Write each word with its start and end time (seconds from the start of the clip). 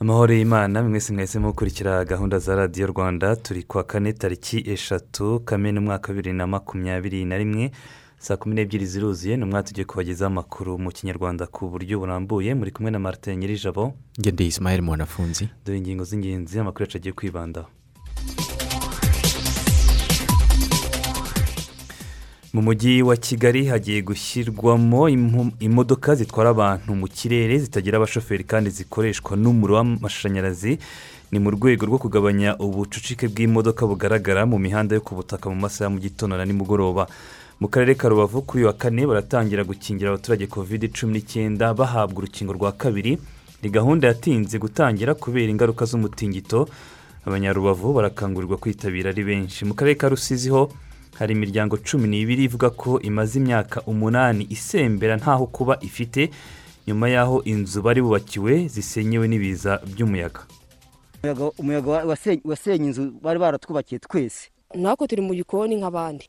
Amahoro 0.00 0.34
y'imana 0.34 0.82
mwese 0.82 1.12
mwese 1.12 1.38
mukurikira 1.38 2.04
gahunda 2.04 2.38
za 2.38 2.56
radiyo 2.56 2.86
rwanda 2.86 3.36
turi 3.36 3.62
kuwa 3.62 3.84
kane 3.84 4.12
tariki 4.12 4.70
eshatu 4.70 5.40
kamena 5.40 5.80
umwaka 5.80 6.08
wa 6.08 6.14
bibiri 6.14 6.32
na 6.36 6.46
makumyabiri 6.46 7.24
na 7.24 7.38
rimwe 7.38 7.70
saa 8.18 8.36
kumi 8.36 8.54
n'ebyiri 8.54 8.86
ziruzuye 8.86 9.36
ni 9.36 9.44
umwaka 9.44 9.68
tugiye 9.68 9.84
kubagezaho 9.84 10.26
amakuru 10.32 10.78
mu 10.78 10.90
kinyarwanda 10.90 11.46
ku 11.46 11.68
buryo 11.68 11.98
burambuye. 11.98 12.54
Muri 12.54 12.70
kumwe 12.70 12.90
na 12.90 12.98
martin 12.98 13.38
nyirijabo. 13.38 13.94
Ngende 14.20 14.46
isimayeli 14.46 14.82
mwanafunzi. 14.82 15.48
Dore 15.66 15.78
ingingo 15.78 16.04
z'ingenzi 16.04 16.58
amakuru 16.58 16.82
yacu 16.84 16.96
agiye 16.96 17.12
kwibandaho. 17.12 17.66
Mu 22.52 22.62
mujyi 22.62 23.02
wa 23.02 23.16
kigali 23.16 23.66
hagiye 23.66 24.02
gushyirwamo 24.02 25.08
imodoka 25.60 26.14
zitwara 26.14 26.50
abantu 26.50 26.94
mu 26.94 27.08
kirere 27.08 27.58
zitagira 27.58 27.96
abashoferi 27.96 28.44
kandi 28.44 28.70
zikoreshwa 28.70 29.36
n'umuriro 29.36 29.74
w'amashanyarazi. 29.76 30.78
Ni 31.32 31.38
mu 31.38 31.50
rwego 31.50 31.86
rwo 31.86 31.98
kugabanya 31.98 32.56
ubucucike 32.60 33.28
bw'imodoka 33.28 33.86
bugaragara 33.86 34.44
mu 34.46 34.58
mihanda 34.58 34.94
yo 34.94 35.00
ku 35.00 35.14
butaka 35.16 35.48
mu 35.48 35.56
masaha 35.56 35.84
ya 35.84 35.90
mu 35.90 35.98
gitondo 36.00 36.36
na 36.36 36.44
nimugoroba. 36.44 37.06
Mu 37.60 37.68
karere 37.72 37.94
ka 37.94 38.08
rubavu 38.08 38.42
kuri 38.44 38.64
wa 38.68 38.72
kane 38.76 39.06
baratangira 39.06 39.64
gukingira 39.64 40.10
abaturage 40.12 40.46
kovide 40.46 40.88
cumi 40.92 41.12
n'icyenda 41.12 41.72
bahabwa 41.74 42.18
urukingo 42.20 42.52
rwa 42.52 42.72
kabiri. 42.72 43.16
Ni 43.62 43.70
gahunda 43.70 44.08
yatinze 44.12 44.58
gutangira 44.58 45.14
kubera 45.14 45.48
ingaruka 45.48 45.84
z'umutingito. 45.88 46.68
Abanyarubavu 47.24 47.92
barakangurirwa 47.96 48.56
kwitabira 48.60 49.08
ari 49.10 49.24
benshi. 49.24 49.64
Mu 49.64 49.72
karere 49.74 49.96
ka 49.96 50.08
rusizi 50.12 50.50
ho 50.52 50.68
hari 51.22 51.32
imiryango 51.38 51.76
cumi 51.78 52.08
n'ibiri 52.08 52.44
ivuga 52.44 52.70
ko 52.70 53.00
imaze 53.00 53.38
imyaka 53.38 53.82
umunani 53.86 54.42
isembera 54.50 55.16
ntaho 55.16 55.46
kuba 55.46 55.78
ifite 55.80 56.30
nyuma 56.86 57.06
y'aho 57.14 57.42
inzu 57.46 57.78
bari 57.82 58.02
bubakiwe 58.02 58.66
zisenyewe 58.68 59.28
n'ibiza 59.28 59.78
by'umuyaga. 59.86 60.40
Umuyaga 61.58 61.90
wasenye 62.44 62.86
inzu 62.90 63.02
bari 63.22 63.38
baratwubakiye 63.38 63.98
twese. 63.98 64.50
Natwe 64.74 65.06
turi 65.06 65.22
mu 65.22 65.34
gikoni 65.34 65.76
nk'abandi. 65.78 66.26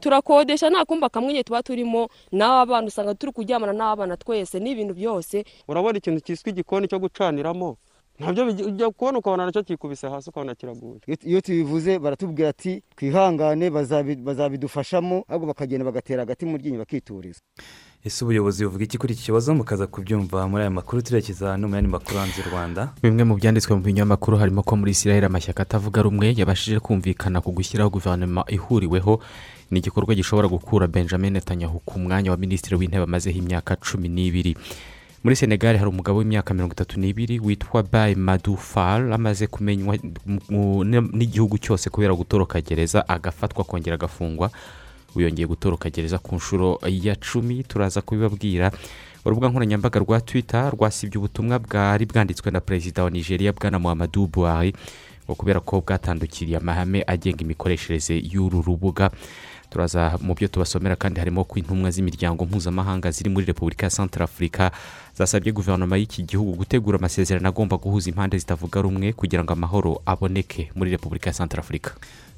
Turakodesha 0.00 0.70
nta 0.70 0.84
kumba 0.84 1.08
kamwe 1.08 1.42
tuba 1.42 1.62
turimo 1.62 2.08
n'abana 2.32 2.86
usanga 2.86 3.14
turi 3.14 3.32
kuryamana 3.32 3.72
n'abana 3.72 4.16
twese 4.20 4.60
n'ibintu 4.60 4.94
byose. 4.94 5.44
Urabona 5.68 5.98
ikintu 5.98 6.20
cyiswe 6.20 6.50
igikoni 6.52 6.88
cyo 6.92 6.98
gucaniramo? 7.00 7.76
Ntabyo 8.20 8.44
ujya 8.68 8.90
kubona 8.90 9.18
ukabona 9.18 9.46
na 9.46 9.52
cyo 9.52 9.62
kikubise 9.62 10.08
hasi 10.08 10.30
ukabona 10.30 10.54
kiraguye 10.54 10.98
iyo 11.24 11.40
tubivuze 11.40 11.98
baratubwira 11.98 12.48
ati 12.48 12.82
twihangane 12.96 13.70
bazabidufashamo 13.70 15.24
ahubwo 15.28 15.46
bakagenda 15.46 15.84
bagatera 15.84 16.22
agati 16.22 16.46
mu 16.46 16.56
ryinyo 16.56 16.78
bakituriza. 16.78 17.40
Ese 18.04 18.24
ubuyobozi 18.24 18.64
buvuga 18.64 18.84
iki 18.84 18.98
kuri 18.98 19.12
iki 19.14 19.22
kibazo? 19.24 19.54
Mukaza 19.54 19.86
kubyumva 19.86 20.48
muri 20.48 20.62
aya 20.62 20.70
makuru 20.70 21.02
turerekeza 21.02 21.56
no 21.56 21.68
mu 21.68 21.74
yandi 21.74 21.90
makuru 21.90 22.18
hanze 22.18 22.38
y'u 22.40 22.50
rwanda. 22.50 22.94
Bimwe 23.02 23.24
mu 23.24 23.34
byanditswe 23.36 23.74
mu 23.76 23.82
binyamakuru 23.82 24.36
harimo 24.38 24.62
ko 24.62 24.76
muri 24.76 24.90
israel 24.94 25.24
amashyaka 25.26 25.62
atavuga 25.66 26.02
rumwe 26.02 26.30
yabashije 26.36 26.78
kumvikana 26.80 27.40
ku 27.42 27.50
gushyiraho 27.52 27.90
guverinoma 27.90 28.44
ihuriweho 28.48 29.18
ni 29.70 29.78
igikorwa 29.82 30.14
gishobora 30.14 30.46
gukura 30.48 30.86
benjamin 30.86 31.32
netanyahu 31.34 31.82
ku 31.82 31.98
mwanya 31.98 32.30
wa 32.30 32.36
minisitiri 32.38 32.76
w'intebe 32.78 33.02
amazeho 33.04 33.38
imyaka 33.38 33.74
cumi 33.76 34.08
n'ibiri. 34.08 34.54
Muri 35.26 35.34
senegali 35.36 35.74
hari 35.78 35.90
umugabo 35.90 36.18
w'imyaka 36.22 36.54
mirongo 36.54 36.72
itatu 36.78 37.00
n'ibiri 37.02 37.42
witwa 37.42 37.82
bayi 37.82 38.14
madufal 38.14 39.10
amaze 39.12 39.46
kumenywa 39.50 39.98
n'igihugu 41.18 41.58
cyose 41.58 41.90
kubera 41.90 42.14
gutoroka 42.14 42.60
gereza 42.62 43.02
agafatwa 43.08 43.64
akongera 43.66 43.94
agafungwa. 43.98 44.50
Wiyongeye 45.18 45.46
gutoroka 45.50 45.90
gereza 45.90 46.18
ku 46.22 46.36
nshuro 46.38 46.78
ya 46.86 47.16
cumi 47.18 47.64
turaza 47.66 48.02
kubibabwira. 48.06 48.70
Urubuga 49.24 49.48
nkoranyambaga 49.48 49.98
rwa 50.00 50.20
twita 50.20 50.70
rwasibye 50.70 51.18
ubutumwa 51.18 51.58
bwari 51.58 52.06
bwanditswe 52.06 52.50
na 52.50 52.60
perezida 52.60 53.02
wa 53.04 53.10
nigeria 53.10 53.52
bwana 53.52 53.78
muhammadu 53.82 54.26
buhari 54.30 54.74
ngo 55.26 55.34
kubera 55.34 55.58
ko 55.60 55.82
bwatandukiriye 55.82 56.56
amahame 56.62 57.02
agenga 57.06 57.42
imikoreshereze 57.42 58.14
y'uru 58.30 58.62
rubuga. 58.62 59.10
Turaza 59.70 60.18
mu 60.22 60.34
byo 60.34 60.48
tubasomera 60.48 60.96
kandi 60.96 61.18
harimo 61.20 61.44
ko 61.44 61.58
intumwa 61.58 61.90
z'imiryango 61.90 62.44
mpuzamahanga 62.46 63.10
ziri 63.10 63.30
muri 63.30 63.46
repubulika 63.46 63.86
ya 63.86 63.90
santarafurika 63.90 64.70
zasabye 65.18 65.52
guverinoma 65.52 65.96
y'iki 65.96 66.22
gihugu 66.22 66.52
gutegura 66.52 66.98
amasezerano 66.98 67.48
agomba 67.48 67.76
guhuza 67.76 68.10
impande 68.10 68.38
zitavuga 68.38 68.82
rumwe 68.82 69.12
kugira 69.12 69.44
ngo 69.44 69.52
amahoro 69.52 70.02
aboneke 70.06 70.70
muri 70.74 70.90
repubulika 70.90 71.30
ya 71.30 71.34
santarafurika 71.34 71.90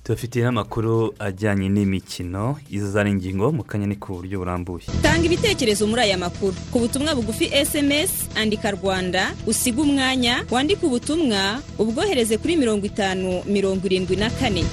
tubafitiye 0.05 0.45
n'amakuru 0.45 1.13
ajyanye 1.19 1.69
n'imikino. 1.69 2.57
Izo 2.71 2.91
zari 2.91 3.11
ingingo 3.11 3.53
mu 3.53 3.63
kanya 3.67 3.87
ni 3.87 3.97
ku 3.97 4.15
buryo 4.15 4.39
burambuye. 4.39 4.87
Tanga 5.03 5.27
ibitekerezo 5.27 5.85
muri 5.87 6.01
aya 6.03 6.17
makuru. 6.17 6.55
Ku 6.73 6.79
butumwa 6.81 7.13
bugufi 7.15 7.51
sms 7.51 8.31
andika 8.39 8.71
rwanda 8.71 9.35
usiga 9.47 9.83
umwanya 9.83 10.47
wandike 10.51 10.87
ubutumwa 10.87 11.61
ubwohereze 11.79 12.39
kuri 12.39 12.57
mirongo 12.57 12.87
itanu 12.87 13.43
mirongo 13.45 13.85
irindwi 13.87 14.17
na 14.17 14.31
kane. 14.31 14.65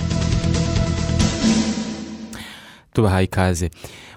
Tubahaye 2.96 3.26
ikaze. 3.28 3.70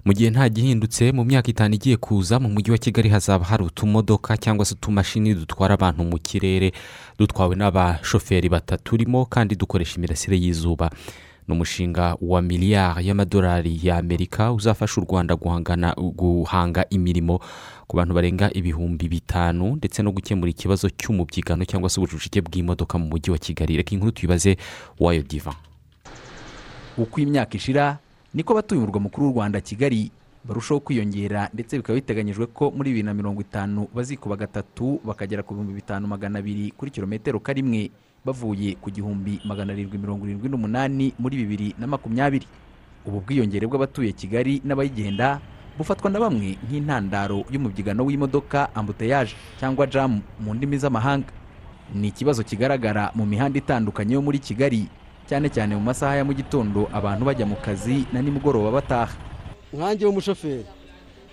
Mu 0.05 0.13
gihe 0.15 0.31
nta 0.31 0.49
gihindutse 0.49 1.13
mu 1.13 1.25
myaka 1.27 1.51
itanu 1.51 1.75
igiye 1.75 1.97
kuza 1.99 2.39
mu 2.41 2.49
mujyi 2.49 2.71
wa 2.71 2.79
kigali 2.79 3.09
hazaba 3.11 3.45
hari 3.45 3.65
utumodoka 3.65 4.37
cyangwa 4.37 4.65
se 4.65 4.75
utumashini 4.75 5.35
dutwara 5.35 5.75
abantu 5.75 6.05
mu 6.05 6.19
kirere 6.19 6.73
dutwawe 7.19 7.57
n'abashoferi 7.57 8.49
bataturimo 8.49 9.27
kandi 9.27 9.57
dukoresha 9.59 9.97
imirasire 9.99 10.39
y'izuba. 10.39 10.91
Ni 11.49 11.55
umushinga 11.55 12.17
wa 12.21 12.43
miliyari 12.43 13.09
y'amadolari 13.09 13.81
y'amerika 13.83 14.53
uzafasha 14.53 15.01
u 15.01 15.05
rwanda 15.05 15.37
guhangana 15.37 15.95
guhanga 15.97 16.85
imirimo 16.91 17.41
ku 17.89 17.97
bantu 17.97 18.15
barenga 18.15 18.53
ibihumbi 18.53 19.09
bitanu 19.09 19.77
ndetse 19.81 20.03
no 20.05 20.13
gukemura 20.13 20.51
ikibazo 20.51 20.91
cy'umubyigano 20.93 21.65
cyangwa 21.65 21.89
se 21.91 22.01
ubucucike 22.01 22.41
bw'imodoka 22.45 22.99
mu 23.01 23.07
mujyi 23.09 23.31
wa 23.33 23.39
kigali. 23.41 23.77
Reka 23.77 23.93
inkuru 23.97 24.13
tuyibaze 24.13 24.57
wayo 25.01 25.23
diva 25.25 25.55
uko 26.99 27.21
imyaka 27.21 27.57
ishira 27.57 27.99
niko 28.35 28.53
abatuye 28.53 28.79
umurwa 28.81 29.01
mukuru 29.01 29.27
w'u 29.27 29.33
rwanda 29.35 29.61
kigali 29.61 30.11
barushaho 30.45 30.81
kwiyongera 30.81 31.51
ndetse 31.55 31.77
bikaba 31.77 31.95
biteganyijwe 31.95 32.47
ko 32.47 32.71
muri 32.71 32.91
bibiri 32.91 33.07
na 33.07 33.15
mirongo 33.15 33.41
itanu 33.41 33.89
bazikuba 33.95 34.37
gatatu 34.37 35.01
bakagera 35.05 35.43
ku 35.43 35.55
bihumbi 35.55 35.73
bitanu 35.75 36.07
magana 36.07 36.39
abiri 36.39 36.71
kuri 36.77 36.91
kilometero 36.91 37.41
karimwe 37.41 37.91
bavuye 38.25 38.75
ku 38.81 38.91
gihumbi 38.91 39.41
magana 39.45 39.73
arindwi 39.73 39.99
mirongo 39.99 40.27
irindwi 40.27 40.49
n'umunani 40.49 41.13
muri 41.19 41.37
bibiri 41.37 41.75
na 41.79 41.87
makumyabiri. 41.87 42.47
Ubu 43.07 43.21
bwiyongere 43.25 43.67
bw'abatuye 43.67 44.13
kigali 44.13 44.61
n'abayigenda 44.65 45.41
bufatwa 45.79 46.11
na 46.11 46.19
bamwe 46.21 46.59
nk'intandaro 46.67 47.45
y'umubyigano 47.51 48.05
w'imodoka 48.05 48.69
ambuteyaje 48.75 49.33
cyangwa 49.61 49.87
jamu 49.87 50.21
mu 50.41 50.55
ndimi 50.55 50.77
z'amahanga. 50.79 51.31
Ni 51.95 52.09
ikibazo 52.13 52.43
kigaragara 52.45 53.13
mu 53.15 53.25
mihanda 53.27 53.57
itandukanye 53.59 54.15
yo 54.15 54.23
muri 54.23 54.39
kigali. 54.39 54.89
Cyane 55.29 55.49
cyane 55.53 55.77
mu 55.77 55.83
masaha 55.85 56.17
ya 56.17 56.25
mu 56.25 56.33
gitondo 56.33 56.89
abantu 56.93 57.23
bajya 57.29 57.47
mu 57.47 57.57
kazi 57.57 58.07
na 58.13 58.23
nimugoroba 58.23 58.71
bataha. 58.71 59.13
Nkange 59.73 60.05
w'umushoferi 60.07 60.65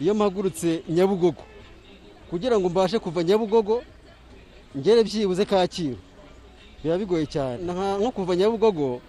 iyo 0.01 0.13
mpagurutse 0.13 0.83
nyabugogo 0.89 1.43
kugira 2.29 2.59
ngo 2.59 2.67
mbashe 2.69 2.99
kuva 2.99 3.23
nyabugogo 3.23 3.81
ngere 4.77 5.03
byibuze 5.07 5.45
kacyiru. 5.45 5.97
Biba 6.83 6.97
bigoye 6.97 7.25
cyane. 7.25 7.63
Nko 7.99 8.11
kuva 8.11 8.35
nyabugogo 8.35 8.99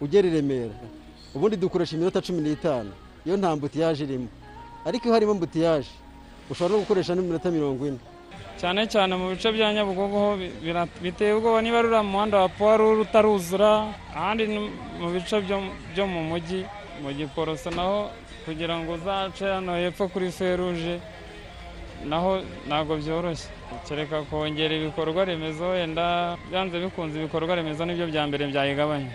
ugera 0.00 0.28
i 0.28 0.30
remera. 0.30 0.74
Ubundi 1.34 1.56
dukoresha 1.56 1.96
iminota 1.96 2.22
cumi 2.22 2.40
n'itanu. 2.40 2.90
Iyo 3.26 3.36
nta 3.36 3.56
mbutiyaje 3.56 4.04
irimo. 4.06 4.28
Ariko 4.86 5.04
iyo 5.10 5.14
harimo 5.14 5.34
mbutiyaje 5.34 5.90
ushobora 6.50 6.74
no 6.74 6.80
gukoresha 6.86 7.14
n'iminota 7.14 7.50
mirongo 7.50 7.86
ine. 7.86 7.98
Cyane 8.60 8.86
cyane 8.88 9.12
mu 9.16 9.28
bice 9.32 9.52
bya 9.52 9.72
nyabugogo 9.74 10.16
ho 10.18 10.30
biteye 11.02 11.32
ubwoba 11.36 11.60
niba 11.62 11.82
ruriya 11.82 12.02
muhanda 12.02 12.40
wa 12.40 12.48
puwaru 12.48 13.00
utaruzura 13.04 13.92
ahandi 14.16 14.48
mu 15.00 15.08
bice 15.12 15.36
byo 15.44 16.04
mu 16.08 16.20
mujyi 16.30 16.64
mu 17.02 17.12
giporoso 17.12 17.68
naho 17.70 18.08
kugira 18.44 18.78
ngo 18.80 18.96
uzace 18.96 19.44
hano 19.44 19.76
hepfo 19.76 20.08
kuri 20.08 20.32
feruje 20.32 21.00
naho 22.08 22.40
ntabwo 22.68 22.96
byoroshye. 22.96 23.48
Kereka 23.88 24.22
kongera 24.30 24.74
ibikorwa 24.76 25.24
remezo 25.24 25.68
wenda 25.74 26.36
byanze 26.50 26.78
bikunze 26.80 27.18
ibikorwa 27.18 27.54
remezo 27.56 27.84
ni 27.84 27.94
byo 27.94 28.06
bya 28.06 28.22
mbere 28.26 28.46
byayigabanya. 28.46 29.10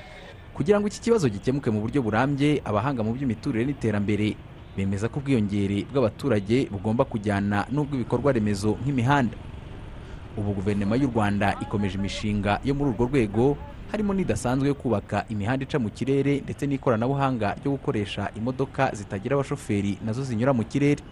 Kugira 0.54 0.78
ngo 0.80 0.88
iki 0.92 1.00
kibazo 1.02 1.30
gikemuke 1.32 1.72
mu 1.72 1.80
buryo 1.82 2.02
burambye 2.04 2.60
abahanga 2.66 3.02
mu 3.04 3.16
by'imiturire 3.16 3.64
n'iterambere 3.66 4.36
bemeza 4.78 5.10
ko 5.10 5.20
ubwiyongere 5.20 5.86
bw'abaturage 5.92 6.68
bugomba 6.72 7.04
kujyana 7.06 7.66
n'ubw'ibikorwa 7.72 8.32
remezo 8.32 8.78
nk'imihanda. 8.84 9.38
Ubu 10.38 10.54
guverinoma 10.54 10.96
y'u 10.96 11.12
rwanda 11.12 11.56
ikomeje 11.62 11.98
imishinga 12.00 12.60
yo 12.64 12.74
muri 12.76 12.90
urwo 12.92 13.06
rwego 13.06 13.58
harimo 13.92 14.14
n'idasanzwe 14.14 14.68
yo 14.68 14.76
kubaka 14.76 15.26
imihanda 15.30 15.64
ica 15.68 15.80
mu 15.80 15.90
kirere 15.92 16.40
ndetse 16.40 16.64
n'ikoranabuhanga 16.68 17.56
ryo 17.60 17.72
gukoresha 17.76 18.32
imodoka 18.40 18.96
zitagira 18.96 19.36
abashoferi 19.36 19.98
na 20.06 20.14
zo 20.14 20.24
zinyura 20.24 20.54
mu 20.54 20.64
kirere. 20.64 21.04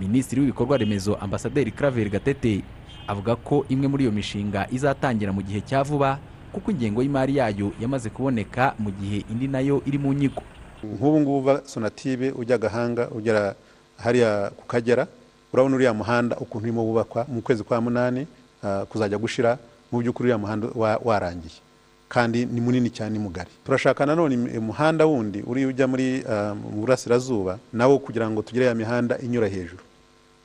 Minisitiri 0.00 0.40
w'ibikorwa 0.40 0.76
remezo 0.78 1.14
ambasaderi 1.14 1.70
claver 1.70 2.08
gatete 2.10 2.62
avuga 3.06 3.36
ko 3.36 3.64
imwe 3.68 3.86
muri 3.88 4.02
iyo 4.04 4.12
mishinga 4.12 4.66
izatangira 4.70 5.32
mu 5.32 5.42
gihe 5.42 5.60
cya 5.62 5.82
vuba 5.82 6.18
kuko 6.52 6.70
ingengo 6.70 7.02
y'imari 7.02 7.36
yayo 7.38 7.72
yamaze 7.80 8.10
kuboneka 8.10 8.74
mu 8.78 8.90
gihe 8.90 9.22
indi 9.30 9.48
na 9.48 9.60
yo 9.60 9.82
iri 9.86 9.98
mu 9.98 10.12
nyigo 10.12 10.42
nk'ubu 10.84 11.20
ngubu 11.20 11.38
uva 11.38 11.62
sonatibe 11.66 12.30
ujya 12.30 12.58
gahanga 12.58 13.08
ugera 13.10 13.54
hariya 13.96 14.50
ku 14.56 14.66
kagera 14.66 15.06
urabona 15.52 15.74
uriya 15.76 15.94
muhanda 15.94 16.36
ukuntu 16.36 16.64
urimo 16.64 16.84
wubakwa 16.86 17.26
mu 17.28 17.42
kwezi 17.42 17.62
kwa 17.64 17.80
munani 17.80 18.26
ah, 18.62 18.84
kuzajya 18.86 19.18
gushira 19.18 19.58
mu 19.92 19.98
by'ukuri 20.00 20.24
uriya 20.28 20.38
muhanda 20.38 20.68
wa- 20.74 21.00
warangiye. 21.04 21.60
Kandi 22.08 22.46
ni 22.46 22.60
munini 22.60 22.90
cyane 22.90 23.12
ni 23.12 23.18
mugari. 23.18 23.50
Turashaka 23.64 24.06
nanone 24.06 24.58
umuhanda 24.58 25.06
wundi 25.06 25.42
uri 25.46 25.66
ujya 25.66 25.86
muri 25.88 26.24
ah, 26.28 26.54
burasirazuba 26.54 27.58
nawo 27.72 27.98
kugira 27.98 28.30
ngo 28.30 28.42
tugire 28.42 28.66
ya 28.66 28.74
mihanda 28.74 29.18
inyura 29.18 29.48
hejuru. 29.48 29.82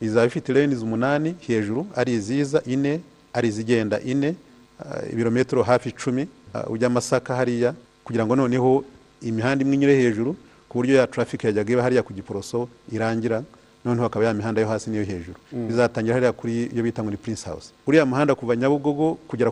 Izaba 0.01 0.25
ifite 0.25 0.53
leni 0.53 0.75
umunani 0.75 1.35
hejuru 1.47 1.87
ari 1.95 2.13
iziza 2.13 2.61
ine 2.65 2.99
ari 3.33 3.47
izigenda 3.47 3.99
ine 3.99 4.35
ah, 4.79 5.05
ibirometero 5.11 5.63
hafi 5.63 5.89
icumi 5.89 6.27
ujya 6.69 6.89
masaka 6.89 7.35
hariya 7.35 7.73
kugira 8.03 8.25
ngo 8.25 8.35
noneho 8.35 8.83
imihanda 9.23 9.63
imwe 9.63 9.75
inyure 9.75 9.95
hejuru 9.95 10.35
ku 10.69 10.77
buryo 10.79 10.95
ya 10.95 11.07
traffic 11.07 11.43
yajyaga 11.43 11.73
iba 11.73 11.83
hariya 11.83 12.03
ku 12.03 12.13
giporoso 12.13 12.67
irangira 12.91 13.43
noneho 13.85 14.03
hakaba 14.03 14.25
ya 14.25 14.33
mihanda 14.33 14.61
yo 14.61 14.67
hasi 14.67 14.89
n'iyo 14.89 15.03
hejuru. 15.03 15.37
Mm. 15.53 15.67
bizatangira 15.67 16.13
hariya 16.15 16.31
kuri 16.31 16.53
iyo 16.73 16.83
bita 16.83 17.01
ni 17.03 17.17
prince 17.17 17.45
house. 17.45 17.71
Uriya 17.87 18.05
muhanda 18.05 18.35
kuva 18.35 18.55
nyabugogo 18.55 19.17
kugera, 19.27 19.51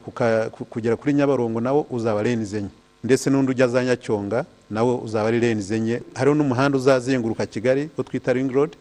kugera 0.70 0.96
kuri 0.96 1.14
nyabarongo 1.14 1.62
nawo 1.62 1.86
uzaba 1.90 2.24
leni 2.24 2.46
zenye 2.46 2.70
ndetse 3.04 3.30
n'undi 3.30 3.52
ujya 3.52 3.68
za 3.68 3.84
nyacyonga 3.84 4.46
nawo 4.70 4.98
uzaba 5.04 5.28
ari 5.28 5.40
leni 5.40 5.62
zenye 5.62 6.02
hariho 6.14 6.36
n'umuhanda 6.36 6.78
uzazenguruka 6.78 7.46
kigali 7.46 7.90
wo 7.98 8.04
twita 8.04 8.34
ring 8.34 8.52
road. 8.52 8.72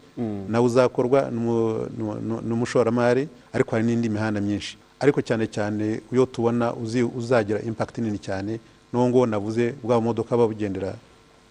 Nawe 0.47 0.65
uzakorwa 0.65 1.29
n'umu- 1.33 1.87
n'umu- 1.97 2.41
n'umushoramari 2.47 3.27
ariko 3.53 3.71
hari 3.75 3.83
n'indi 3.85 4.09
mihanda 4.09 4.41
myinshi. 4.41 4.77
Ariko 4.99 5.21
cyane 5.21 5.47
cyane 5.47 5.99
iyo 6.13 6.25
tubona 6.25 6.73
uzagira 7.17 7.59
impact 7.61 7.97
nini 7.97 8.17
cyane 8.21 8.59
nguwo 8.93 9.25
navuze 9.25 9.73
bwa 9.83 9.99
bumodoka 9.99 10.37
babugendera 10.37 10.95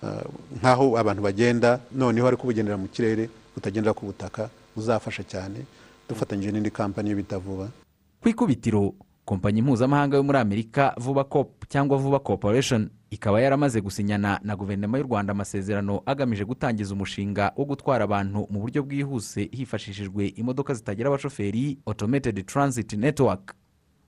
ah, 0.03 0.25
nk'aho 0.61 0.99
abantu 0.99 1.23
bagenda 1.23 1.81
noneho 1.93 2.27
ariko 2.29 2.47
bugendera 2.47 2.77
mu 2.77 2.89
kirere 2.89 3.29
butagendera 3.55 3.95
ku 3.95 4.07
butaka 4.07 4.49
buzafasha 4.77 5.23
cyane. 5.25 5.65
Dufatanyije 6.09 6.53
n'indi 6.53 6.71
kampani 6.71 7.15
bita 7.15 7.39
vuba. 7.39 7.69
Ku 8.21 8.29
ikubitiro 8.29 8.95
kompanyi 9.25 9.63
mpuzamahanga 9.63 10.17
yo 10.17 10.23
muri 10.23 10.39
amerika 10.39 10.95
vuba 10.99 11.25
cop 11.25 11.65
cyangwa 11.69 11.99
vuba 11.99 12.19
corporation 12.19 12.91
ikaba 13.11 13.41
yaramaze 13.41 13.81
gusinyana 13.81 14.41
na 14.43 14.57
guverinoma 14.57 14.99
y'u 14.99 15.05
rwanda 15.07 15.31
amasezerano 15.33 16.03
agamije 16.07 16.45
gutangiza 16.45 16.95
umushinga 16.95 17.53
wo 17.57 17.65
gutwara 17.65 18.05
abantu 18.05 18.47
mu 18.51 18.61
buryo 18.61 18.83
bwihuse 18.83 19.49
hifashishijwe 19.53 20.27
imodoka 20.37 20.75
zitagira 20.75 21.09
abashoferi 21.09 21.79
automated 21.87 22.47
transit 22.47 22.93
network. 22.93 23.55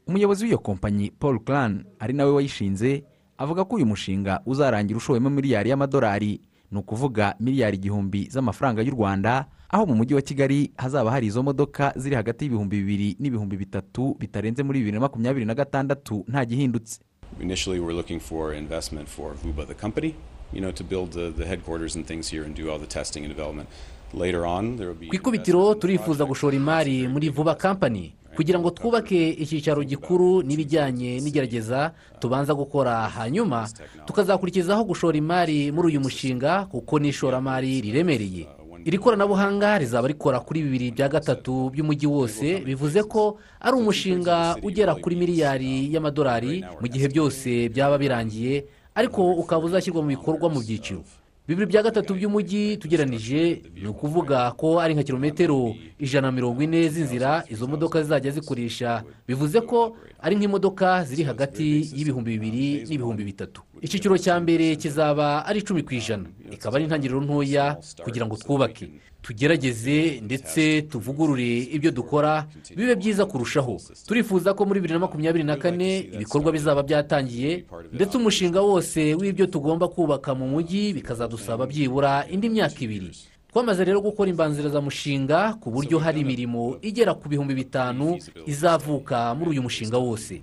Umuyobozi 0.07 0.45
w'iyo 0.45 0.59
kompanyi 0.59 1.11
paul 1.11 1.39
clan 1.45 1.85
ari 1.99 2.13
nawe 2.15 2.31
wayishinze 2.33 3.05
avuga 3.43 3.65
ko 3.65 3.77
uyu 3.77 3.87
mushinga 3.87 4.41
uzarangira 4.47 4.97
ushowemo 4.97 5.31
miliyari 5.31 5.71
y'amadolari. 5.71 6.41
Ni 6.71 6.79
ukuvuga 6.79 7.35
miliyari 7.41 7.77
igihumbi 7.77 8.29
z'amafaranga 8.31 8.83
y'u 8.83 8.95
rwanda 8.95 9.47
aho 9.69 9.87
mu 9.87 9.95
mujyi 9.95 10.15
wa 10.15 10.23
kigali 10.23 10.71
hazaba 10.77 11.11
hari 11.11 11.27
izo 11.27 11.43
modoka 11.43 11.93
ziri 11.97 12.15
hagati 12.17 12.45
y'ibihumbi 12.45 12.77
bibiri 12.77 13.17
n'ibihumbi 13.21 13.57
bitatu 13.57 14.17
bitarenze 14.21 14.63
muri 14.63 14.79
bibiri 14.79 14.95
na 14.95 15.01
makumyabiri 15.01 15.45
na 15.47 15.55
gatandatu 15.55 16.25
nta 16.29 16.45
gihindutse. 16.45 17.01
Initially, 17.41 17.81
we're 17.81 17.97
looking 17.97 18.21
for 18.21 18.55
investment 18.55 19.09
for 19.09 19.35
Vuba, 19.35 19.67
the 19.67 19.75
company, 19.75 20.15
you 20.53 20.61
know, 20.61 20.71
to 20.73 20.85
build 20.85 21.13
the, 21.13 21.33
the 21.37 21.45
headquarters 21.47 21.97
and 21.97 22.07
things 22.07 22.29
here 22.31 22.45
and 22.45 22.55
do 22.55 22.71
all 22.71 22.79
the 22.79 22.87
testing 22.87 23.25
and 23.25 23.35
development. 23.35 23.69
Later 24.15 24.45
on, 24.47 24.77
there 24.77 24.89
will 24.89 25.01
be 25.01 25.09
ku 25.09 25.17
ikubitiro 25.17 25.75
turifuza 25.75 26.25
gushora 26.25 26.57
imari 26.57 27.09
muri 27.09 27.29
vuba 27.29 27.55
kampani 27.55 28.15
kugira 28.37 28.59
ngo 28.59 28.71
twubake 28.71 29.31
icyicaro 29.31 29.85
gikuru 29.85 30.43
n'ibijyanye 30.43 31.21
n'igerageza 31.21 31.93
tubanza 32.21 32.55
gukora 32.55 33.09
hanyuma 33.09 33.69
tukazakurikizaho 34.07 34.85
gushora 34.85 35.17
imari 35.19 35.73
muri 35.73 35.87
uyu 35.89 36.01
mushinga 36.01 36.67
kuko 36.71 36.99
ni 36.99 37.09
ishoramari 37.09 37.81
riremereye. 37.81 38.47
Iri 38.85 38.99
koranabuhanga 38.99 39.79
rizaba 39.79 40.09
rikora 40.09 40.41
kuri 40.41 40.63
bibiri 40.63 40.91
bya 40.91 41.09
gatatu 41.09 41.71
by'umujyi 41.71 42.07
wose 42.07 42.47
bivuze 42.67 43.03
ko 43.07 43.39
ari 43.61 43.77
umushinga 43.79 44.57
ugera 44.63 44.95
kuri 44.99 45.15
miliyari 45.17 45.87
y'amadolari 45.95 46.65
mu 46.81 46.87
gihe 46.91 47.07
byose 47.09 47.69
byaba 47.71 47.95
birangiye 47.99 48.65
ariko 48.95 49.23
ukaba 49.39 49.65
uzashyirwa 49.71 50.03
mu 50.03 50.09
bikorwa 50.19 50.51
mu 50.51 50.59
byiciro. 50.61 51.07
Bibiri 51.49 51.67
bya 51.67 51.83
gatatu 51.83 52.15
by'umujyi 52.15 52.77
tugeranije 52.77 53.63
ni 53.75 53.89
ukuvuga 53.89 54.51
ko 54.55 54.79
ari 54.81 54.95
nka 54.95 55.03
kilometero 55.03 55.75
ijana 55.99 56.31
na 56.31 56.33
mirongo 56.33 56.63
ine 56.63 56.89
z'inzira 56.89 57.43
izo 57.51 57.67
modoka 57.67 58.03
zizajya 58.03 58.31
zikoresha 58.31 59.03
bivuze 59.29 59.61
ko 59.61 59.97
ari 60.23 60.37
nk'imodoka 60.39 61.05
ziri 61.05 61.23
hagati 61.27 61.67
y'ibihumbi 61.97 62.39
bibiri 62.39 62.87
n'ibihumbi 62.89 63.25
bitatu. 63.27 63.63
Icyiciro 63.83 64.15
cya 64.19 64.39
mbere 64.41 64.77
kizaba 64.79 65.43
ari 65.47 65.59
icumi 65.67 65.83
ku 65.83 65.95
ijana. 65.99 66.31
Ikaba 66.55 66.77
ari 66.79 66.85
intangiriro 66.87 67.19
ntoya 67.21 67.75
kugira 68.07 68.27
ngo 68.27 68.37
twubake. 68.39 68.87
Tugerageze 69.23 70.21
ndetse 70.25 70.83
tuvugurure 70.83 71.59
ibyo 71.77 71.91
dukora 71.91 72.47
bibe 72.77 72.95
byiza 72.97 73.27
kurushaho. 73.27 73.81
Turifuza 74.07 74.55
ko 74.55 74.65
muri 74.67 74.81
bibiri 74.81 74.95
na 74.95 75.01
makumyabiri 75.07 75.45
na 75.45 75.57
kane 75.57 75.99
ibikorwa 76.15 76.53
bizaba 76.53 76.83
byatangiye 76.83 77.65
ndetse 77.93 78.17
umushinga 78.19 78.61
wose 78.61 79.15
w'ibyo 79.15 79.47
tugomba 79.47 79.89
kubaka 79.89 80.35
mu 80.35 80.49
mujyi 80.49 80.93
bikazadusaba 80.93 81.67
byibura 81.67 82.27
indi 82.31 82.49
myaka 82.51 82.79
ibiri. 82.81 83.11
Twamaze 83.53 83.85
rero 83.85 84.01
gukora 84.01 84.31
imbanzirizamushinga 84.33 85.61
ku 85.61 85.69
buryo 85.71 85.99
hari 86.01 86.21
imirimo 86.25 86.77
igera 86.83 87.13
ku 87.15 87.29
bihumbi 87.29 87.55
bitanu 87.55 88.17
izavuka 88.49 89.35
muri 89.37 89.51
uyu 89.55 89.63
mushinga 89.63 89.99
wose. 90.01 90.41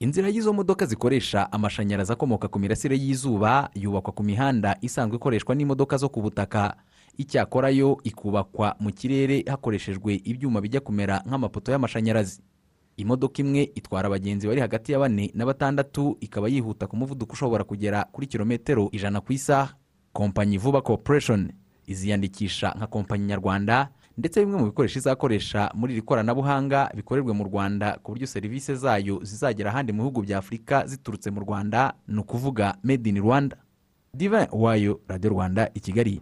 Some 0.00 0.10
assumptions 0.10 0.46
at 0.46 0.46
the 0.46 0.46
beginning. 0.46 0.46
Our 0.46 0.46
estimates 0.46 0.46
are 0.46 0.50
we 0.50 0.50
can 0.50 0.50
probably 0.50 0.50
have 0.50 0.50
about 0.50 0.50
5,000 0.50 0.50
jobs. 0.50 0.50
inzira 0.50 0.52
y'izo 0.52 0.52
modoka 0.52 0.86
zikoresha 0.86 1.52
amashanyarazi 1.52 2.12
akomoka 2.12 2.48
ku 2.48 2.58
mirasire 2.58 2.96
y'izuba 2.96 3.70
yubakwa 3.74 4.12
ku 4.12 4.22
mihanda 4.22 4.76
isanzwe 4.80 5.16
ikoreshwa 5.16 5.54
n'imodoka 5.54 5.96
zo 5.96 6.08
ku 6.08 6.22
butaka 6.22 6.76
icyakora 7.18 7.70
yo 7.70 7.96
ikubakwa 8.04 8.76
mu 8.80 8.92
kirere 8.92 9.44
hakoreshejwe 9.48 10.14
ibyuma 10.24 10.60
bijya 10.60 10.80
kumera 10.80 11.22
nk'amapoto 11.26 11.72
y'amashanyarazi 11.72 12.42
imodoka 12.96 13.42
imwe 13.42 13.62
itwara 13.74 14.06
abagenzi 14.06 14.46
bari 14.48 14.60
hagati 14.60 14.92
ya 14.92 14.98
bane 14.98 15.30
na 15.34 15.46
batandatu 15.46 16.16
ikaba 16.20 16.48
yihuta 16.48 16.86
ku 16.86 16.96
muvuduko 16.96 17.32
ushobora 17.32 17.64
kugera 17.64 18.04
kuri 18.12 18.26
kilometero 18.26 18.88
ijana 18.92 19.20
ku 19.20 19.32
isaha 19.32 19.74
kompanyi 20.12 20.58
vuba 20.58 20.80
corporation 20.82 21.52
iziyandikisha 21.86 22.74
nka 22.76 22.86
kompanyi 22.86 23.24
nyarwanda 23.26 23.88
ndetse 24.18 24.40
bimwe 24.40 24.56
mu 24.58 24.64
bikoresho 24.66 24.98
izakoresha 24.98 25.70
muri 25.74 25.92
iri 25.92 26.02
koranabuhanga 26.02 26.90
bikorerwe 26.96 27.32
mu 27.32 27.44
rwanda 27.44 27.98
ku 28.02 28.12
buryo 28.12 28.26
serivisi 28.26 28.74
zayo 28.74 29.20
zizagera 29.22 29.70
ahandi 29.70 29.92
mu 29.92 30.02
bihugu 30.02 30.22
bya 30.22 30.38
afurika 30.38 30.86
ziturutse 30.86 31.30
mu 31.30 31.40
rwanda 31.40 31.92
ni 32.08 32.18
ukuvuga 32.20 32.74
made 32.82 33.10
in 33.10 33.18
rwanda. 33.20 33.56
Diva 34.14 34.48
wayo 34.52 35.00
radiyo 35.08 35.30
rwanda 35.32 35.70
i 35.74 35.80
kigali. 35.80 36.20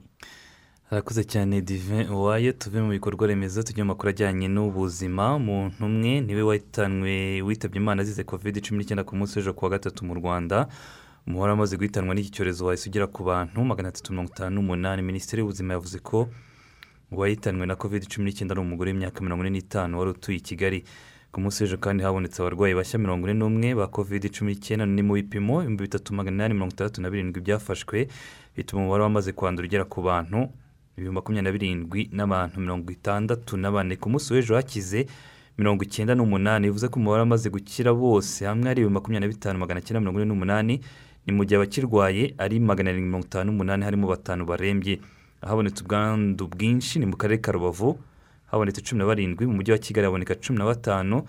Harakuze 0.91 1.25
cyane 1.25 1.61
dive 1.63 2.05
wayo 2.11 2.53
tuve 2.53 2.83
mu 2.83 2.91
bikorwa 2.91 3.27
remezo 3.27 3.63
tujya 3.63 3.85
mu 3.85 3.89
makuru 3.89 4.09
ajyanye 4.11 4.49
n'ubuzima. 4.49 5.37
Umuntu 5.37 5.87
umwe 5.87 6.21
ni 6.21 6.35
we 6.35 6.43
wahitanwe 6.43 7.43
witabye 7.43 7.79
imana 7.81 8.03
azize 8.03 8.25
covid 8.25 8.59
cumi 8.61 8.79
n'icyenda 8.79 9.05
ku 9.05 9.17
munsi 9.17 9.39
w'ejo 9.39 9.53
kuwa 9.55 9.71
gatatu 9.71 10.05
mu 10.05 10.15
rwanda. 10.15 10.67
Umubare 11.27 11.51
wamaze 11.51 11.77
guhitanwa 11.77 12.15
n'iki 12.15 12.31
cyorezo 12.31 12.67
wahise 12.67 12.89
ugera 12.91 13.07
ku 13.07 13.23
bantu 13.25 13.65
magana 13.65 13.89
atatu 13.89 14.13
mirongo 14.13 14.31
itanu 14.35 14.55
n'umunani. 14.55 15.03
Minisiteri 15.03 15.41
y'ubuzima 15.41 15.73
yavuze 15.79 15.99
ko 15.99 16.29
uwahitanwe 17.19 17.67
na 17.67 17.77
covid 17.77 18.07
cumi 18.09 18.25
n'icyenda 18.31 18.53
ari 18.55 18.61
umugore 18.61 18.91
w'imyaka 18.93 19.21
mirongo 19.21 19.43
ine 19.47 19.51
n'itanu 19.59 19.99
wari 19.99 20.11
utuye 20.11 20.39
i 20.39 20.41
kigali. 20.41 20.85
Ku 21.33 21.41
munsi 21.41 21.63
w'ejo 21.65 21.79
kandi 21.79 22.03
habonetse 22.03 22.39
abarwayi 22.43 22.75
bashya 22.75 22.99
mirongo 22.99 23.27
ine 23.27 23.35
n'umwe 23.39 23.75
ba 23.75 23.87
covid 23.91 24.31
cumi 24.31 24.53
n'icyenda 24.55 24.87
ni 24.87 25.03
mu 25.03 25.15
bipimo 25.15 25.61
ibihumbi 25.63 25.83
bitatu 25.91 26.15
magana 26.15 26.35
inani 26.37 26.55
mirongo 26.55 26.73
itandatu 26.73 27.03
na 27.03 27.11
birindwi 27.11 27.41
byafashwe. 27.43 28.09
Bituma 28.57 28.83
umubare 28.83 29.03
wamaze 29.03 29.33
kwandura 29.33 29.67
ugera 29.67 29.85
ku 29.85 30.03
bantu 30.03 30.49
ibihumbi 30.97 31.15
makumyabiri 31.19 31.43
na 31.45 31.53
birindwi 31.53 32.01
n'abantu 32.13 32.61
mirongo 32.61 32.93
itandatu 32.93 33.57
na 33.57 33.71
bane. 33.71 33.97
Ku 33.97 34.11
munsi 34.11 34.31
w'ejo 34.35 34.55
hakize 34.55 35.07
mirongo 35.59 35.83
icyenda 35.83 36.15
n'umunani. 36.15 36.67
Bivuze 36.71 36.87
ko 36.89 36.99
umubare 37.03 37.21
wamaze 37.27 37.51
gukira 37.51 37.91
bose 37.95 38.47
hamwe 38.47 38.71
ari 38.71 38.79
ibihumbi 38.87 38.95
makumyabiri 38.95 39.27
na 39.27 39.35
bitanu 39.35 39.59
magana 39.59 39.81
cyenda 39.83 40.01
mirongo 40.01 40.19
ine 40.23 40.29
n'umunani. 40.31 40.81
Ni 41.27 41.33
mu 41.35 41.43
gihe 41.45 41.57
abakirwaye 41.59 42.35
ari 42.39 42.61
magana 42.61 42.91
arindwi 42.95 43.09
mirongo 43.11 43.27
itanu 43.27 43.51
n'umunani 43.51 43.83
harimo 43.85 44.07
batanu 44.07 44.47
barembye. 44.47 45.01
Ahabonetse 45.45 45.83
ubwandu 45.85 46.49
bwinshi 46.49 46.99
ni 46.99 47.07
mu 47.07 47.17
karere 47.17 47.41
ka 47.41 47.53
rubavu 47.53 47.99
habonetse 48.51 48.81
cumi 48.83 48.99
na 48.99 49.07
barindwi 49.07 49.47
mu 49.47 49.55
mujyi 49.61 49.73
wa 49.73 49.79
kigali 49.79 50.05
haboneka 50.05 50.35
cumi 50.35 50.59
na 50.59 50.65
batanu 50.65 51.23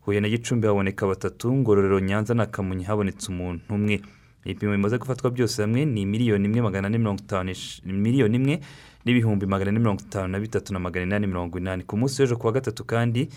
huye 0.00 0.20
na 0.20 0.28
gicumbi 0.28 0.66
haboneka 0.66 1.06
batatu 1.06 1.52
ngororero 1.54 2.00
nyanza 2.00 2.34
na 2.34 2.46
kamonyi 2.46 2.84
habonetse 2.84 3.28
umuntu 3.32 3.74
umwe. 3.74 4.00
Ibipimo 4.44 4.72
bimaze 4.72 4.98
gufatwa 4.98 5.30
byose 5.30 5.62
hamwe 5.62 5.84
ni 5.84 6.06
miliyoni 6.06 6.44
imwe 6.48 6.62
magana 6.62 6.86
ane 6.88 6.98
mirongo 6.98 7.20
itanu 7.22 7.52
miliyoni 7.84 8.36
imwe 8.36 8.60
n'ibihumbi 9.04 9.46
magana 9.46 9.70
ane 9.70 9.78
mirongo 9.78 10.00
itanu 10.02 10.28
na 10.28 10.40
bitatu 10.40 10.72
na 10.72 10.78
magana 10.78 11.06
inani 11.06 11.26
mirongo 11.26 11.58
inani. 11.58 11.82
Ku 11.84 11.96
munsi 11.96 12.22
w'ejo 12.22 12.36
ku 12.36 12.46
wa 12.46 12.52
gatatu 12.52 12.84
kandi 12.84 13.28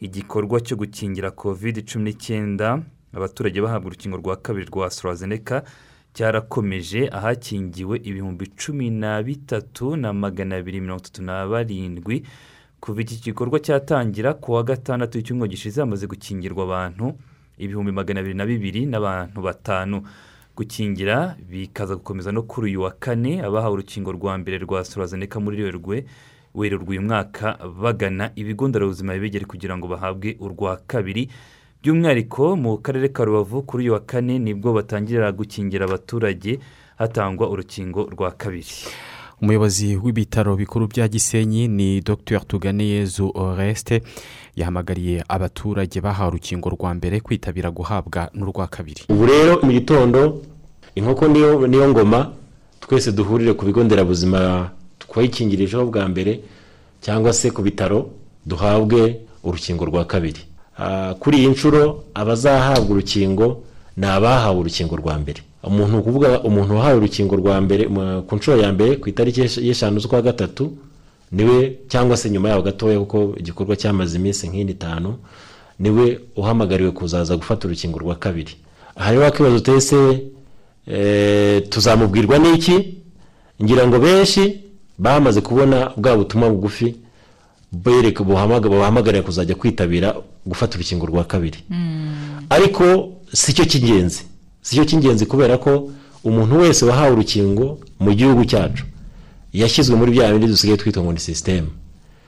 igikorwa 0.00 0.60
cyo 0.60 0.76
gukingira 0.76 1.30
covid 1.30 1.84
cumi 1.88 2.04
n'icyenda 2.04 2.82
abaturage 3.16 3.60
bahabwa 3.60 3.86
urukingo 3.88 4.16
rwa 4.16 4.36
kabiri 4.36 4.66
rwa 4.68 4.86
AstraZeneca 4.86 5.62
cyarakomeje 6.12 7.08
ahakingiwe 7.12 7.98
ibihumbi 8.04 8.46
cumi 8.56 8.90
na 8.90 9.22
bitatu 9.22 9.96
na 9.96 10.12
magana 10.12 10.56
abiri 10.56 10.80
mirongo 10.80 11.00
itatu 11.02 11.22
na 11.22 11.46
barindwi 11.46 12.22
kuva 12.80 13.00
iki 13.00 13.16
gikorwa 13.22 13.60
cyatangira 13.60 14.34
ku 14.34 14.52
wa 14.52 14.62
gatandatu 14.62 15.18
w'icyumweru 15.18 15.50
gishize 15.50 15.80
hamaze 15.80 16.06
gukingirwa 16.06 16.64
abantu 16.64 17.14
ibihumbi 17.58 17.92
magana 17.92 18.20
abiri 18.20 18.34
na 18.34 18.46
bibiri 18.46 18.86
n'abantu 18.86 19.40
batanu. 19.42 20.02
Gukingira 20.56 21.36
bikaza 21.48 21.96
gukomeza 21.96 22.32
no 22.32 22.42
kuri 22.42 22.66
uyu 22.76 22.82
wa 22.82 22.90
kane 22.90 23.40
abahawe 23.40 23.72
urukingo 23.72 24.12
rwa 24.12 24.36
mbere 24.38 24.58
rwa 24.58 24.80
AstraZeneca 24.80 25.40
muri 25.40 25.62
werurwe 25.62 26.04
werurwe 26.54 26.88
uyu 26.98 27.02
mwaka 27.02 27.56
bagana 27.80 28.30
ibigo 28.36 28.68
nderabuzima 28.68 29.14
bibegere 29.16 29.44
kugira 29.48 29.76
ngo 29.78 29.88
bahabwe 29.88 30.36
urwa 30.40 30.76
kabiri. 30.86 31.30
By'umwihariko 31.82 32.56
mu 32.56 32.78
karere 32.78 33.08
ka 33.08 33.24
rubavu 33.24 33.62
kuri 33.62 33.82
uyu 33.84 33.92
wa 33.92 34.00
kane 34.00 34.38
ni 34.38 34.54
bwo 34.54 34.72
batangirira 34.72 35.32
gukingira 35.32 35.84
abaturage 35.86 36.58
hatangwa 36.98 37.50
urukingo 37.50 38.06
rwa 38.10 38.30
kabiri. 38.30 38.70
Umuyobozi 39.42 39.96
w'ibitaro 39.96 40.56
bikuru 40.56 40.86
bya 40.86 41.08
gisenyi 41.08 41.68
ni 41.68 42.00
dr. 42.00 42.40
Tuganeyezu 42.46 43.32
oreste 43.34 44.02
yahamagariye 44.56 45.24
abaturage 45.28 46.00
bahawe 46.00 46.28
urukingo 46.28 46.70
rwa 46.70 46.94
mbere 46.94 47.20
kwitabira 47.20 47.70
guhabwa 47.70 48.30
n'urwa 48.34 48.66
kabiri. 48.66 49.02
Ubu 49.10 49.26
rero 49.26 49.58
mu 49.62 49.72
gitondo 49.72 50.42
inkoko 50.94 51.28
niyo 51.28 51.66
niyo 51.66 51.88
ngoma 51.88 52.30
twese 52.80 53.12
duhurire 53.12 53.52
ku 53.58 53.64
bigo 53.66 53.82
nderabuzima 53.84 54.70
twayikingirijeho 54.98 55.86
bwa 55.90 56.08
mbere 56.08 56.40
cyangwa 57.02 57.32
se 57.32 57.50
ku 57.50 57.62
bitaro 57.62 58.10
duhabwe 58.46 59.18
urukingo 59.42 59.84
rwa 59.84 60.04
kabiri. 60.06 60.51
Kuri 61.18 61.38
iyi 61.38 61.46
nshuro 61.48 62.04
abazahabwa 62.14 62.90
urukingo 62.90 63.62
ni 63.96 64.06
abahawe 64.06 64.58
urukingo 64.60 64.96
rwa 64.96 65.18
mbere. 65.18 65.40
Umuntu 65.62 65.98
ukuvuga 65.98 66.40
umuntu 66.40 66.74
wahawe 66.76 66.96
urukingo 66.96 67.36
rwa 67.36 67.60
mbere 67.60 67.84
ku 68.26 68.36
nshuro 68.36 68.56
ya 68.62 68.72
mbere 68.72 68.96
ku 68.96 69.08
itariki 69.08 69.40
y'esh- 69.40 69.62
y'eshanu 69.62 70.00
z'ukwa 70.00 70.22
gatatu 70.22 70.72
ni 71.32 71.44
we 71.44 71.78
cyangwa 71.88 72.16
se 72.16 72.30
nyuma 72.30 72.48
yaho 72.48 72.62
gatoya 72.62 72.98
kuko 72.98 73.34
igikorwa 73.38 73.76
cyamaze 73.76 74.18
iminsi 74.18 74.48
nk'ine 74.48 74.70
itanu 74.72 75.14
ni 75.78 75.90
we 75.90 76.20
uhamagariwe 76.36 76.90
kuzaza 76.90 77.36
gufata 77.36 77.68
urukingo 77.68 77.98
rwa 77.98 78.14
kabiri. 78.14 78.52
Aha 78.96 79.10
rero 79.10 79.22
wakibaza 79.22 79.56
uteye 79.56 79.80
se 79.80 79.96
eh, 80.86 81.68
tuzamubwirwa 81.68 82.38
n'iki? 82.38 82.94
Ngira 83.62 83.86
ngo 83.86 83.98
benshi 83.98 84.60
bamaze 84.98 85.40
kubona 85.40 85.90
bwa 85.96 86.16
butumwa 86.16 86.50
bugufi 86.50 86.94
bereka 87.72 88.24
buhamaga- 88.24 88.68
buhamagarira 88.68 89.22
kuzajya 89.22 89.54
kwitabira 89.54 90.14
gufata 90.46 90.76
urukingo 90.76 91.06
rwa 91.06 91.24
kabiri. 91.24 91.58
Ariko 92.50 93.12
si 93.32 93.52
cyo 93.52 93.64
cy'ingenzi. 93.64 94.22
Si 94.62 94.76
cyo 94.76 94.84
cy'ingenzi 94.84 95.26
kubera 95.26 95.58
ko 95.58 95.90
umuntu 96.24 96.58
wese 96.58 96.84
wahawe 96.84 97.10
urukingo 97.12 97.78
mu 98.00 98.12
gihugu 98.14 98.44
cyacu 98.44 98.84
yashyizwe 99.52 99.96
muri 99.96 100.12
bya 100.12 100.32
bindi 100.32 100.46
dusigaye 100.46 100.76
twita 100.78 101.00
ngo 101.02 101.12
ni 101.12 101.18
sisiteme 101.20 101.68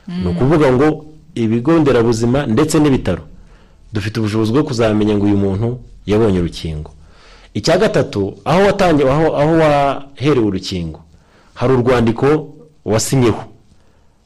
ni 0.09 0.27
ukuvuga 0.29 0.73
ngo 0.73 1.07
ibigo 1.35 1.79
nderabuzima 1.79 2.47
ndetse 2.47 2.79
n'ibitaro 2.81 3.23
dufite 3.93 4.21
ubushobozi 4.21 4.53
bwo 4.53 4.65
kuzamenya 4.65 5.15
ngo 5.17 5.25
uyu 5.27 5.37
muntu 5.37 5.79
yabonye 6.07 6.39
urukingo. 6.41 6.91
Icya 7.55 7.79
gatatu 7.79 8.35
aho 8.45 8.61
watangiye 8.67 9.11
aho 9.11 9.53
waherewe 9.61 10.47
urukingo 10.47 11.01
hari 11.55 11.73
urwandiko 11.73 12.49
wasinyeho. 12.85 13.45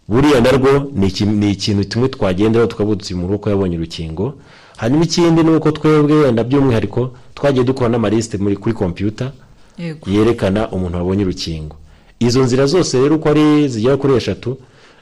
Buriya 0.09 0.41
narwo 0.41 0.91
ni 0.95 1.07
iki- 1.07 1.27
ni 1.27 1.51
ikintu 1.53 1.85
tumwe 1.85 2.09
twagenderaho 2.09 2.67
tukavuga 2.71 2.97
tuti 2.97 3.15
umuntu 3.15 3.35
uko 3.35 3.51
yabonye 3.51 3.77
urukingo. 3.77 4.35
Hanyuma 4.77 5.05
ikindi 5.05 5.43
ni 5.43 5.51
uko 5.51 5.71
twebwe 5.73 6.15
wenda 6.25 6.45
by'umwihariko 6.45 7.11
twagiye 7.35 7.65
dukora 7.65 7.89
n'amalisite 7.91 8.39
kuri 8.39 8.75
kompiyuta 8.75 9.33
yerekana 10.07 10.71
umuntu 10.71 10.97
wabonye 10.99 11.23
urukingo. 11.25 11.77
Izo 12.21 12.43
nzira 12.43 12.67
zose 12.67 12.99
rero 13.01 13.17
uko 13.17 13.29
ari 13.29 13.69
zigera 13.69 13.97
kuri 13.97 14.15
eshatu 14.15 14.57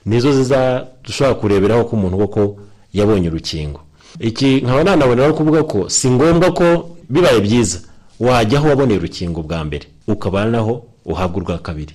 nizo 0.06 0.32
ziza 0.32 0.86
dushobora 1.04 1.34
kureberaho 1.34 1.84
ko 1.84 1.96
umuntu 1.96 2.16
koko 2.18 2.56
yabonye 2.92 3.28
urukingo. 3.28 3.80
Iki 4.20 4.60
nkaba 4.64 4.84
nanaboneraho 4.84 5.34
kuvuga 5.34 5.62
ko 5.62 5.88
si 5.88 6.10
ngombwa 6.10 6.50
ko 6.52 6.88
bibaye 7.08 7.40
byiza 7.40 7.78
wajya 8.20 8.58
aho 8.58 8.68
waboneye 8.68 8.98
urukingo 8.98 9.42
bwa 9.42 9.64
mbere 9.64 9.86
ukaba 10.08 10.44
naho 10.44 10.82
uhabwa 11.04 11.36
urwa 11.42 11.58
kabiri. 11.58 11.94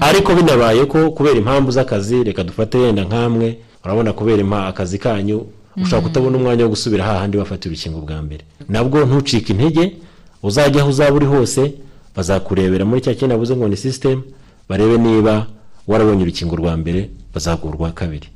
Ariko 0.00 0.34
binabaye 0.34 0.84
ko 0.86 1.10
kubera 1.10 1.36
impamvu 1.38 1.70
z'akazi 1.70 2.24
reka 2.24 2.44
dufate 2.44 2.78
wenda 2.78 3.04
nk'amwe 3.04 3.58
urabona 3.84 4.12
kubera 4.12 4.42
impa- 4.42 4.66
akazi 4.68 4.98
kanyu 4.98 5.46
ushobora 5.76 6.02
kutabona 6.02 6.36
umwanya 6.36 6.64
wo 6.64 6.70
gusubira 6.70 7.04
hahandi 7.04 7.38
bafata 7.38 7.68
urukingo 7.68 8.00
bwa 8.00 8.22
mbere. 8.22 8.42
Nabwo 8.68 9.04
ntucike 9.04 9.52
intege 9.52 9.96
uzajya 10.42 10.80
aho 10.82 10.90
uzaba 10.90 11.16
uri 11.16 11.26
hose 11.26 11.72
bazakurebera 12.16 12.84
muri 12.84 13.00
cya 13.00 13.14
kintu 13.14 13.26
navuze 13.32 13.56
ngo 13.56 13.68
ni 13.68 13.76
sisiteme 13.76 14.22
barebe 14.68 14.98
niba 14.98 15.46
warabonye 15.88 16.22
urukingo 16.22 16.56
rwa 16.56 16.76
mbere 16.76 17.08
bazaguha 17.34 17.74
urwa 17.74 17.90
kabiri. 17.92 18.28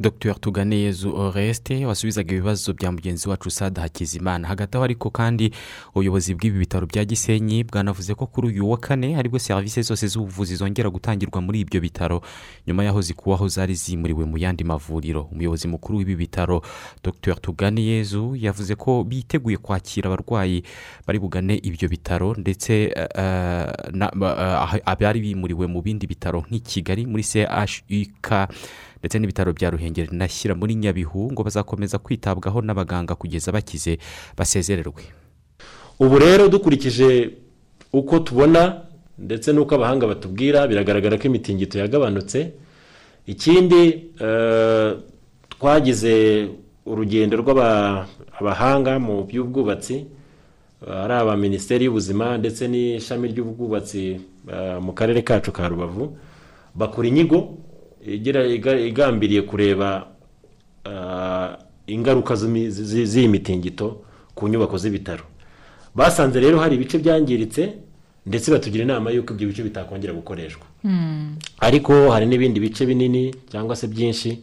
Dr. 0.00 0.34
Tuganeyezu 0.40 1.14
oreste 1.16 1.86
wasubizaga 1.86 2.32
ibibazo 2.34 2.72
bya 2.72 2.92
mugenzi 2.92 3.28
wacu 3.28 3.50
sada 3.50 3.82
hakizimana. 3.82 4.48
Hagati 4.48 4.76
aho 4.76 4.84
ariko 4.84 5.10
kandi 5.10 5.50
ubuyobozi 5.94 6.34
bw'ibi 6.34 6.58
bitaro 6.58 6.86
bya 6.86 7.04
gisenyi 7.04 7.64
bwanavuze 7.64 8.14
ko 8.14 8.26
kuri 8.26 8.48
uyu 8.48 8.70
wa 8.70 8.78
kane 8.78 9.16
ari 9.16 9.28
bwo 9.28 9.38
serivisi 9.38 9.82
zose 9.82 10.06
z'ubuvuzi 10.06 10.56
zongera 10.56 10.90
gutangirwa 10.90 11.40
muri 11.40 11.60
ibyo 11.60 11.80
bitaro. 11.80 12.22
Nyuma 12.66 12.84
y'aho 12.84 13.00
zikuwaho 13.02 13.48
zari 13.48 13.74
zimuriwe 13.74 14.24
mu 14.24 14.38
yandi 14.38 14.64
mavuriro. 14.64 15.28
Umuyobozi 15.32 15.68
mukuru 15.68 15.98
w'ibi 15.98 16.16
bitaro 16.16 16.62
dr. 17.04 17.34
Tuganeyezu 17.40 18.36
yavuze 18.36 18.74
ko 18.74 19.04
biteguye 19.04 19.56
kwakira 19.56 20.06
abarwayi 20.08 20.62
bari 21.06 21.18
bugane 21.18 21.60
ibyo 21.62 21.88
bitaro 21.88 22.34
ndetse 22.34 22.82
eh, 22.96 23.08
eh, 23.14 23.68
ba- 24.16 24.70
eh, 24.74 24.80
abari 24.86 25.20
bimuriwe 25.20 25.66
mu 25.66 25.82
bindi 25.82 26.06
bitaro 26.06 26.40
nk'i 26.48 26.60
kigali 26.60 27.06
muri 27.06 27.22
chuk 27.22 28.32
ndetse 29.00 29.18
n'ibitaro 29.18 29.52
bya 29.52 29.70
ruhengeri 29.70 30.08
nashyira 30.12 30.54
muri 30.54 30.74
nyabihu 30.74 31.32
ngo 31.32 31.42
bazakomeza 31.42 31.98
kwitabwaho 31.98 32.60
n'abaganga 32.62 33.14
kugeza 33.14 33.52
bakize 33.52 33.98
basezererwe. 34.36 35.02
Ubu 36.00 36.18
rero 36.18 36.48
dukurikije 36.48 37.30
uko 37.92 38.18
tubona 38.18 38.82
ndetse 39.18 39.52
n'uko 39.52 39.74
abahanga 39.74 40.06
batubwira 40.06 40.66
biragaragara 40.68 41.18
ko 41.18 41.24
imitingito 41.28 41.78
yagabanutse. 41.78 42.52
Ikindi 43.26 44.12
eh, 44.20 44.96
twagize 45.48 46.48
urugendo 46.86 47.36
rw'abahanga 47.36 48.98
mu 48.98 49.24
by'ubwubatsi 49.28 50.06
ari 50.80 51.12
aba 51.12 51.36
minisiteri 51.36 51.84
y'ubuzima 51.84 52.38
ndetse 52.40 52.64
n'ishami 52.68 53.28
ry'ubwubatsi 53.28 54.20
eh, 54.48 54.78
mu 54.80 54.92
karere 54.92 55.20
kacu 55.22 55.52
ka 55.52 55.68
rubavu. 55.68 56.16
Bakora 56.74 57.08
inyigo 57.08 57.58
igambiriye 58.06 59.42
kureba 59.42 60.06
ah, 60.84 61.56
ingaruka 61.86 62.34
z'iyi 62.36 63.28
mitingito 63.28 64.02
ku 64.34 64.48
nyubako 64.48 64.78
z'ibitaro. 64.78 65.24
Basanze 65.94 66.40
rero 66.40 66.58
hari 66.58 66.76
ibice 66.76 66.98
byangiritse 66.98 67.72
ndetse 68.26 68.50
batugira 68.50 68.84
inama 68.84 69.10
y'uko 69.10 69.32
ibyo 69.34 69.48
bice 69.48 69.62
bitakongera 69.62 70.12
gukoreshwa. 70.12 70.66
Ariko 71.60 72.10
hari 72.10 72.26
n'ibindi 72.26 72.60
bice 72.60 72.86
binini 72.86 73.34
cyangwa 73.50 73.76
se 73.76 73.86
byinshi 73.86 74.38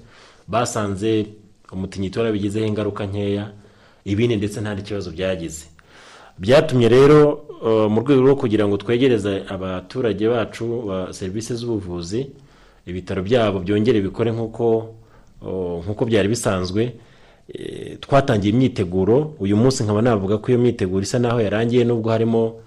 basanze 0.47 1.25
umutingito 1.71 2.19
warabigizeho 2.19 2.65
ingaruka 2.67 3.05
nkeya 3.05 3.51
ibindi 4.05 4.35
ndetse 4.35 4.61
nta 4.61 4.75
n'ikibazo 4.75 5.11
byagize. 5.11 5.65
Byatumye 6.39 6.89
rero 6.89 7.33
uh, 7.61 7.91
mu 7.91 7.99
rwego 8.01 8.21
rwo 8.21 8.35
kugira 8.35 8.67
ngo 8.67 8.77
twegereze 8.77 9.43
abaturage 9.49 10.27
bacu 10.29 10.63
ba 10.87 11.13
serivisi 11.13 11.55
z'ubuvuzi 11.55 12.29
ibitaro 12.87 13.21
byabo 13.23 13.59
byongere 13.59 14.01
bikore 14.01 14.31
nk'uko 14.31 16.01
byari 16.05 16.27
bisanzwe 16.31 16.93
eh, 17.53 17.97
twatangiye 17.99 18.53
imyiteguro 18.53 19.35
uyu 19.39 19.55
munsi 19.57 19.83
nkaba 19.83 20.01
navuga 20.01 20.37
ko 20.37 20.51
iyo 20.51 20.59
myiteguro 20.59 21.03
isa 21.03 21.19
naho 21.19 21.39
yarangiye 21.41 21.83
nubwo 21.83 22.09
harimo 22.11 22.59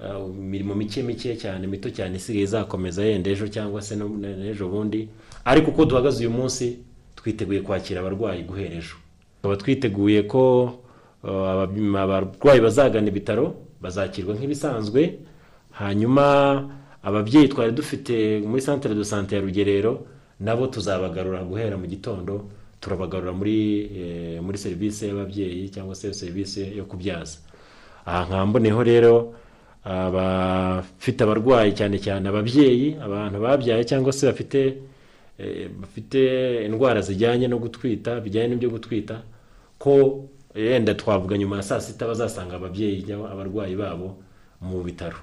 uh, 0.00 0.28
imirimo 0.38 0.74
mike 0.74 1.02
mike 1.02 1.36
cyane 1.36 1.66
mito 1.66 1.90
cyane 1.90 2.16
isigaye 2.16 2.44
izakomeza 2.44 3.04
yenda 3.04 3.30
ejo 3.30 3.48
cyangwa 3.48 3.82
se 3.82 3.96
n'ejo 3.96 4.68
bundi 4.68 5.08
ariko 5.44 5.70
uko 5.70 5.84
duhagaze 5.84 6.20
uyu 6.26 6.30
munsi 6.36 6.78
twiteguye 7.16 7.60
kwakira 7.60 8.00
abarwayi 8.00 8.42
guhera 8.42 8.76
ejo. 8.80 8.96
Tukaba 9.40 9.56
twiteguye 9.56 10.22
ko 10.28 10.72
aba- 11.24 11.68
abarwayi 12.02 12.60
bazagana 12.60 13.08
ibitaro 13.08 13.54
bazakirwa 13.80 14.34
nk'ibisanzwe 14.36 15.18
hanyuma 15.70 16.24
ababyeyi 17.02 17.48
twari 17.48 17.72
dufite 17.72 18.40
muri 18.46 18.62
santere 18.62 18.94
de 18.94 19.04
sante 19.04 19.34
ya 19.34 19.40
rugerero 19.40 20.06
nabo 20.40 20.66
tuzabagarura 20.66 21.42
guhera 21.44 21.76
mu 21.76 21.86
gitondo 21.86 22.48
turabagarura 22.80 23.32
muri 23.32 23.58
eh, 24.00 24.40
muri 24.42 24.58
serivisi 24.58 25.06
y'ababyeyi 25.08 25.68
cyangwa 25.68 25.94
se 25.94 26.12
serivisi 26.14 26.76
yo 26.76 26.84
kubyaza. 26.84 27.38
Aha 28.06 28.24
nkamboneho 28.28 28.82
rero 28.82 29.34
abafite 29.84 31.20
abarwayi 31.24 31.72
cyane 31.72 31.96
cyane 32.00 32.28
ababyeyi 32.28 32.96
abantu 33.00 33.36
babyaye 33.40 33.84
cyangwa 33.84 34.12
se 34.12 34.26
bafite 34.26 34.60
eh, 35.38 35.68
bafite 35.80 36.20
indwara 36.66 37.00
zijyanye 37.00 37.48
no 37.48 37.58
gutwita 37.58 38.20
bijyanye 38.20 38.48
n'ibyo 38.48 38.70
gutwita 38.70 39.22
ko 39.78 40.24
yenda 40.54 40.94
twavuga 40.94 41.38
nyuma 41.38 41.56
ya 41.56 41.62
saa 41.62 41.80
sita 41.80 42.06
bazasanga 42.06 42.56
ababyeyi 42.56 43.04
abarwayi 43.12 43.76
babo 43.76 44.16
mu 44.60 44.82
bitaro. 44.84 45.16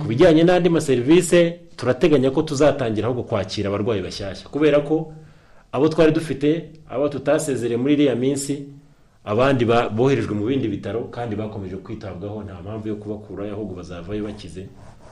Ku 0.00 0.04
bijyanye 0.08 0.42
n'andi 0.44 0.68
maserivisi 0.68 1.52
turateganya 1.76 2.30
ko 2.30 2.42
tuzatangira 2.42 3.06
ahubwo 3.08 3.22
kwakira 3.24 3.68
abarwayi 3.68 4.02
bashyashya. 4.02 4.48
Kubera 4.48 4.80
ko 4.80 5.12
abo 5.72 5.88
twari 5.88 6.12
dufite 6.12 6.70
abo 6.90 7.08
tutasezereye 7.08 7.76
muri 7.76 7.92
iriya 7.94 8.14
minsi 8.16 8.68
abandi 9.24 9.64
ba- 9.64 9.88
boherejwe 9.88 10.34
mu 10.34 10.44
bindi 10.46 10.68
bitaro 10.68 11.08
kandi 11.10 11.36
bakomeje 11.36 11.76
kwitabwaho 11.80 12.42
nta 12.44 12.60
mpamvu 12.62 12.88
yo 12.88 12.96
kubakurayo 12.96 13.52
ahubwo 13.56 13.74
bazavayo 13.74 14.24
bakize 14.24 14.68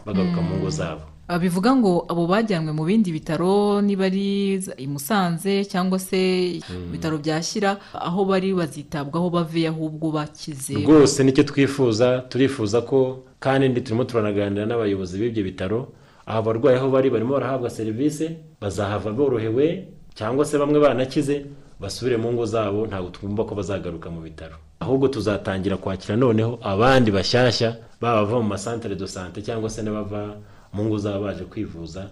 bagaruka 0.07 0.41
mu 0.41 0.57
ngo 0.61 0.71
zabo. 0.71 1.03
Ah, 1.09 1.12
bivuga 1.41 1.77
ngo 1.77 2.05
abo 2.09 2.27
bajyanwe 2.27 2.73
mu 2.73 2.85
bindi 2.85 3.13
bitaro 3.13 3.81
niba 3.81 4.05
ari 4.05 4.61
i 4.77 4.87
Musanze 4.87 5.65
cyangwa 5.65 5.99
se 5.99 6.61
ibitaro 6.89 7.19
bya 7.19 7.43
Shyira 7.43 7.79
aho 7.95 8.25
bari 8.25 8.55
bazitabwaho 8.55 9.31
bave 9.31 9.69
ahubwo 9.69 10.11
bakize. 10.13 10.75
Rwose 10.85 11.25
ni 11.25 11.33
cyo 11.33 11.43
twifuza 11.45 12.19
turifuza 12.29 12.81
ko 12.83 13.25
kandi 13.41 13.69
ndi 13.69 13.81
turimo 13.81 14.05
turanaganira 14.05 14.67
n'abayobozi 14.67 15.19
b'ibyo 15.19 15.43
bitaro 15.45 15.89
aho 16.27 16.39
abarwayi 16.39 16.77
aho 16.79 16.91
bari 16.91 17.11
barimo 17.11 17.33
barahabwa 17.35 17.71
serivisi 17.71 18.31
bazahava 18.61 19.11
borohewe 19.13 19.89
cyangwa 20.15 20.45
se 20.45 20.59
bamwe 20.59 20.81
banakize 20.81 21.47
basubire 21.81 22.17
mu 22.21 22.33
ngo 22.33 22.45
zabo 22.47 22.87
ntabwo 22.87 23.11
twumva 23.11 23.45
ko 23.49 23.55
bazagaruka 23.55 24.11
mu 24.11 24.21
bitaro. 24.21 24.57
Ahubwo 24.81 25.09
tuzatangira 25.09 25.77
kwakira 25.81 26.17
noneho 26.17 26.59
abandi 26.63 27.09
bashyashya 27.11 27.77
baba 28.01 28.21
bava 28.27 28.37
mu 28.43 28.49
masantere 28.53 28.95
do 28.97 29.07
sante 29.07 29.41
cyangwa 29.43 29.71
se 29.71 29.83
n'abava 29.83 30.37
mu 30.73 30.85
ngo 30.85 30.99
zabo 30.99 31.25
baje 31.25 31.45
kwivuza 31.45 32.11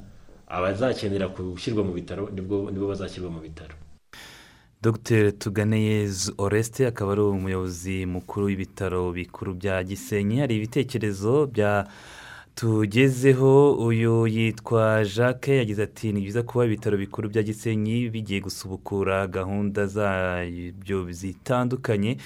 abazakenera 0.49 1.29
gushyirwa 1.29 1.85
mu 1.85 1.93
bitaro 1.93 2.29
nibo 2.35 2.87
bazashyirwa 2.88 3.31
mu 3.31 3.40
bitaro. 3.40 3.75
Dr 4.83 5.33
tuganeyezu 5.38 6.35
oreste 6.38 6.87
akaba 6.87 7.12
ari 7.12 7.21
umuyobozi 7.21 8.07
mukuru 8.07 8.47
w'ibitaro 8.47 9.12
bikuru 9.12 9.55
bya 9.55 9.85
gisenyi. 9.85 10.40
Hari 10.40 10.57
ibitekerezo 10.57 11.47
bya 11.47 11.87
tugezeho 12.55 13.73
uyu 13.76 14.26
yitwa 14.26 15.05
jacques 15.05 15.59
yagize 15.59 15.83
ati 15.83 16.12
ni 16.12 16.21
byiza 16.21 16.43
kuba 16.43 16.64
ibitaro 16.67 16.97
bikuru 16.99 17.29
bya 17.29 17.43
gisenyi 17.43 18.09
bigiye 18.09 18.40
gusubukura 18.40 19.26
gahunda 19.26 19.87
zabyo 19.87 21.12
zitandukanye. 21.12 22.17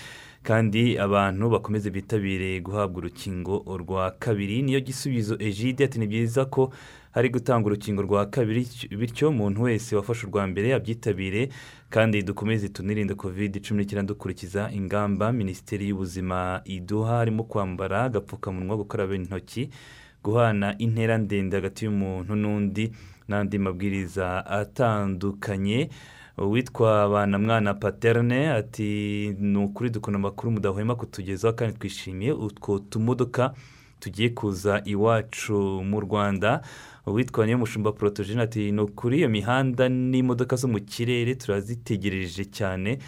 Kandi 0.44 0.98
abantu 0.98 1.50
bakomeze 1.50 1.90
bitabire 1.90 2.60
guhabwa 2.60 2.98
urukingo 2.98 3.64
rwa 3.80 4.10
kabiri 4.10 4.62
niyo 4.62 4.80
gisubizo 4.80 5.36
ejide 5.40 5.84
ati 5.84 5.98
ni 5.98 6.06
byiza 6.06 6.44
ko 6.44 6.72
hari 7.12 7.28
gutanga 7.28 7.66
urukingo 7.66 8.02
rwa 8.02 8.26
kabiri 8.26 8.66
bityo 8.98 9.28
umuntu 9.28 9.62
wese 9.62 9.96
wafashe 9.96 10.26
urwa 10.26 10.46
mbere 10.46 10.74
abyitabire 10.74 11.48
kandi 11.90 12.22
dukomeze 12.22 12.68
tunirinde 12.68 13.14
covid 13.14 13.62
cumi 13.64 13.80
n'icyenda 13.82 14.12
dukurikiza 14.12 14.68
ingamba 14.72 15.32
minisiteri 15.32 15.88
y'ubuzima 15.88 16.60
iduha 16.64 17.16
harimo 17.16 17.44
kwambara 17.44 18.02
agapfukamunwa 18.04 18.76
gukaraba 18.76 19.14
intoki 19.16 19.70
guhana 20.24 20.74
intera 20.78 21.18
ndende 21.18 21.56
hagati 21.56 21.84
y'umuntu 21.84 22.36
n'undi 22.36 22.92
n'andi 23.28 23.58
mabwiriza 23.58 24.46
atandukanye. 24.46 25.88
Uwitwa 26.38 27.08
banamwana 27.08 27.74
paterne 27.74 28.50
ati 28.50 29.34
ni 29.40 29.58
ukuri 29.58 29.90
dukunda 29.90 30.18
amakuru 30.18 30.52
mudahwema 30.52 30.94
kutugezaho 30.94 31.54
kandi 31.54 31.78
twishimiye 31.78 32.32
utwo 32.32 32.78
tumodoka 32.78 33.54
tugiye 34.00 34.28
kuza 34.28 34.82
iwacu 34.84 35.54
mu 35.84 36.00
rwanda. 36.00 36.60
Uwitwa 37.06 37.46
niyo 37.46 37.58
mushumba 37.58 37.92
porotogene 37.92 38.42
ati 38.42 38.72
ni 38.72 38.80
ukuri 38.80 39.18
iyo 39.18 39.28
mihanda 39.28 39.88
n'imodoka 39.88 40.56
zo 40.56 40.68
mu 40.68 40.80
kirere 40.80 41.34
turazitegereje 41.34 42.44
cyane 42.44 42.98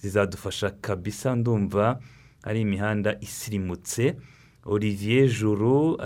zizadufasha 0.00 0.70
kabisa. 0.70 1.36
Ndumva 1.36 2.00
ari 2.42 2.60
imihanda 2.60 3.16
isirimutse. 3.20 4.16
Olivier 4.64 5.28
juru 5.28 6.00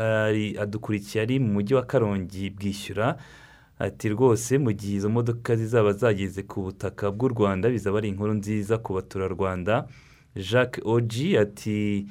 adukurikiye 0.60 1.22
ari 1.22 1.38
mu 1.38 1.52
mujyi 1.52 1.74
wa 1.74 1.82
karongi 1.82 2.50
bwishyura. 2.50 3.16
Ati 3.78 4.08
rwose 4.08 4.58
mu 4.58 4.72
gihe 4.72 4.96
izo 4.96 5.08
modoka 5.10 5.56
zizaba 5.56 5.92
zageze 5.92 6.42
ku 6.42 6.62
butaka 6.62 7.10
bw'u 7.10 7.28
rwanda 7.28 7.68
bizaba 7.70 7.98
ari 7.98 8.08
inkuru 8.08 8.34
nziza 8.34 8.78
ku 8.78 8.94
baturarwanda. 8.94 9.86
Jacques 10.36 10.82
oji 10.86 11.38
ati 11.38 12.06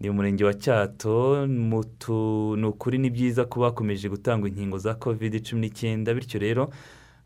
ni 0.00 0.08
umurenge 0.10 0.44
wa 0.44 0.54
cyato 0.54 1.46
ni 1.46 2.66
ukuri 2.66 2.98
ni 2.98 3.10
byiza 3.10 3.44
ko 3.44 3.60
bakomeje 3.60 4.08
gutanga 4.08 4.48
inkingo 4.48 4.78
za 4.78 4.94
covid 4.94 5.40
cumi 5.44 5.60
n'icyenda 5.60 6.14
bityo 6.14 6.38
rero 6.40 6.68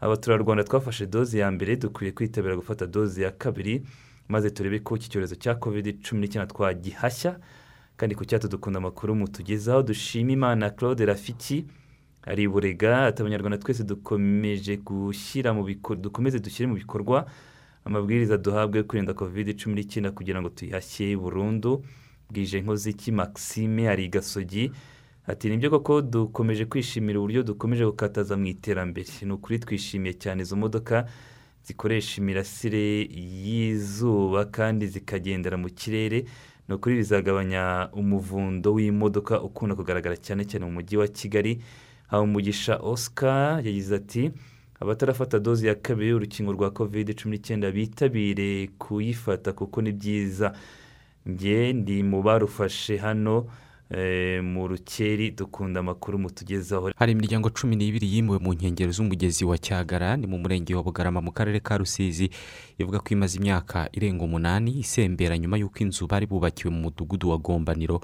abaturarwanda 0.00 0.64
twafashe 0.64 1.06
doze 1.06 1.38
ya 1.38 1.50
mbere 1.50 1.76
dukwiye 1.76 2.12
kwitabira 2.12 2.56
gufata 2.56 2.86
doze 2.86 3.22
ya 3.22 3.30
kabiri 3.30 3.82
maze 4.28 4.50
turebe 4.50 4.78
ko 4.78 4.96
iki 4.96 5.10
cyorezo 5.10 5.34
cya 5.34 5.54
covid 5.54 5.98
cumi 6.02 6.20
n'icyenda 6.20 6.46
twagihashya. 6.46 7.38
Kandi 7.96 8.14
ku 8.14 8.24
cyato 8.24 8.48
dukunda 8.48 8.78
amakuru 8.78 9.14
mutugezaho 9.14 9.82
dushima 9.82 10.32
imana 10.32 10.70
claude 10.70 11.04
rafiki 11.06 11.66
ari 12.22 12.48
burega 12.48 13.06
ati 13.06 13.22
abanyarwanda 13.22 13.58
twese 13.58 13.84
dukomeje 13.84 14.76
gushyira 14.76 15.52
mu 15.54 15.64
bikorwa 15.64 16.02
dukomeze 16.02 16.38
dushyire 16.38 16.66
mu 16.68 16.74
bikorwa 16.74 17.26
amabwiriza 17.84 18.36
duhabwa 18.36 18.76
yo 18.78 18.84
kwirinda 18.84 19.14
covid 19.14 19.56
cumi 19.56 19.74
n'icyenda 19.74 20.10
kugira 20.12 20.40
ngo 20.40 20.48
tuyihashye 20.52 21.16
burundu. 21.16 21.84
Bwije 22.30 22.60
nkoziki 22.60 23.12
maxime 23.12 23.88
ari 23.88 24.04
i 24.04 24.08
gasogi 24.08 24.70
ati 25.26 25.48
ni 25.48 25.56
byo 25.56 25.70
koko 25.70 26.02
dukomeje 26.02 26.64
kwishimira 26.64 27.18
uburyo 27.18 27.42
dukomeje 27.42 27.84
gukataza 27.84 28.36
mu 28.36 28.46
iterambere. 28.46 29.08
Ni 29.26 29.32
ukuri 29.32 29.58
twishimiye 29.58 30.14
cyane 30.14 30.42
izo 30.42 30.56
modoka 30.56 31.08
zikoresha 31.64 32.20
imirasire 32.22 33.08
y'izuba 33.44 34.44
kandi 34.44 34.86
zikagendera 34.86 35.56
mu 35.56 35.68
kirere. 35.72 36.24
Ni 36.68 36.74
ukuri 36.74 36.96
bizagabanya 36.96 37.88
umuvundo 37.92 38.72
w'imodoka 38.76 39.42
ukunda 39.42 39.74
kugaragara 39.74 40.16
cyane 40.16 40.44
cyane 40.44 40.64
mu 40.66 40.72
mujyi 40.78 40.96
wa 40.96 41.08
kigali. 41.08 41.58
Habumugisha 42.10 42.76
oscar 42.76 43.66
yagize 43.66 43.94
ati 43.96 44.30
abatarafata 44.80 45.38
doze 45.38 45.68
ya 45.68 45.74
kabiri 45.74 46.08
y'urukingo 46.10 46.52
rwa 46.52 46.70
covid 46.70 47.14
cumi 47.14 47.36
n'icyenda 47.36 47.70
bitabire 47.70 48.68
kuyifata 48.78 49.52
kuko 49.52 49.82
ni 49.82 49.92
byiza. 49.92 50.52
Njye 51.26 51.72
ndi 51.72 52.02
mu 52.02 52.22
barufashe 52.22 52.96
hano 52.96 53.46
eh, 53.90 54.42
mu 54.44 54.68
rukeri 54.68 55.30
dukunda 55.30 55.80
amakuru 55.80 56.18
mutugezaho. 56.18 56.90
Hari 56.96 57.12
imiryango 57.12 57.50
cumi 57.50 57.76
n'ibiri 57.76 58.14
yimuwe 58.14 58.38
mu 58.38 58.52
nkengero 58.54 58.92
z'umugezi 58.92 59.44
wa 59.44 59.58
cyagara 59.58 60.16
ni 60.16 60.26
mu 60.26 60.38
murenge 60.38 60.74
wa 60.74 60.82
bugarama 60.82 61.20
mu 61.20 61.32
karere 61.32 61.60
ka 61.60 61.76
rusizi. 61.78 62.30
Ivuga 62.78 62.98
ko 62.98 63.08
imaze 63.12 63.38
imyaka 63.38 63.88
irenga 63.92 64.24
umunani 64.24 64.78
isembera 64.80 65.38
nyuma 65.38 65.58
y'uko 65.60 65.78
inzu 65.78 66.06
bari 66.06 66.26
bubakiwe 66.26 66.72
mu 66.72 66.80
mudugudu 66.88 67.28
wa 67.30 67.38
gombaniro. 67.38 68.00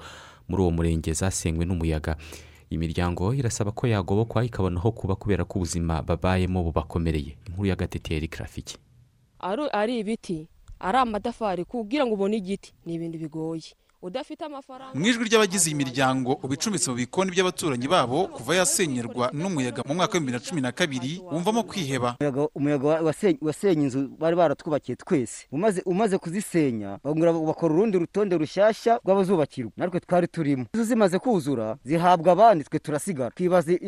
Muri 0.47 0.61
uwo 0.61 0.71
murenge 0.71 1.13
zasenywe 1.13 1.65
n'umuyaga. 1.65 2.15
Iyi 2.71 2.77
miryango 2.77 3.33
irasaba 3.33 3.71
ko 3.71 3.87
yagobokwa 3.87 4.43
ikabona 4.45 4.79
aho 4.79 4.91
kuba 4.91 5.15
kubera 5.15 5.45
ko 5.45 5.59
ubuzima 5.59 6.01
babayemo 6.01 6.63
bubakomereye. 6.63 7.37
Inkuru 7.47 7.65
ya 7.67 7.75
gatete 7.75 8.13
rafiki. 8.43 8.77
Ari 9.73 9.99
ibiti 9.99 10.47
ari 10.79 10.97
amatafari 10.97 11.65
kugira 11.65 12.05
ngo 12.05 12.13
ubone 12.13 12.37
igiti 12.37 12.73
ni 12.85 12.93
ibintu 12.93 13.17
bigoye. 13.17 13.71
Udafite 14.07 14.41
amafaranga. 14.45 14.93
Mu 14.99 15.05
ijwi 15.07 15.23
ry'abagize 15.29 15.69
iyi 15.69 15.75
miryango 15.75 16.39
uba 16.43 16.53
icumbitse 16.53 16.89
mu 16.91 16.97
bikoni 16.97 17.31
by'abaturanyi 17.31 17.87
babo 17.87 18.27
kuva 18.27 18.55
yasenyerwa 18.55 19.31
n'umuyaga 19.33 19.83
mu 19.87 19.93
mwaka 19.95 20.13
w'ibihumbi 20.17 20.31
bibiri 20.31 20.43
na 20.43 20.49
cumi 20.49 20.61
na 20.61 20.71
kabiri 20.71 21.21
wumvamo 21.31 21.63
kwiheba. 21.63 22.17
Umuyaga 22.55 22.87
wa- 22.87 23.01
wasenye- 23.01 23.83
inzu 23.83 24.07
bari 24.19 24.35
baratwubakiye 24.35 24.95
twese. 24.95 25.47
Umaze 25.51 25.81
umaze 25.85 26.17
kuzisenya 26.17 26.99
bakora 27.03 27.73
urundi 27.73 27.97
rutonde 27.99 28.37
rushyashya 28.37 28.99
rw'abazubakirwa. 29.05 29.71
Natwe 29.77 29.99
twari 29.99 30.27
turimo. 30.27 30.65
Izo 30.73 30.83
zimaze 30.83 31.19
kuzura 31.19 31.77
zihabwa 31.83 32.31
abandi 32.31 32.63
twe 32.63 32.79
turasigara. 32.79 33.31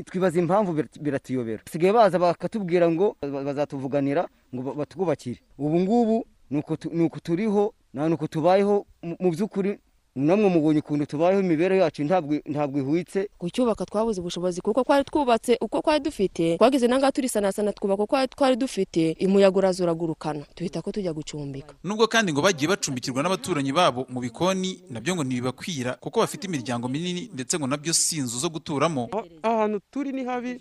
Twibaza 0.06 0.40
impamvu 0.40 0.72
birat- 0.74 1.00
biratuyobera. 1.02 1.62
Basigaye 1.66 1.94
baza 1.94 2.20
bakatubwira 2.20 2.90
ngo 2.92 3.16
ba- 3.22 3.44
bazatuvuganira 3.44 4.28
ngo 4.56 4.62
ba- 4.64 4.74
batwubakire. 4.74 5.40
Ubu 5.58 5.80
ngubu 5.80 6.26
ni 6.50 6.58
uko 6.60 6.76
tu- 6.76 6.90
ni 6.94 7.04
uko 7.04 7.20
turiho 7.20 7.74
nta 7.94 8.10
nuko 8.10 8.28
tubayeho 8.28 8.86
mu 9.02 9.30
by'ukuri 9.34 9.80
namwe 10.16 10.50
mubonye 10.50 10.80
ukuntu 10.80 11.06
tubayeho 11.06 11.42
imibereho 11.42 11.82
yacu 11.82 12.04
ntabwo 12.46 12.80
ihwitse. 12.80 13.30
Kucyubaka 13.38 13.86
twabuze 13.86 14.22
ubushobozi 14.22 14.62
kuko 14.62 14.84
twari 14.84 15.04
twubatse 15.04 15.58
uko 15.62 15.82
twari 15.82 16.04
dufite 16.04 16.58
twagize 16.58 16.88
nangaha 16.88 17.12
turisanasana 17.12 17.74
twubaka 17.74 18.04
uko 18.04 18.28
twari 18.28 18.56
dufite 18.56 19.16
umuyaga 19.26 19.58
uraza 19.58 19.84
uragurukana 19.84 20.46
duhita 20.58 20.82
ko 20.82 20.92
tujya 20.92 21.14
gucumbika. 21.14 21.74
Nubwo 21.84 22.08
kandi 22.08 22.34
ngo 22.34 22.42
bagiye 22.42 22.68
bacumbikirwa 22.70 23.24
n'abaturanyi 23.24 23.72
babo 23.72 24.06
mu 24.10 24.20
bikoni 24.20 24.84
na 24.90 25.00
byo 25.00 25.16
ngo 25.16 25.24
ntibibakwira 25.24 25.94
kuko 26.02 26.20
bafite 26.20 26.44
imiryango 26.50 26.88
minini 26.90 27.30
ndetse 27.34 27.56
ngo 27.60 27.68
na 27.68 27.78
byo 27.78 27.94
si 27.94 28.18
inzu 28.18 28.38
zo 28.40 28.50
guturamo. 28.50 29.10
Ahantu 29.44 29.80
turi 29.92 30.12
ni 30.12 30.24
habi 30.26 30.60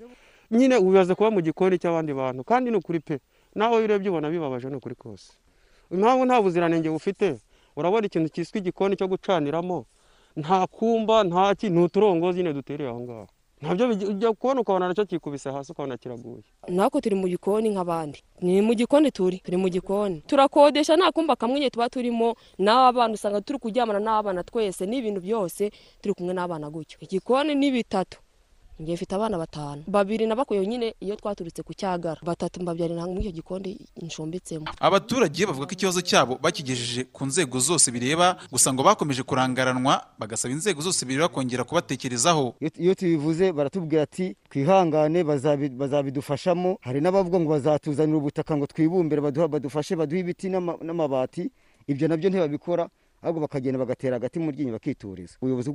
nyine 0.50 0.76
ubibaze 0.76 1.14
kuba 1.14 1.30
mu 1.30 1.40
gikoni 1.40 1.78
cy'abandi 1.80 2.12
bantu 2.14 2.44
kandi 2.44 2.70
ni 2.70 2.76
ukuri 2.76 3.00
pe. 3.00 3.18
Nawe 3.54 3.84
urebye 3.84 4.10
ubona 4.12 4.30
bibabaje 4.30 4.68
ni 4.70 4.76
ukuri 4.76 4.94
kose. 4.94 5.32
Impamvu 5.90 6.24
nta 6.24 6.42
buziranenge 6.42 6.90
bufite? 6.90 7.40
Urabona 7.78 8.06
ikintu 8.06 8.28
cyiswe 8.28 8.58
igikoni 8.58 8.96
cyo 8.98 9.06
gucaniramo? 9.08 9.86
Nta 10.36 10.66
kumba 10.66 11.24
nta 11.24 11.54
ki? 11.54 11.70
Ni 11.70 11.82
uturongozi 11.82 12.38
nyine 12.42 12.52
dutereye 12.52 12.90
aho 12.90 13.00
ngaho. 13.00 13.26
Ntabyo 13.62 13.88
ujya 13.90 14.32
kubona 14.32 14.60
ukabona 14.60 14.88
na 14.88 14.94
cyo 14.94 15.04
kikubise 15.06 15.50
hasi 15.50 15.72
ukabona 15.72 15.96
kiraguye. 15.98 16.42
Natwe 16.68 17.00
turi 17.00 17.14
mu 17.18 17.26
gikoni 17.28 17.68
nk'abandi. 17.74 18.22
Ni 18.40 18.62
mu 18.62 18.74
gikoni 18.74 19.10
turi. 19.10 19.38
Turi 19.42 19.56
mu 19.56 19.68
gikoni. 19.68 20.22
Turakodesha 20.26 20.94
nta 20.96 21.10
kumba 21.12 21.34
kamwe 21.36 21.58
nyine 21.58 21.70
tuba 21.70 21.88
turimo. 21.90 22.34
N'abana 22.58 23.14
usanga 23.14 23.40
turi 23.42 23.58
kuryamana 23.58 23.98
n'abana 23.98 24.44
twese. 24.46 24.86
N'ibintu 24.86 25.20
byose 25.20 25.70
turi 26.02 26.14
kumwe 26.14 26.34
n'abana 26.34 26.70
gutyo. 26.70 26.98
Igikoni 27.02 27.54
ni 27.54 27.70
bitatu. 27.70 28.18
Njye 28.78 28.94
mfite 28.94 29.14
abana 29.14 29.38
batanu. 29.38 29.82
Babiri 29.86 30.26
nabakuye 30.26 30.66
nyine 30.66 30.94
iyo 31.00 31.16
twaturutse 31.16 31.62
ku 31.62 31.74
cyagara. 31.74 32.20
Batatu 32.24 32.62
mbabyarira 32.62 33.06
muri 33.06 33.20
icyo 33.20 33.32
gikoni 33.32 33.78
ncumbitsemo 34.02 34.66
abaturage 34.80 35.46
bavuga 35.46 35.66
ko 35.66 35.72
ikibazo 35.74 36.00
cyabo 36.00 36.38
bakigejeje 36.42 37.04
ku 37.12 37.26
nzego 37.26 37.58
zose 37.60 37.90
bireba 37.90 38.36
gusa 38.50 38.72
ngo 38.72 38.82
bakomeje 38.82 39.22
kurangaranwa 39.22 40.02
bagasaba 40.18 40.54
inzego 40.54 40.80
zose 40.82 41.06
bireba 41.06 41.28
kongera 41.28 41.64
kubatekerezaho. 41.64 42.54
Iyo- 42.60 42.94
tubivuze 42.94 43.52
baratubwira 43.52 44.02
ati 44.02 44.36
twihangane 44.50 45.22
bazabi- 45.24 45.70
bazabidufashamo. 45.74 46.78
Hari 46.80 47.00
n'abavuga 47.00 47.40
ngo 47.40 47.50
bazatuzanira 47.50 48.18
ubutaka 48.18 48.56
ngo 48.56 48.66
twibumbire 48.66 49.20
badufashe 49.22 49.96
baduhe 49.96 50.20
ibiti 50.22 50.48
n'ama- 50.48 50.78
n'amabati. 50.82 51.50
Ibyo 51.88 52.08
na 52.08 52.16
byo 52.16 52.28
ntibabikora. 52.30 52.88
Ahubwo 53.22 53.40
bakagenda 53.40 53.78
bagatera 53.78 54.16
agati 54.16 54.38
mu 54.38 54.50
ryinyo 54.50 54.72
bakituriza. 54.72 55.34
Ubuyobozi 55.42 55.70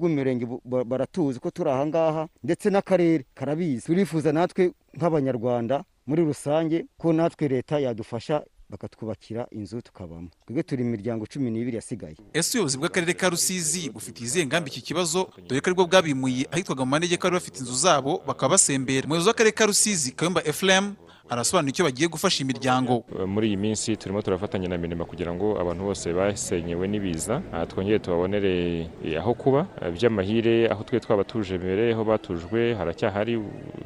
ba- 0.65 0.84
baratuzi 0.84 1.39
ko 1.39 1.49
turi 1.51 1.69
aha 1.69 1.86
ngaha 1.86 2.23
ndetse 2.43 2.69
n'akarere 2.69 3.25
karabizi. 3.36 3.86
Turifuza 3.86 4.32
natwe 4.32 4.71
nk'abanyarwanda 4.97 5.84
muri 6.08 6.21
rusange 6.25 6.86
ko 6.97 7.13
natwe 7.13 7.47
leta 7.47 7.79
yadufasha 7.79 8.43
bakatwubakira 8.69 9.47
inzu 9.51 9.82
tukabamo. 9.82 10.29
Twebwe 10.45 10.63
turi 10.63 10.82
imiryango 10.84 11.25
cumi 11.25 11.51
n'ibiri 11.51 11.75
yasigaye. 11.77 12.15
Ese 12.34 12.58
ubuyobozi 12.58 12.77
bw'akarere 12.77 13.13
ka 13.13 13.29
rusizi 13.29 13.89
bufitiye 13.89 14.25
izihe 14.27 14.45
ngamba 14.45 14.67
iki 14.67 14.82
kibazo? 14.82 15.29
Dore 15.47 15.62
ko 15.62 15.67
ari 15.69 15.75
bwo 15.75 15.86
bwabimuye 15.88 16.47
ahitwaga 16.51 16.82
mu 16.86 16.91
manegeka 16.91 17.27
bari 17.29 17.38
bafite 17.38 17.60
inzu 17.62 17.75
zabo 17.75 18.23
bakaba 18.27 18.56
basembera 18.58 19.06
umuyobozi 19.06 19.29
w'akarere 19.29 19.53
ka 19.53 19.65
rusizi 19.69 20.12
kayumba 20.17 20.41
efuremu 20.47 20.95
arasobanura 21.29 21.69
icyo 21.71 21.86
bagiye 21.86 22.07
gufasha 22.07 22.43
imiryango. 22.43 23.03
Muri 23.27 23.47
iyi 23.47 23.57
minsi 23.57 23.95
turimo 23.97 24.21
turafatanya 24.21 24.67
na 24.67 24.77
minema 24.77 25.05
kugira 25.05 25.33
ngo 25.33 25.55
abantu 25.62 25.83
bose 25.83 26.13
basenyewe 26.13 26.88
n'ibiza. 26.88 27.41
Ah, 27.53 27.65
twongere 27.65 27.99
tubabonere 27.99 28.88
eh, 29.05 29.17
aho 29.17 29.33
kuba 29.33 29.65
Ah, 29.81 29.89
by'amahire 29.89 30.67
aho 30.69 30.83
twe 30.83 30.99
twaba 30.99 31.23
tuje 31.23 31.57
mbere 31.57 31.93
aho 31.93 32.03
batujwe 32.03 32.75
haracyahari 32.75 33.39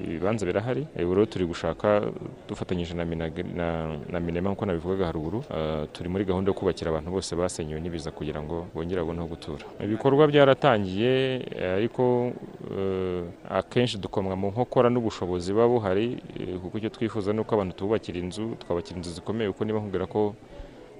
ibibanza 0.04 0.45
birahari. 0.45 0.88
Eh, 0.97 1.06
ubu 1.06 1.13
rero 1.15 1.26
turi 1.26 1.45
gushaka 1.45 2.02
dufatanyije 2.50 2.93
na, 2.97 3.06
na, 3.06 4.19
minema 4.19 4.50
nk'uko 4.50 4.65
nabivugaga 4.65 5.06
haruguru. 5.06 5.43
Ah, 5.54 5.86
turi 5.93 6.10
muri 6.10 6.26
gahunda 6.26 6.50
yo 6.50 6.58
kubakira 6.58 6.89
abantu 6.91 7.12
bose 7.12 7.36
basenyewe 7.36 7.80
n'ibiza 7.82 8.12
kugira 8.12 8.41
ngo 8.41 8.65
bongere 8.73 9.02
babone 9.02 9.19
aho 9.19 9.28
gutura. 9.30 9.63
Ibikorwa 9.80 10.28
byaratangiye 10.28 11.45
eh, 11.54 11.78
ariko 11.78 12.34
eh, 12.73 13.23
akenshi 13.50 13.97
dukomwa 14.02 14.36
mu 14.36 14.50
nkokora 14.52 14.89
n'ubushobozi 14.89 15.54
buba 15.54 15.67
buhari 15.67 16.17
eh, 16.39 16.58
kuko 16.58 16.78
icyo 16.82 16.89
twifuza 16.89 17.27
ni 17.34 17.40
uko 17.40 17.56
abantu 17.56 17.76
tububakira 17.76 18.20
inzu 18.20 18.56
twabakira 18.60 18.98
inzu 18.98 19.12
zikomeye 19.13 19.52
kuko 19.52 19.66
niba 19.66 19.80
nkubwira 19.80 20.06
ko 20.08 20.36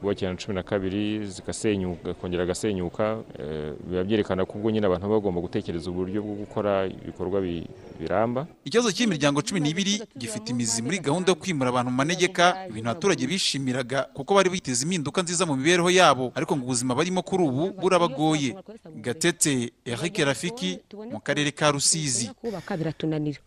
bubakira 0.02 0.30
na 0.32 0.38
cumi 0.38 0.56
na 0.56 0.63
kabiri 0.63 1.26
zigasenyuka 1.26 2.13
kongera 2.13 2.44
agasenyuka 2.44 3.18
eh, 3.40 3.74
biba 3.90 4.04
byerekana 4.04 4.46
ko 4.46 4.54
ubwo 4.62 4.70
nyine 4.72 4.86
abantu 4.86 5.10
baba 5.10 5.18
bagomba 5.18 5.42
gutekereza 5.42 5.90
uburyo 5.90 6.22
bwo 6.22 6.36
gukora 6.46 6.86
ibikorwa 6.86 7.42
bi- 7.42 7.66
biramba. 8.00 8.46
Ikibazo 8.66 8.92
cy'imiryango 8.94 9.42
cumi 9.42 9.58
n'ibiri 9.60 9.98
gifite 10.13 10.54
imizi 10.54 10.86
muri 10.86 11.00
gahunda 11.02 11.34
yo 11.34 11.36
kwimura 11.42 11.70
abantu 11.74 11.90
mu 11.90 11.98
manegeka 11.98 12.70
ibintu 12.70 12.90
abaturage 12.94 13.26
bishimiraga 13.26 14.06
kuko 14.13 14.36
bari 14.38 14.50
biteze 14.54 14.86
impinduka 14.86 15.18
nziza 15.26 15.50
mu 15.50 15.58
mibereho 15.58 15.90
yabo 15.90 16.30
ariko 16.38 16.54
ngo 16.54 16.66
ubuzima 16.70 16.94
barimo 16.94 17.26
kuri 17.26 17.44
ubu 17.50 17.74
burabagoye. 17.82 18.54
Gatete 19.02 19.74
eric 19.86 20.18
rafiki 20.22 20.78
mu 21.12 21.18
karere 21.20 21.50
ka 21.52 21.72
rusizi. 21.74 22.30
Kubaka 22.38 22.78
biratunanira. 22.78 23.40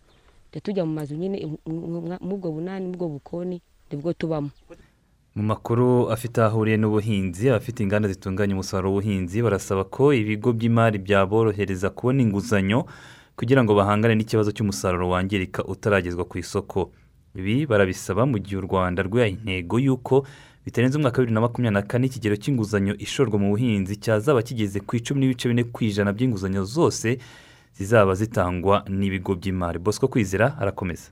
Tujya 0.50 0.60
tujya 0.60 0.84
mu 0.84 0.92
mazu 0.92 1.14
nyine 1.16 1.46
ubwo 2.20 2.52
bunani 2.52 2.86
ubwo 2.90 3.08
bukoni 3.08 3.62
ni 3.90 3.96
bwo 3.98 4.12
tubamo. 4.12 4.50
Mu 5.34 5.42
makuru 5.42 6.10
afite 6.10 6.38
aho 6.42 6.48
ahuriye 6.58 6.76
n'ubuhinzi 6.76 7.48
abafite 7.50 7.80
inganda 7.82 8.08
zitunganya 8.08 8.54
umusaruro 8.54 8.90
w'ubuhinzi 8.90 9.42
barasaba 9.42 9.84
ko 9.84 10.12
ibigo 10.14 10.52
by'imari 10.52 10.98
byaborohereza 10.98 11.90
kubona 11.90 12.22
inguzanyo 12.22 12.84
kugira 13.38 13.62
ngo 13.64 13.74
bahangane 13.74 14.14
n'ikibazo 14.18 14.50
cy'umusaruro 14.52 15.08
wangirika 15.08 15.64
utaragezwa 15.64 16.24
ku 16.26 16.38
isoko. 16.38 16.90
Ibi 17.34 17.66
barabisaba 17.66 18.26
mu 18.26 18.38
gihe 18.42 18.58
u 18.58 18.66
rwanda 18.66 19.02
rwihaye 19.06 19.38
intego 19.38 19.78
y'uko 19.78 20.26
bitarenze 20.66 20.98
umwaka 20.98 21.18
wa 21.18 21.22
bibiri 21.22 21.34
na 21.34 21.40
makumyabiri 21.40 21.74
na 21.78 21.86
kane 21.86 22.06
ikigero 22.10 22.34
cy'inguzanyo 22.36 22.94
ishorwa 22.98 23.38
mu 23.38 23.54
buhinzi 23.54 23.96
cyazaba 24.02 24.42
kigeze 24.42 24.80
ku 24.82 24.96
icumi 24.98 25.20
n'ibice 25.22 25.46
bine 25.48 25.62
ku 25.64 25.84
ijana 25.86 26.10
by'inguzanyo 26.12 26.64
zose 26.66 27.18
zizaba 27.80 28.14
zitangwa 28.14 28.84
n'ibigo 28.88 29.34
by'imari. 29.34 29.78
Bosco 29.78 30.08
kwizera 30.08 30.56
arakomeza. 30.60 31.10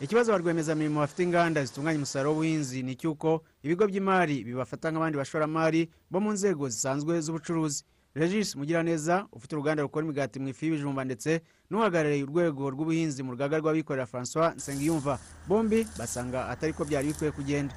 Ikibazo 0.00 0.32
ba 0.32 0.38
rwiyemezamirimo 0.38 1.00
bafite 1.00 1.22
inganda 1.22 1.64
zitunganya 1.64 1.96
umusaruro 1.98 2.30
w'ubuhinzi 2.30 2.82
ni 2.82 2.92
icy'uko 2.92 3.42
ibigo 3.62 3.84
by'imari 3.86 4.44
bibafata 4.44 4.88
nk'abandi 4.90 5.18
bashoramari 5.18 5.90
bo 6.10 6.20
mu 6.20 6.32
nzego 6.32 6.68
zisanzwe 6.68 7.20
z'ubucuruzi. 7.20 7.84
Regis 8.14 8.56
mugiraneza 8.56 9.26
ufite 9.32 9.52
uruganda 9.54 9.82
rukora 9.82 10.04
imigati 10.06 10.40
mu 10.40 10.48
ifu 10.48 10.64
y'ibijumba 10.64 11.04
ndetse 11.04 11.42
n'uhagarariye 11.70 12.24
urwego 12.24 12.70
rw'ubuhinzi 12.70 13.22
mu 13.22 13.30
rugaga 13.36 13.58
rw'abikorera 13.60 14.06
francois 14.06 14.54
nsengiyumva. 14.56 15.18
Bombi 15.48 15.84
basanga 15.98 16.48
atari 16.48 16.72
ko 16.72 16.84
byari 16.88 17.08
bikwiye 17.12 17.32
kugenda. 17.32 17.74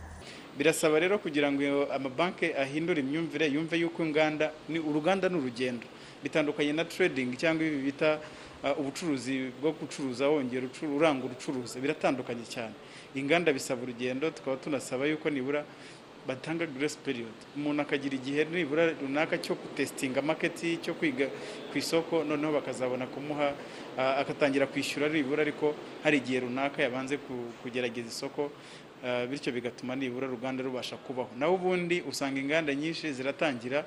Birasaba 0.58 1.00
rero 1.00 1.18
kugira 1.20 1.52
ngo 1.52 1.90
amabanki 1.92 2.54
ahindure 2.54 3.02
imyumvire 3.02 3.48
yumve 3.52 3.76
yuko 3.82 4.00
inganda 4.06 4.52
ni 4.70 4.80
uruganda 4.80 5.30
ni 5.30 5.36
urugendo. 5.42 5.84
Bitandukanye 6.24 6.74
na 6.74 6.86
trading 6.86 7.36
cyangwa 7.38 7.66
ibi 7.66 7.78
bita 7.92 8.20
uh, 8.64 8.80
ubucuruzi 8.80 9.52
bwo 9.62 9.72
gucuruza 9.72 10.28
wongera 10.30 10.66
ucu- 10.68 10.96
urangura 10.96 11.34
ucuruza 11.34 11.80
biratandukanye 11.80 12.46
cyane. 12.50 12.74
Inganda 13.16 13.54
bisaba 13.54 13.82
urugendo 13.84 14.30
tukaba 14.32 14.58
tunasaba 14.58 15.06
yuko 15.06 15.30
nibura 15.30 15.66
batanga 16.28 16.66
grace 16.70 16.98
period. 17.04 17.34
Umuntu 17.58 17.82
akagira 17.82 18.16
igihe 18.16 18.46
nibura 18.46 18.94
runaka 19.02 19.38
cyo 19.42 19.56
gutesitinga 19.58 20.22
maketi 20.22 20.78
cyo 20.78 20.94
kwiga 20.94 21.26
ku 21.72 21.78
isoko 21.78 22.24
noneho 22.24 22.54
bakazabona 22.54 23.08
kumuha 23.10 23.54
uh, 23.98 24.22
agatangira 24.22 24.68
kwishyura 24.70 25.10
nibura 25.10 25.42
ariko 25.42 25.74
hari 26.04 26.18
igihe 26.22 26.40
runaka 26.46 26.82
yabanze 26.86 27.18
ku- 27.18 27.50
kugerageza 27.66 28.08
isoko 28.14 28.52
uh, 29.02 29.26
bityo 29.30 29.50
bigatuma 29.52 29.96
nibura 29.98 30.28
uruganda 30.30 30.62
rubasha 30.64 30.96
kubaho. 31.02 31.30
Naho 31.38 31.56
ubundi 31.58 32.02
usanga 32.06 32.38
inganda 32.40 32.70
nyinshi 32.76 33.10
ziratangira 33.14 33.82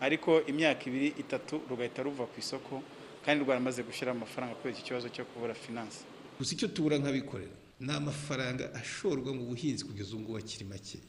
ariko 0.00 0.42
imyaka 0.46 0.82
ibiri 0.88 1.08
itatu 1.22 1.60
rugahita 1.70 2.02
ruva 2.02 2.24
ku 2.26 2.36
isoko 2.40 2.82
kandi 3.24 3.44
rwaramaze 3.44 3.82
gushyiraho 3.82 4.16
amafaranga 4.18 4.54
kubera 4.54 4.74
iki 4.76 4.84
kibazo 4.84 5.08
cyo 5.08 5.24
kubura 5.24 5.54
finanse 5.54 6.00
gusa 6.38 6.52
icyo 6.54 6.68
tubura 6.68 6.98
nk'abikorera 6.98 7.54
ni 7.80 7.92
amafaranga 7.92 8.64
ashorwa 8.80 9.30
mu 9.34 9.44
buhinzi 9.50 9.84
kugeza 9.84 10.10
ubu 10.14 10.20
ngubu 10.22 10.38
akiri 10.38 10.64
makeya 10.64 11.04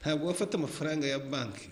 ntabwo 0.00 0.26
wafata 0.30 0.54
amafaranga 0.58 1.06
ya 1.06 1.18
banki 1.18 1.70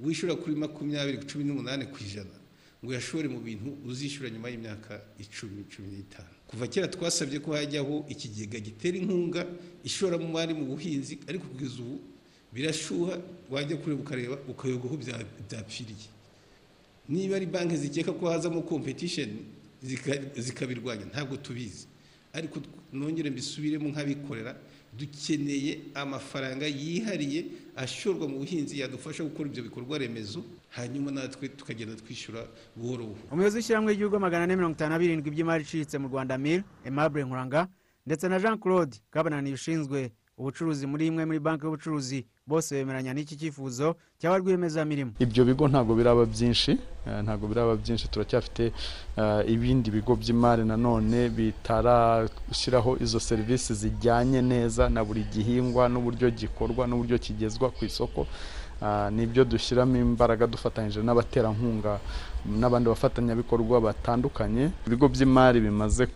wishyura 0.00 0.34
kuri 0.34 0.54
makumyabiri 0.56 1.18
cumi 1.30 1.44
n'umunani 1.44 1.86
ku 1.92 1.98
ijana 2.06 2.34
ngo 2.82 2.90
uyashore 2.90 3.28
mu 3.30 3.38
bintu 3.40 3.70
uzishyura 3.86 4.30
nyuma 4.30 4.50
y'imyaka 4.50 4.98
icumi 5.22 5.62
cumi 5.70 5.88
n'itanu. 5.94 6.34
Kuva 6.50 6.66
kera 6.66 6.88
twasabye 6.90 7.38
ko 7.38 7.54
hajyaho 7.54 8.02
ikigega 8.10 8.58
gitera 8.58 8.98
inkunga 8.98 9.46
ishoramari 9.86 10.50
mu 10.58 10.64
buhinzi 10.74 11.22
ariko 11.30 11.46
kugeza 11.46 11.78
ubu 11.78 12.02
birashuha 12.52 13.18
wajya 13.50 13.76
kureba 13.76 14.00
ukareba 14.02 14.36
ukayoga 14.48 14.86
aho 14.88 14.96
bya- 14.96 15.26
byapfiriye. 15.48 16.08
Niba 17.08 17.36
ari 17.36 17.46
banki 17.46 17.76
zikeka 17.76 18.12
ko 18.12 18.30
hazamo 18.30 18.62
kompetisheni 18.62 19.38
zikabirwanya 20.36 21.04
ntabwo 21.12 21.36
tubizi. 21.36 21.86
Ariko 22.32 22.60
nongere 22.92 23.30
mbisubiremo 23.30 23.88
nk'abikorera 23.88 24.56
dukeneye 24.98 25.78
amafaranga 25.94 26.66
yihariye 26.66 27.44
ashorwa 27.76 28.28
mu 28.28 28.38
buhinzi 28.40 28.80
yadufasha 28.80 29.24
gukora 29.24 29.48
ibyo 29.48 29.62
bikorwa 29.68 29.98
remezo 29.98 30.44
hanyuma 30.76 31.10
natwe 31.12 31.48
tukagenda 31.48 31.96
twishyura 31.96 32.44
buhoro 32.76 33.04
buhoro. 33.04 33.28
Umuyobozi 33.32 33.56
w'ishyirahamwe 33.56 33.92
ry'ibigo 33.92 34.18
magana 34.20 34.44
ane 34.44 34.56
mirongo 34.56 34.74
itanu 34.76 34.92
na 34.92 34.98
birindwi 34.98 35.30
by'imari 35.30 35.64
iciriritse 35.64 35.98
mu 35.98 36.08
rwanda 36.08 36.38
mil 36.38 36.62
aimable 36.84 37.24
nkuranga 37.24 37.68
ndetse 38.06 38.28
na 38.28 38.38
jean 38.40 38.56
claude 38.60 38.96
kabanani 39.10 39.52
ushinzwe 39.52 40.12
ubucuruzi 40.38 40.86
muri 40.86 41.06
imwe 41.06 41.24
muri 41.24 41.38
banki 41.38 41.64
y'ubucuruzi 41.64 42.24
bose 42.46 42.74
bemeranya 42.74 43.12
n'iki 43.14 43.36
cyifuzo 43.36 43.96
cyaba 44.18 44.38
rwiyemezamirimo. 44.38 45.12
Ibyo 45.18 45.44
bigo 45.44 45.68
ntabwo 45.68 45.94
biraba 45.94 46.24
byinshi 46.26 46.70
eh, 47.06 47.20
ntabwo 47.24 47.46
biraba 47.48 47.76
byinshi 47.76 48.08
turacyafite 48.10 48.72
eh, 49.20 49.42
ibindi 49.54 49.90
bigo 49.90 50.16
by'imari 50.16 50.64
nanone 50.64 51.28
bitarashyiraho 51.36 52.96
izo 53.00 53.20
serivisi 53.20 53.74
zijyanye 53.74 54.42
neza 54.42 54.88
na 54.88 55.04
buri 55.04 55.22
gihingwa 55.34 55.88
n'uburyo 55.88 56.30
gikorwa 56.30 56.86
n'uburyo 56.86 57.18
kigezwa 57.18 57.70
ku 57.70 57.84
isoko. 57.84 58.26
Ni 59.10 59.26
byo 59.26 59.44
dushyiramo 59.44 59.96
imbaraga 59.96 60.46
dufatanyije 60.46 61.00
n'abaterankunga 61.02 61.98
n'abandi 62.60 62.88
bafatanyabikorwa 62.90 63.80
batandukanye. 63.80 64.70
Ibigo 64.86 65.06
by'imari 65.08 65.60
bimaze 65.62 66.06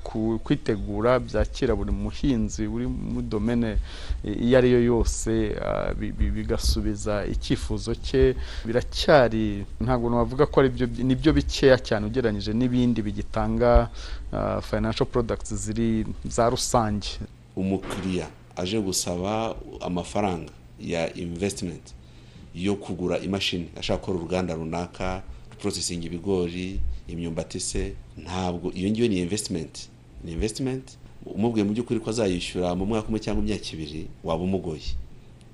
kwitegura 0.45 1.19
byakira 1.23 1.75
buri 1.79 1.93
muhinzi 1.95 2.67
uri 2.67 2.87
muri 2.87 3.27
domene 3.31 3.77
iyo 4.25 4.59
ari 4.59 4.71
yo 4.75 4.81
yose 4.83 5.55
ah, 5.63 5.95
bi- 5.95 6.11
bi- 6.13 6.31
bigasubiza 6.35 7.23
icyifuzo 7.31 7.95
cye. 7.95 8.35
Biracyari 8.67 9.63
ntabwo 9.81 10.11
navuga 10.11 10.47
ko 10.51 10.61
ari 10.61 10.69
byo 10.75 10.87
ni 11.07 11.15
byo 11.15 11.31
bikeya 11.33 11.79
cyane 11.79 12.07
ugereranyije 12.11 12.51
n'ibindi 12.53 13.03
bigitanga 13.07 13.89
ah, 14.35 14.59
financial 14.61 15.07
products 15.07 15.55
ziri 15.55 16.07
za 16.27 16.51
rusange. 16.51 17.09
Umukiriya 17.57 18.27
aje 18.59 18.81
gusaba 18.83 19.55
amafaranga 19.81 20.51
ya 20.81 21.07
investment. 21.15 21.95
Yo 22.57 22.75
kugura 22.77 23.19
imashini. 23.19 23.69
Ashaka 23.77 24.01
gukora 24.01 24.19
uruganda 24.19 24.55
runaka 24.55 25.23
processing 25.61 26.05
ibigori 26.05 26.81
imyumbati 27.09 27.61
se 27.61 27.92
ntabwo. 28.16 28.73
Iyo 28.73 28.90
ngiyo 28.90 29.09
ni 29.09 29.19
investment. 29.21 29.88
Ni 30.25 30.33
investment. 30.33 30.99
Umubwiye 31.27 31.64
mu 31.64 31.73
by'ukuri 31.73 32.01
ko 32.01 32.11
azayishyura 32.11 32.75
mu 32.75 32.87
mwaka 32.87 33.09
umwe 33.09 33.21
cyangwa 33.21 33.42
imyaka 33.45 33.66
ibiri 33.73 34.07
waba 34.25 34.42
umugoye. 34.42 34.88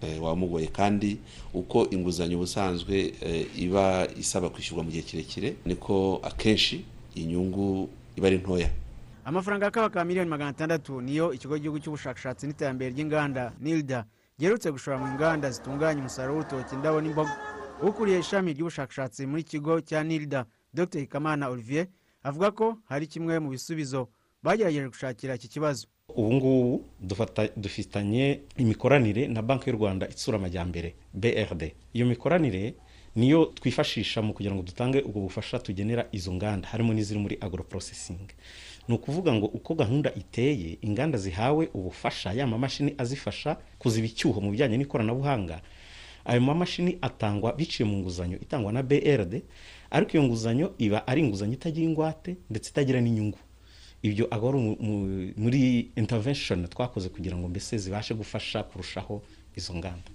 Eh, 0.02 0.22
waba 0.22 0.32
umugoye. 0.32 0.66
Kandi 0.66 1.16
uko 1.54 1.86
inguzanyo 1.90 2.36
ubusanzwe 2.36 3.14
eh, 3.20 3.46
iba 3.58 4.06
isaba 4.20 4.50
kwishyurwa 4.50 4.84
mu 4.84 4.90
gihe 4.90 5.02
kirekire 5.02 5.54
niko 5.66 6.20
akenshi 6.22 6.84
inyungu 7.14 7.88
iba 8.16 8.26
ari 8.26 8.38
ntoya. 8.38 8.70
Amafaranga 9.24 9.66
akabaka 9.66 10.04
miliyoni 10.04 10.30
magana 10.30 10.50
atandatu 10.50 11.00
niyo 11.00 11.32
ikigo 11.32 11.54
cy'igihugu 11.54 11.78
cy'ubushakashatsi 11.78 12.46
n'iterambere 12.46 12.90
ry'inganda 12.90 13.52
nilda. 13.60 14.04
Giherutse 14.42 14.70
gushora 14.74 14.98
mu 14.98 15.06
nganda 15.14 15.50
zitunganya 15.54 16.00
umusaruro 16.02 16.34
w'urutoki 16.34 16.74
indabo 16.74 16.98
n'imboga 17.00 17.30
ukuriye 17.82 18.18
ishami 18.18 18.50
ry'ubushakashatsi 18.52 19.26
muri 19.30 19.42
kigo 19.46 19.78
cya 19.80 20.02
nilda 20.02 20.46
dr. 20.74 20.98
Hikamana 20.98 21.46
olivier 21.48 21.86
avuga 22.22 22.50
ko 22.50 22.66
hari 22.90 23.06
kimwe 23.06 23.38
mu 23.38 23.50
bisubizo 23.54 24.08
bagerageje 24.42 24.88
gushakira 24.88 25.34
iki 25.38 25.48
kibazo. 25.48 25.86
Ubu 26.08 26.32
ngubu 26.34 26.84
dufitanye 27.56 28.40
imikoranire 28.56 29.28
na 29.28 29.42
banki 29.42 29.70
y'u 29.70 29.76
rwanda 29.78 30.08
itsura 30.08 30.38
amajyambere 30.38 30.94
brd 31.14 31.62
iyo 31.94 32.06
mikoranire 32.06 32.74
niyo 33.16 33.44
twifashisha 33.54 34.22
mu 34.22 34.34
kugira 34.34 34.54
ngo 34.54 34.62
dutange 34.62 34.98
ubwo 35.06 35.20
bufasha 35.20 35.58
tugenera 35.58 36.08
izo 36.12 36.32
nganda 36.34 36.68
harimo 36.68 36.92
n'iziri 36.94 37.20
muri 37.20 37.36
processing 37.70 38.26
ni 38.88 38.94
ukuvuga 38.94 39.32
ngo 39.32 39.46
uko 39.46 39.74
gahunda 39.74 40.14
iteye 40.14 40.78
inganda 40.82 41.18
zihawe 41.18 41.68
ubufasha 41.74 42.32
ya 42.32 42.46
mamashini 42.46 42.94
azifasha 42.98 43.56
kuziba 43.78 44.06
icyuho 44.06 44.40
mu 44.40 44.50
bijyanye 44.50 44.76
n'ikoranabuhanga. 44.76 45.60
Ayo 46.24 46.40
mamashini 46.40 46.98
atangwa 47.02 47.52
biciye 47.52 47.88
mu 47.88 47.96
nguzanyo 47.98 48.38
itangwa 48.38 48.72
na 48.72 48.82
brd 48.82 49.42
ariko 49.90 50.10
iyo 50.12 50.22
nguzanyo 50.22 50.74
iba 50.78 51.06
ari 51.06 51.20
inguzanyo 51.20 51.52
itagira 51.54 51.86
ingwate 51.86 52.36
ndetse 52.50 52.70
itagira 52.70 53.00
n'inyungu. 53.00 53.38
Ibyo 54.02 54.26
aba 54.30 54.48
ari 54.48 54.58
muri 55.36 55.90
intervention 55.96 56.66
twakoze 56.68 57.08
kugira 57.08 57.36
ngo 57.36 57.48
mbese 57.48 57.78
zibashe 57.78 58.14
gufasha 58.14 58.62
kurushaho 58.62 59.22
izo 59.56 59.74
nganda. 59.74 60.10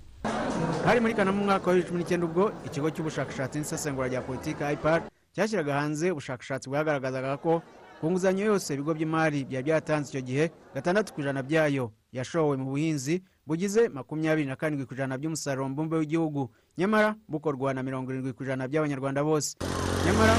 Hari 0.85 0.99
muri 0.99 1.13
kanama 1.13 1.41
umwaka 1.41 1.67
wa 1.67 1.73
bibiri 1.75 1.87
cumi 1.89 1.99
n'icyenda 2.03 2.25
ubwo 2.25 2.51
ikigo 2.67 2.89
cy'ubushakashatsi 2.91 3.59
n'isesengura 3.59 4.07
rya 4.07 4.21
politiki 4.21 4.63
ipar 4.73 5.07
cyashyiraga 5.35 5.73
hanze 5.73 6.11
ubushakashatsi 6.11 6.69
bwagaragazaga 6.69 7.37
ko 7.37 7.61
ku 7.99 8.11
nguzanyo 8.11 8.45
yose 8.45 8.73
ibigo 8.73 8.93
by'imari 8.93 9.45
byari 9.45 9.63
byatanze 9.65 10.09
icyo 10.09 10.21
gihe 10.21 10.45
gatandatu 10.75 11.13
ku 11.13 11.21
ijana 11.21 11.41
byayo 11.43 11.91
yashowe 12.13 12.57
mu 12.57 12.65
buhinzi 12.69 13.23
bugize 13.47 13.89
makumyabiri 13.89 14.45
na 14.47 14.55
karindwi 14.55 14.85
ku 14.85 14.93
ijana 14.93 15.17
by'umusaruro 15.17 15.69
mbumbe 15.69 15.97
w'igihugu. 15.97 16.49
Nyamara 16.77 17.15
bukorwa 17.27 17.73
na 17.73 17.81
mirongo 17.83 18.11
irindwi 18.11 18.33
ku 18.33 18.43
ijana 18.43 18.67
by'abanyarwanda 18.67 19.23
bose. 19.23 19.57
Nyamara 20.05 20.35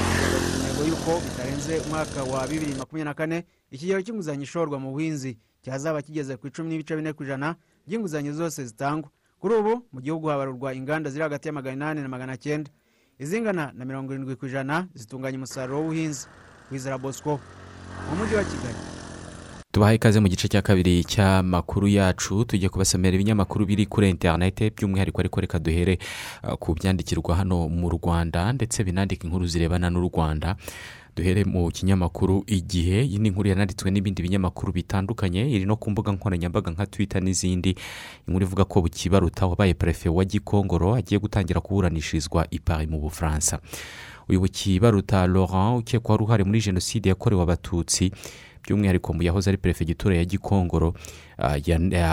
intego 0.55 0.81
y'uko 0.87 1.11
bitarenze 1.25 1.73
umwaka 1.85 2.23
wa 2.23 2.47
bibiri 2.47 2.73
makumyabiri 2.79 3.03
na 3.09 3.13
kane 3.13 3.37
ikigero 3.71 3.99
cy'inguzanyo 4.01 4.43
ishorwa 4.47 4.79
mu 4.79 4.91
buhinzi 4.95 5.35
cyazaba 5.61 5.99
kigeze 6.01 6.37
ku 6.39 6.47
icumi 6.47 6.69
n'ibice 6.69 6.95
bine 6.95 7.11
ku 7.13 7.23
ijana 7.27 7.55
by'inguzanyo 7.87 8.31
zose 8.33 8.63
zitangwa. 8.65 9.11
Kuri 9.39 9.53
ubu 9.59 9.73
mu 9.91 9.99
gihugu 10.01 10.27
habarurwa 10.31 10.71
inganda 10.73 11.09
ziri 11.11 11.23
hagati 11.27 11.47
ya 11.47 11.53
magana 11.53 11.75
inani 11.75 12.01
na 12.01 12.07
magana 12.07 12.37
cyenda. 12.39 12.71
Izingana 13.19 13.71
na 13.75 13.83
mirongo 13.85 14.13
irindwi 14.15 14.35
ku 14.39 14.45
ijana 14.47 14.87
zitunganya 14.95 15.37
umusaruro 15.37 15.79
w'ubuhinzi. 15.83 16.27
Wizera 16.71 16.97
bosco 16.97 17.39
mu 18.09 18.15
mujyi 18.17 18.35
wa 18.35 18.43
kigali. 18.43 18.75
Tubahaye 19.71 19.95
ikaze 19.95 20.19
mu 20.19 20.27
gice 20.27 20.47
cya 20.47 20.61
kabiri 20.61 21.03
cy'amakuru 21.03 21.87
yacu 21.87 22.45
tujye 22.45 22.69
kubasomera 22.69 23.15
ibinyamakuru 23.15 23.65
biri 23.65 23.85
kuri 23.85 24.09
interinete 24.09 24.69
by'umwihariko 24.73 25.21
ariko 25.21 25.41
reka 25.41 25.59
duhere 25.59 25.97
uh, 26.43 26.53
ku 26.57 26.73
byandikirwa 26.73 27.35
hano 27.35 27.69
mu 27.69 27.89
rwanda 27.89 28.53
ndetse 28.53 28.83
binandika 28.83 29.23
inkuru 29.27 29.45
zirebana 29.47 29.89
n'u 29.89 30.09
rwanda. 30.09 30.55
Duhere 31.15 31.43
mu 31.45 31.69
kinyamakuru 31.71 32.43
igihe 32.47 33.03
iyi 33.05 33.19
ni 33.19 33.27
inkuru 33.29 33.49
yananditswe 33.49 33.91
n'ibindi 33.91 34.23
binyamakuru 34.23 34.73
bitandukanye 34.73 35.45
iri 35.51 35.65
no 35.65 35.75
ku 35.75 35.91
mbuga 35.91 36.11
nkoranyambaga 36.11 36.71
nka 36.71 36.85
twitter 36.85 37.21
n'izindi. 37.21 37.75
Inkuru 38.27 38.45
ivuga 38.45 38.65
ko 38.65 38.81
bukibaruta 38.81 39.45
wabaye 39.45 39.73
perefe 39.73 40.09
wa 40.09 40.25
gikongoro 40.25 40.95
agiye 40.95 41.19
gutangira 41.19 41.61
kuburanishirizwa 41.61 42.47
i 42.51 42.59
Paris 42.59 42.89
mu 42.89 42.99
bufaransa. 42.99 43.59
Uyu 44.29 44.39
bukibaruta 44.39 45.27
laurent 45.27 45.79
ukekwaho 45.79 46.15
uruhare 46.23 46.43
muri 46.43 46.61
jenoside 46.61 47.09
yakorewe 47.09 47.41
abatutsi 47.43 48.11
by'umwihariko 48.63 49.13
mu 49.13 49.23
yahoze 49.23 49.49
ari 49.49 49.57
perefegitura 49.57 50.15
ya 50.15 50.25
gikongoro 50.25 50.93
ah, 51.37 51.57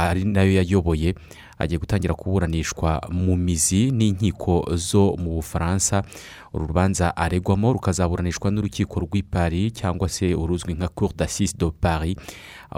ari 0.09 0.25
na 0.25 0.43
yo 0.43 0.53
yayoboye 0.57 1.15
agiye 1.59 1.79
gutangira 1.79 2.15
kuburanishwa 2.15 3.01
mu 3.11 3.37
mizi 3.37 3.91
n'inkiko 3.91 4.65
zo 4.77 5.17
mu 5.19 5.41
bufaransa. 5.41 6.05
Uru 6.53 6.67
rubanza 6.67 7.17
aregwamo 7.17 7.73
rukazaburanishwa 7.73 8.51
n'urukiko 8.51 9.01
rw'i 9.01 9.23
Paris 9.23 9.73
cyangwa 9.73 10.09
se 10.09 10.35
uruzwi 10.35 10.75
nka 10.75 10.89
cour 10.89 11.13
d'assise 11.17 11.57
de 11.57 11.71
Paris. 11.81 12.17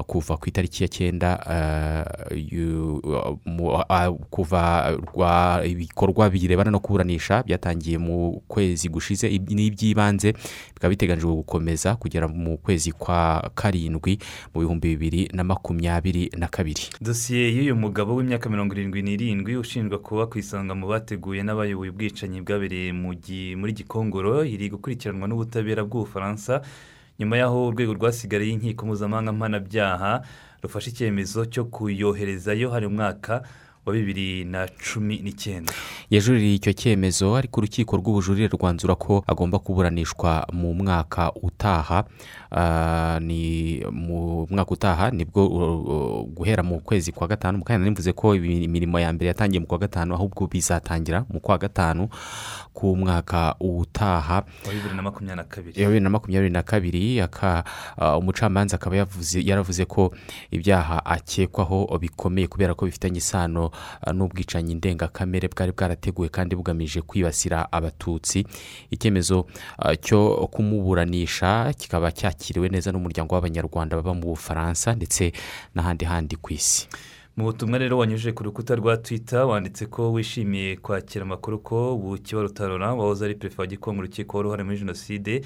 Kuva 0.07 0.37
ku 0.37 0.48
itariki 0.48 0.83
ya 0.83 0.88
cyenda 0.88 1.31
mu- 3.46 3.83
ah, 3.88 4.11
kuva 4.31 4.90
rwa 5.14 5.62
ibikorwa 5.66 6.31
birebana 6.31 6.70
no 6.70 6.81
kuburanisha 6.81 7.42
byatangiye 7.42 7.98
mu 7.98 8.40
kwezi 8.48 8.88
gushize 8.88 9.29
ib- 9.29 9.51
n'iby'ibanze 9.55 10.33
bikaba 10.74 10.90
biteganyijwe 10.90 11.33
gukomeza 11.35 11.96
kugera 11.96 12.29
mu 12.29 12.59
kwezi 12.59 12.92
kwa 12.92 13.51
karindwi 13.55 14.18
mu 14.55 14.61
bihumbi 14.61 14.88
bibiri 14.96 15.29
na 15.33 15.44
makumyabiri 15.44 16.31
na 16.38 16.48
kabiri. 16.48 16.83
Dosiye 17.01 17.48
y'uyu 17.57 17.77
mugabo 17.77 18.14
w'imyaka 18.16 18.51
mirongo 18.51 18.74
irindwi 18.74 19.03
n'irindwi 19.03 19.57
ushinjwa 19.57 19.98
kuba 19.98 20.27
ku 20.27 20.38
isonga 20.38 20.74
mu 20.74 20.87
bateguye 20.88 21.42
n'abayoboye 21.42 21.90
ubwicanyi 21.90 22.40
bwabereye 22.40 22.92
muri 22.92 23.72
gikongoro 23.72 24.44
iri 24.44 24.68
gukurikiranwa 24.70 25.29
n'ubutabera 25.29 25.85
bw'ubufaransa 25.85 26.61
nyuma 27.19 27.37
y'aho 27.37 27.67
urwego 27.67 27.95
rwasigariye 27.95 28.53
inkiko 28.53 28.87
mpuzamahanga 28.87 29.33
mpanabyaha 29.33 30.23
rufashe 30.63 30.91
icyemezo 30.91 31.45
cyo 31.47 31.65
kuyoherezayo 31.65 32.71
hari 32.71 32.87
umwaka 32.87 33.43
wa 33.87 33.93
bibiri 33.95 34.45
na 34.45 34.69
cumi 34.69 35.19
n'icyenda. 35.25 35.73
Yajuririye 36.11 36.55
icyo 36.55 36.73
cyemezo 36.73 37.37
ariko 37.37 37.61
urukiko 37.61 37.97
rw'ubujurire 37.97 38.49
rwanzura 38.53 38.95
ko 38.95 39.25
agomba 39.27 39.59
kuburanishwa 39.59 40.47
mu 40.53 40.75
mwaka 40.75 41.33
utaha. 41.43 42.05
Ah, 42.48 42.48
ni 43.21 43.81
mu 43.91 44.47
mwaka 44.51 44.71
utaha 44.71 45.11
ni 45.11 45.25
bwo 45.25 45.47
uh, 45.47 45.89
uh, 45.89 46.27
guhera 46.29 46.63
mu 46.63 46.81
kwezi 46.81 47.13
kwa 47.13 47.29
gatanu 47.29 47.63
kandi 47.65 47.85
nimvuze 47.85 48.13
ko 48.13 48.35
imirimo 48.35 49.01
ya 49.01 49.13
mbere 49.13 49.29
yatangiye 49.29 49.61
mu 49.61 49.67
kwa 49.67 49.79
gatanu 49.79 50.15
ahubwo 50.15 50.47
bizatangira 50.47 51.25
mu 51.31 51.41
kwa 51.41 51.59
gatanu 51.59 52.09
k'umwaka 52.79 53.55
utaha. 53.61 54.35
Wa 54.67 54.73
bibiri 54.73 54.95
na 54.97 55.03
makumyabiri 55.03 55.37
na 55.37 55.45
kabiri. 55.45 55.73
Bibiri 55.85 56.01
na 56.01 56.11
makumyabiri 56.11 56.51
na 56.53 56.63
kabiri 56.63 57.21
ah, 57.21 58.17
umucamanza 58.19 58.77
akaba 58.77 58.97
yavuze 58.97 59.43
yaravuze 59.43 59.85
ko 59.85 60.15
ibyaha 60.51 61.05
akekwaho 61.07 61.99
bikomeye 62.01 62.47
kubera 62.47 62.75
ko 62.75 62.87
bifitanye 62.87 63.19
isano 63.19 63.71
ah, 64.01 64.13
n'ubwicanyi 64.13 64.75
ndengakamere 64.75 65.49
bwari 65.49 65.73
bwarateguwe 65.73 66.29
kandi 66.29 66.57
bugamije 66.57 67.03
kwibasira 67.03 67.73
abatutsi. 67.73 68.47
Icyemezo 68.91 69.47
ah, 69.79 69.97
cyo 69.97 70.49
kumuburanisha 70.51 71.73
kikaba 71.79 72.13
cyakiriwe 72.38 72.68
neza 72.70 72.92
n'umuryango 72.94 73.35
w'abanyarwanda 73.35 73.96
baba 73.98 74.14
mu 74.14 74.31
bufaransa 74.31 74.94
ndetse 74.94 75.33
n'ahandi 75.74 76.05
handi 76.07 76.37
ku 76.38 76.53
isi. 76.55 76.87
Mu 77.37 77.44
butumwa 77.44 77.79
rero 77.79 77.98
wanyujije 77.98 78.33
ku 78.33 78.42
rukuta 78.44 78.74
rwa 78.74 78.96
twita 78.96 79.46
wanditse 79.46 79.87
ko 79.87 80.12
wishimiye 80.12 80.77
kwakira 80.77 81.22
amakuru 81.24 81.59
ko 81.59 81.96
bukibarutarora 81.98 82.94
wahoze 82.94 83.24
ari 83.24 83.35
perefe 83.35 83.61
wa 83.62 83.66
gikongoro 83.66 84.07
urukiko 84.07 84.37
wari 84.37 84.46
uruhare 84.48 84.64
muri 84.64 84.79
jenoside 84.79 85.42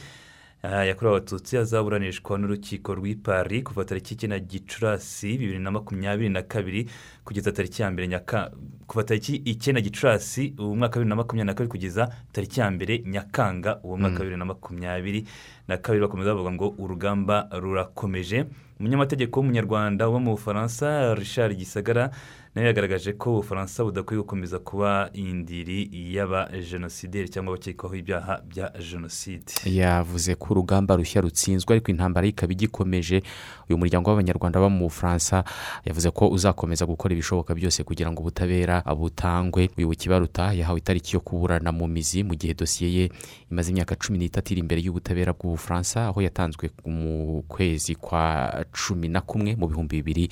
yakorewe 0.63 1.17
abatutsi 1.17 1.57
azaburanishwa 1.59 2.39
n'urukiko 2.39 2.95
rw'i 2.95 3.15
Paris 3.15 3.63
kuva 3.65 3.85
tariki 3.85 4.15
icyenda 4.15 4.39
gicurasi 4.39 5.39
bibiri 5.39 5.59
na 5.59 5.71
makumyabiri 5.71 6.29
na 6.29 6.43
kabiri 6.43 6.87
kugeza 7.25 7.53
tariki 7.53 7.83
ya 7.83 7.91
mbere 7.91 8.09
nyaka 8.09 8.51
kuva 8.87 9.05
tariki 9.05 9.37
icyenda 9.37 9.81
gicurasi 9.81 10.55
uwo 10.59 10.77
mwaka 10.77 10.95
wa 10.95 11.05
bibiri 11.05 11.09
na 11.09 11.17
makumyabiri 11.17 11.47
na 11.47 11.55
kabiri 11.55 11.71
kugeza 11.71 12.09
tariki 12.33 12.61
ya 12.61 12.71
mbere 12.71 13.03
nyakanga 13.07 13.81
uwo 13.83 13.97
mwaka 13.97 14.15
wa 14.15 14.19
Mm. 14.21 14.25
bibiri 14.25 14.37
na 14.39 14.45
makumyabiri 14.45 15.27
na 15.69 15.77
kabiri 15.77 16.03
bakomeza 16.03 16.31
bavuga 16.35 16.53
ngo 16.53 16.75
urugamba 16.79 17.49
rurakomeje 17.53 18.45
umunyamategeko 18.81 19.41
w'umunyarwanda 19.41 20.09
uba 20.09 20.19
mu 20.19 20.31
bufaransa 20.31 21.15
richard 21.15 21.57
gisagara 21.59 22.11
na 22.55 22.61
yo 22.63 22.67
yagaragaje 22.69 23.13
ko 23.13 23.31
ubufaransa 23.33 23.85
budakwiye 23.85 24.21
gukomeza 24.21 24.59
kuba 24.59 25.11
indiri 25.13 25.89
y'abajenosideri 26.15 27.29
cyangwa 27.29 27.55
abakekwaho 27.55 27.95
ibyaha 27.97 28.43
bya 28.45 28.73
jenoside. 28.91 29.53
Yavuze 29.65 30.35
ko 30.35 30.47
urugamba 30.53 30.97
rushya 30.97 31.21
rutsinzwe 31.25 31.73
ariko 31.73 31.91
intambara 31.91 32.27
ikaba 32.27 32.53
igikomeje. 32.53 33.23
Uyu 33.69 33.79
muryango 33.79 34.11
w'abanyarwanda 34.11 34.61
baba 34.61 34.69
mu 34.69 34.85
bufaransa 34.85 35.45
yavuze 35.85 36.11
ko 36.11 36.29
uzakomeza 36.29 36.85
gukora 36.87 37.15
ibishoboka 37.17 37.55
byose 37.55 37.85
kugira 37.85 38.13
ngo 38.13 38.21
ubutabera 38.21 38.85
butangwe. 38.85 39.71
Uyu 39.79 39.89
kibaruta 39.97 40.53
yahawe 40.53 40.79
itariki 40.79 41.17
yo 41.17 41.21
kuburana 41.25 41.73
mu 41.73 41.89
mizi 41.89 42.21
mu 42.25 42.35
gihe 42.37 42.53
dosiye 42.55 42.89
ye 42.93 43.05
imaze 43.51 43.71
imyaka 43.73 43.97
cumi 43.97 44.19
n'itatu 44.21 44.53
iri 44.53 44.61
imbere 44.61 44.81
y'ubutabera 44.85 45.33
bw'ubufaransa 45.33 46.07
aho 46.13 46.21
yatanzwe 46.21 46.69
mu 46.85 47.43
kwezi 47.49 47.95
kwa 47.97 48.53
cumi 48.77 49.09
na 49.09 49.21
kumwe 49.25 49.57
mu 49.57 49.69
bihumbi 49.73 49.97
bibiri 50.05 50.29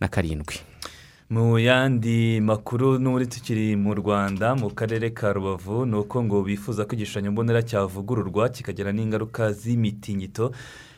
na 0.00 0.06
karindwi. 0.08 0.54
Mu 1.30 1.58
yandi 1.58 2.40
makuru 2.40 2.98
n'ubundi 2.98 3.26
tukiri 3.28 3.76
mu 3.76 3.94
rwanda 3.94 4.54
mu 4.54 4.70
karere 4.70 5.10
ka 5.10 5.32
rubavu 5.32 5.86
ni 5.86 5.96
uko 5.96 6.22
ngo 6.24 6.42
bifuza 6.42 6.84
ko 6.84 6.94
igishushanyo 6.94 7.32
mbonera 7.32 7.62
cyavugururwa 7.62 8.48
kikagira 8.48 8.92
n'ingaruka 8.92 9.52
z'imitingito. 9.52 10.52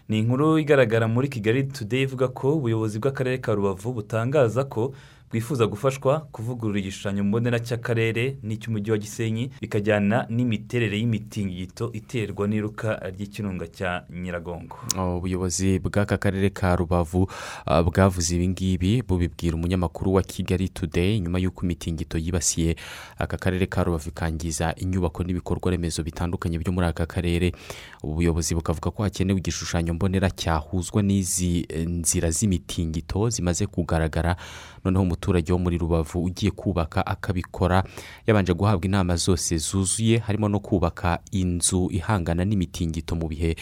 Ni 0.09 0.19
inkuru 0.19 0.59
igaragara 0.59 1.09
muri 1.09 1.29
kigali 1.29 1.65
today 1.65 2.03
ivuga 2.03 2.29
ko 2.29 2.57
ubuyobozi 2.57 2.99
bw'akarere 2.99 3.39
ka 3.41 3.55
rubavu 3.55 3.93
butangaza 3.93 4.65
ko 4.65 4.93
bwifuza 5.31 5.67
gufashwa 5.67 6.21
kuvugurura 6.33 6.79
igishushanyo 6.81 7.25
mbonera 7.25 7.59
cy'akarere 7.61 8.39
n'icy'umujyi 8.43 8.91
wa 8.91 8.99
gisenyi 8.99 9.51
bikajyana 9.61 10.27
n'imiterere 10.31 10.99
y'imitingito 10.99 11.93
iterwa 11.93 12.49
n'iruka 12.49 12.97
ry'ikirunga 13.13 13.67
cya 13.69 14.05
nyiragongo. 14.11 14.77
Ubuyobozi 14.97 15.79
bw'aka 15.79 16.17
karere 16.17 16.51
ka 16.51 16.77
rubavu 16.77 17.23
uh, 17.67 17.81
bwavuze 17.85 18.37
ibi 18.37 18.49
ngibi 18.49 19.03
bubibwira 19.03 19.57
umunyamakuru 19.57 20.15
wa 20.15 20.23
kigali 20.23 20.69
today 20.69 21.21
nyuma 21.21 21.39
y'uko 21.39 21.65
imitingito 21.65 22.19
yibasiye 22.19 22.77
aka 23.19 23.37
karere 23.37 23.67
ka 23.67 23.85
rubavu 23.85 24.09
ikangiza 24.09 24.75
inyubako 24.81 25.25
n'ibikorwa 25.25 25.71
remezo 25.71 26.03
bitandukanye 26.03 26.59
byo 26.59 26.73
muri 26.73 26.87
aka 26.87 27.07
karere. 27.07 27.53
Ubuyobozi 28.03 28.55
bukavuga 28.55 28.91
ko 28.91 29.03
hakenewe 29.03 29.39
igishushanyo 29.39 29.95
mbonera 29.95 30.31
cyahuzwa 30.31 31.03
n'izi 31.03 31.69
nzira 31.87 32.31
z'imitingito 32.31 33.29
zimaze 33.31 33.67
kugaragara 33.67 34.37
noneho 34.85 35.05
umuturage 35.19 35.53
wo 35.53 35.59
muri 35.59 35.79
rubavu 35.79 36.23
ugiye 36.25 36.51
kubaka 36.55 37.07
akabikora. 37.07 37.83
Yabanje 38.27 38.55
guhabwa 38.55 38.87
inama 38.87 39.17
zose 39.17 39.57
zuzuye 39.59 40.19
harimo 40.19 40.49
no 40.49 40.61
kubaka 40.61 41.19
inzu 41.33 41.91
ihangana 41.91 42.45
n'imitingito 42.47 43.17
mu 43.19 43.27
bihe 43.29 43.57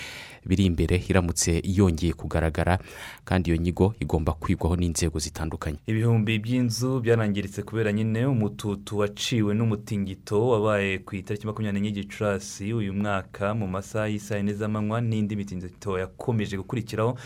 biri 0.46 0.64
imbere 0.68 1.00
iramutse 1.08 1.62
yongeye 1.64 2.12
kugaragara 2.12 2.78
kandi 3.24 3.50
iyo 3.50 3.56
nyigo 3.56 3.94
igomba 4.00 4.32
kwigwaho 4.32 4.76
n'inzego 4.76 5.18
zitandukanye. 5.18 5.78
Ibihumbi 5.86 6.38
by'inzu 6.38 7.00
byarangiritse 7.00 7.62
kubera 7.62 7.92
nyine 7.92 8.26
umututu 8.26 8.98
waciwe 8.98 9.54
n'umutingito 9.54 10.48
wabaye 10.48 10.98
ku 10.98 11.16
itariki 11.16 11.46
makumyabiri 11.46 11.80
n'enye 11.80 11.92
gicurasi 12.04 12.72
uyu 12.72 12.92
mwaka 12.92 13.54
mu 13.54 13.66
masaha 13.66 14.06
y'isaha 14.12 14.38
yine 14.38 14.52
z'amanywa 14.52 15.00
n'indi 15.00 15.36
mitingito 15.36 15.98
yakomeje 15.98 16.56
gukurikiraho. 16.60 17.16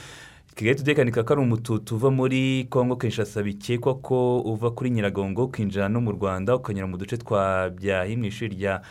Kigali 0.60 0.76
tudekanika 0.78 1.22
ko 1.24 1.32
ari 1.32 1.42
umututu 1.42 1.94
uva 1.96 2.10
muri 2.10 2.66
congo 2.70 2.96
kinshasa 2.96 3.42
bikekwa 3.42 3.94
ko 3.94 4.40
uva 4.40 4.70
kuri 4.70 4.90
nyiragongo 4.90 5.44
ukinjira 5.44 5.88
no 5.88 6.00
mu 6.00 6.12
rwanda 6.12 6.56
ukanyura 6.56 6.86
mu 6.86 6.96
duce 7.00 7.16
twa 7.16 7.70
byahi 7.70 8.16
mu 8.16 8.24
ishuri 8.24 8.56
rya 8.56 8.82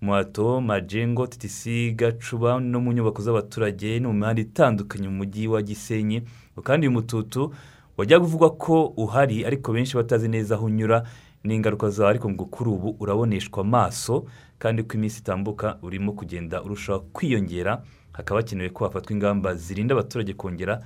mwato 0.00 0.60
majengo 0.60 1.26
titisi 1.26 1.92
gacuba 1.96 2.60
no 2.60 2.80
mu 2.80 2.92
nyubako 2.92 3.22
z'abaturage 3.22 4.00
no 4.00 4.12
mu 4.12 4.18
mihanda 4.20 4.42
itandukanye 4.42 5.08
mu 5.08 5.16
mujyi 5.24 5.48
wa 5.48 5.62
gisenyi. 5.62 6.22
Kandi 6.62 6.86
uyu 6.86 6.92
mututu 7.00 7.54
wajya 7.96 8.20
kuvugwa 8.20 8.50
ko 8.60 8.92
uhari 8.96 9.46
ariko 9.48 9.72
benshi 9.72 9.96
batazi 9.96 10.28
neza 10.28 10.54
aho 10.54 10.66
unyura 10.66 11.04
n'ingaruka 11.44 11.88
zawo 11.90 12.10
ariko 12.10 12.30
ngo 12.30 12.44
kuri 12.44 12.70
ubu 12.70 12.96
uraboneshwa 13.00 13.60
amaso 13.64 14.24
kandi 14.58 14.82
uko 14.82 14.94
iminsi 14.94 15.20
itambuka 15.20 15.78
urimo 15.82 16.12
kugenda 16.12 16.62
urushaho 16.62 17.00
kwiyongera 17.16 17.80
hakaba 18.12 18.40
hakenewe 18.40 18.68
ko 18.70 18.84
hafatwa 18.84 19.12
ingamba 19.12 19.54
zirinda 19.54 19.94
abaturage 19.94 20.34
kongera 20.34 20.80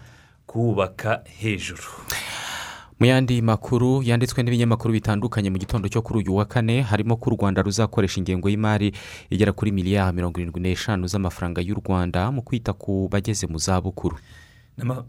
kuwubaka 0.52 1.20
hejuru. 1.40 1.82
Mu 3.00 3.06
yandi 3.06 3.42
makuru 3.42 4.02
yanditswe 4.02 4.42
n'ibinyamakuru 4.42 4.90
bitandukanye 4.96 5.50
mu 5.54 5.58
gitondo 5.60 5.86
cyo 5.88 6.02
kuri 6.02 6.18
uyu 6.24 6.34
wa 6.36 6.44
kane 6.50 6.82
harimo 6.82 7.14
ko 7.16 7.30
u 7.30 7.34
rwanda 7.38 7.62
ruzakoresha 7.62 8.18
ingengo 8.18 8.48
y'imari 8.50 8.90
igera 9.30 9.52
kuri 9.52 9.70
miliyari 9.70 10.16
mirongo 10.16 10.40
irindwi 10.40 10.60
n'eshanu 10.60 11.06
z'amafaranga 11.06 11.60
y'u 11.62 11.78
rwanda 11.78 12.32
mu 12.34 12.42
kwita 12.42 12.72
ku 12.72 13.06
bageze 13.12 13.46
mu 13.46 13.58
zabukuru. 13.60 14.16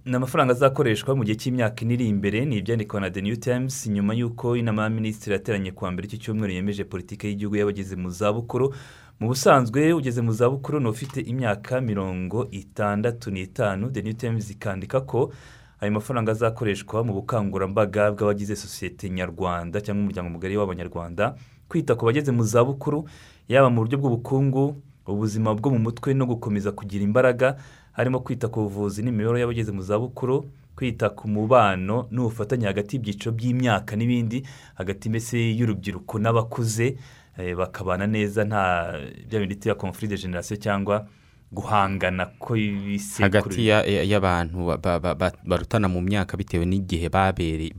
Ni 0.06 0.16
amafaranga 0.16 0.54
azakoreshwa 0.54 1.16
mu 1.16 1.24
gihe 1.26 1.38
cy'imyaka 1.38 1.82
ine 1.82 1.94
iri 1.94 2.06
imbere 2.10 2.46
ni 2.46 2.58
ibyandikwa 2.58 3.02
na 3.02 3.10
the 3.10 3.22
new 3.22 3.36
times 3.38 3.88
nyuma 3.88 4.14
y'uko 4.14 4.58
inama 4.58 4.84
y'aminisitiri 4.84 5.34
yateranye 5.34 5.72
kuwa 5.72 5.92
mbere 5.92 6.06
iki 6.08 6.18
cyumweru 6.18 6.54
yemeje 6.54 6.84
politiki 6.84 7.28
y'igihugu 7.28 7.56
y'abageze 7.58 7.96
mu 7.96 8.10
zabukuru 8.10 8.74
mu 9.20 9.28
busanzwe 9.28 9.94
ugeze 9.94 10.22
mu 10.22 10.32
zabukuru 10.32 10.80
ni 10.80 10.88
ufite 10.90 11.20
imyaka 11.22 11.82
mirongo 11.82 12.48
itandatu 12.52 13.32
n'itanu. 13.32 13.92
The 13.92 14.02
new 14.02 14.14
times 14.14 14.50
ikandika 14.52 15.02
ko 15.02 15.32
ayo 15.82 15.92
mafaranga 15.92 16.32
azakoreshwa 16.32 17.04
mu 17.04 17.14
bukangurambaga 17.14 18.12
bw'abagize 18.12 18.56
sosiyete 18.56 19.10
nyarwanda 19.10 19.82
cyangwa 19.82 20.02
umuryango 20.04 20.30
mugari 20.30 20.58
w'abanyarwanda 20.58 21.36
kwita 21.70 21.96
ku 21.96 22.06
bageze 22.06 22.32
mu 22.32 22.44
zabukuru 22.44 23.08
yaba 23.48 23.70
mu 23.70 23.82
buryo 23.84 23.98
bw'ubukungu 24.00 24.76
ubuzima 25.08 25.54
bwo 25.56 25.70
mu 25.72 25.80
mutwe 25.80 26.14
no 26.14 26.26
gukomeza 26.26 26.72
kugira 26.72 27.04
imbaraga. 27.04 27.56
Harimo 27.92 28.20
kwita 28.20 28.48
ku 28.48 28.62
buvuzi 28.64 29.04
n'imibereho 29.04 29.38
y'abageze 29.38 29.72
mu 29.72 29.82
zabukuru 29.84 30.48
kwita 30.76 31.10
ku 31.12 31.28
mubano 31.28 32.08
n'ubufatanye 32.12 32.66
hagati 32.72 32.96
y'ibyiciro 32.96 33.36
by'imyaka 33.36 33.96
n'ibindi 34.00 34.48
hagati 34.80 35.10
mbese 35.12 35.36
y'urubyiruko 35.60 36.20
n'abakuze. 36.20 36.96
Bakabana 37.58 38.08
neza 38.08 38.44
nta 38.46 38.94
bya 39.30 39.40
bindi 39.40 39.70
ya 39.70 39.76
conflit 39.76 40.10
de 40.12 40.18
generation 40.18 40.60
cyangwa 40.60 41.08
guhangana 41.52 42.26
ko 42.40 42.54
hagati 43.20 43.66
y'abantu 44.12 44.78
barutana 45.46 45.88
mu 45.90 46.02
myaka 46.02 46.38
bitewe 46.38 46.66
n'igihe 46.66 47.10
babaye 47.10 47.74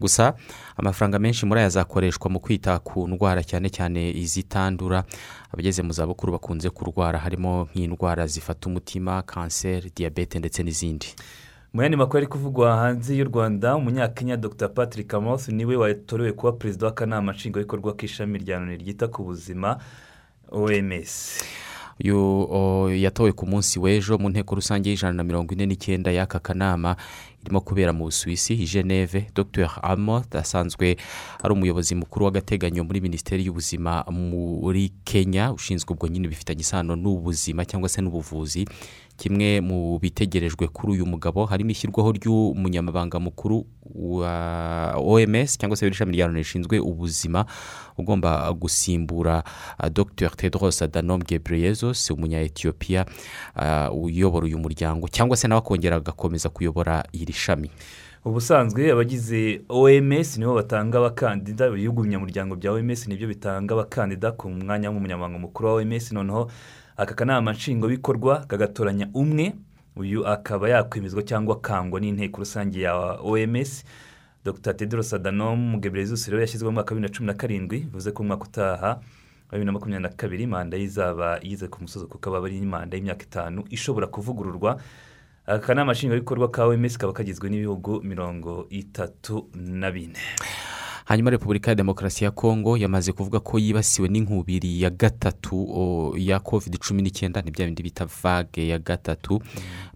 gusa 0.00 0.34
amafaranga 0.76 1.18
menshi 1.18 1.46
muri 1.46 1.60
aya 1.60 1.66
azakoreshwa 1.66 2.30
mu 2.30 2.40
kwita 2.40 2.78
ku 2.78 3.06
ndwara 3.08 3.42
cyane 3.44 3.70
cyane 3.70 4.10
izitandura. 4.10 5.04
Abageze 5.52 5.82
mu 5.82 5.92
zabukuru 5.92 6.32
bakunze 6.32 6.70
kurwara 6.70 7.18
harimo 7.18 7.68
nk'indwara 7.70 8.26
zifata 8.26 8.66
umutima 8.68 9.22
kanseri 9.22 9.92
diyabete 9.96 10.38
ndetse 10.38 10.62
n'izindi. 10.62 11.06
Mu 11.72 11.82
yandi 11.82 11.96
makuru 11.96 12.18
ari 12.18 12.26
kuvugwa 12.26 12.76
hanze 12.76 13.16
y'u 13.16 13.24
rwanda 13.24 13.76
umunyakenya 13.76 14.36
dr. 14.36 14.68
Patrick 14.68 15.14
amos 15.14 15.48
ni 15.48 15.64
we 15.64 15.76
watorewe 15.76 16.32
kuba 16.32 16.52
perezida 16.52 16.86
w'akanama 16.86 17.32
nshingwabikorwa 17.32 17.94
k'ishami 17.96 18.38
rya 18.38 18.58
loni 18.58 18.76
ryita 18.76 19.08
ku 19.08 19.24
buzima 19.24 19.78
oms 20.50 21.44
yatowe 22.96 23.32
ku 23.32 23.46
munsi 23.46 23.78
w'ejo 23.78 24.18
mu 24.18 24.28
nteko 24.28 24.54
rusange 24.54 24.90
y'ijana 24.90 25.12
na 25.12 25.24
mirongo 25.24 25.54
ine 25.54 25.66
n'icyenda 25.66 26.10
y'aka 26.12 26.38
kanama 26.38 26.96
irimo 27.42 27.60
kubera 27.60 27.92
mu 27.92 28.04
busuwisi 28.04 28.56
geneve. 28.56 29.26
Dr. 29.34 29.70
Amot 29.82 30.34
asanzwe 30.36 30.96
ari 31.42 31.52
umuyobozi 31.52 31.94
mukuru 31.94 32.24
w'agateganyo 32.24 32.84
muri 32.84 33.00
minisiteri 33.00 33.44
y'ubuzima 33.46 34.04
muri 34.10 34.92
kenya 35.04 35.52
ushinzwe 35.52 35.92
ubwo 35.94 36.08
nyine 36.08 36.28
bifitanye 36.28 36.60
isano 36.60 36.96
n'ubuzima 36.96 37.64
cyangwa 37.64 37.88
se 37.88 38.02
n'ubuvuzi. 38.02 38.66
Kimwe 39.16 39.60
mu 39.60 39.98
bitegerejwe 39.98 40.68
kuri 40.68 40.92
uyu 40.92 41.06
mugabo 41.06 41.46
harimo 41.46 41.70
ishyirwaho 41.70 42.12
ry'umunyamabanga 42.12 43.20
mukuru 43.20 43.66
wa 43.94 44.94
oms 44.96 45.58
cyangwa 45.58 45.76
se 45.76 45.88
ishami 45.88 46.12
rya 46.12 46.26
loni 46.26 46.38
rishinzwe 46.38 46.78
ubuzima 46.80 47.44
ugomba 47.98 48.52
gusimbura 48.52 49.42
dr 49.92 50.30
tedros 50.36 50.82
adanom 50.82 51.20
gebreyesus 51.22 52.10
umunya 52.10 52.40
etiyopiya 52.40 53.06
uyobora 53.92 54.46
uyu 54.46 54.58
muryango 54.58 55.08
cyangwa 55.08 55.36
se 55.36 55.48
nawe 55.48 55.58
akongera 55.58 55.96
agakomeza 55.96 56.48
kuyobora 56.48 57.04
iri 57.12 57.32
shami. 57.32 57.70
Ubusanzwe 58.24 58.92
abagize 58.92 59.60
oms 59.68 60.38
nibo 60.38 60.54
batanga 60.54 60.98
abakandida 60.98 61.66
ibihugu 61.68 62.02
binyamuryango 62.02 62.56
bya 62.56 62.72
oms 62.72 63.08
ni 63.08 63.16
byo 63.16 63.28
bitanga 63.28 63.74
abakandida 63.74 64.32
ku 64.32 64.50
mwanya 64.50 64.90
w'umunyamabanga 64.90 65.38
mukuru 65.38 65.68
wa 65.68 65.74
oms 65.74 66.12
noneho 66.12 66.50
aka 66.96 67.14
kanama 67.14 67.52
nshingwabikorwa 67.52 68.46
kagatoranya 68.46 69.08
umwe 69.14 69.52
uyu 69.96 70.26
akaba 70.26 70.68
yakwemezwa 70.68 71.22
cyangwa 71.22 71.56
akangwa 71.56 72.00
n'inteko 72.00 72.38
rusange 72.40 72.80
ya 72.80 72.94
oms 73.20 73.84
dr. 74.44 74.74
Tedros 74.74 75.12
adanom 75.14 75.80
gebreyesus 75.80 76.28
rero 76.28 76.40
yashyizweho 76.40 76.70
mu 76.70 76.74
mwaka 76.74 76.94
wa 76.94 77.00
bibiri 77.00 77.12
na 77.12 77.16
cumi 77.16 77.26
na 77.26 77.34
karindwi 77.34 77.78
bivuze 77.78 78.10
ko 78.12 78.22
umwaka 78.22 78.44
utaha 78.44 78.88
wa 78.88 79.52
bibiri 79.52 79.64
na 79.66 79.72
makumyabiri 79.72 80.02
na 80.02 80.16
kabiri 80.16 80.46
manda 80.46 80.76
ye 80.76 80.82
izaba 80.84 81.38
igeze 81.42 81.68
ku 81.68 81.78
musozi 81.82 82.06
kuko 82.06 82.36
aba 82.36 82.46
ari 82.46 82.60
manda 82.60 82.96
y'imyaka 82.96 83.22
itanu 83.22 83.64
ishobora 83.70 84.06
kuvugururwa. 84.06 84.80
Aka 85.46 85.58
kanama 85.58 85.92
nshingwabikorwa 85.92 86.50
ka 86.50 86.66
oms 86.66 86.98
kaba 86.98 87.12
kagizwe 87.12 87.50
n'ibihugu 87.50 88.02
mirongo 88.02 88.66
itatu 88.70 89.46
na 89.54 89.90
bine. 89.90 90.18
Hanyuma 91.04 91.30
repubulika 91.30 91.70
ya 91.70 91.74
demokarasi 91.74 92.24
ya 92.24 92.30
kongo 92.30 92.76
yamaze 92.76 93.12
kuvuga 93.12 93.40
ko 93.40 93.58
yibasiwe 93.58 94.08
n'inkubiri 94.08 94.82
ya 94.82 94.90
gatatu 94.90 96.14
ya 96.18 96.40
covid 96.40 96.78
cumi 96.78 97.02
n'icyenda 97.02 97.42
ni 97.42 97.50
bya 97.50 97.66
bindi 97.66 97.82
bita 97.82 98.04
vague 98.22 98.68
ya 98.68 98.78
gatatu. 98.78 99.42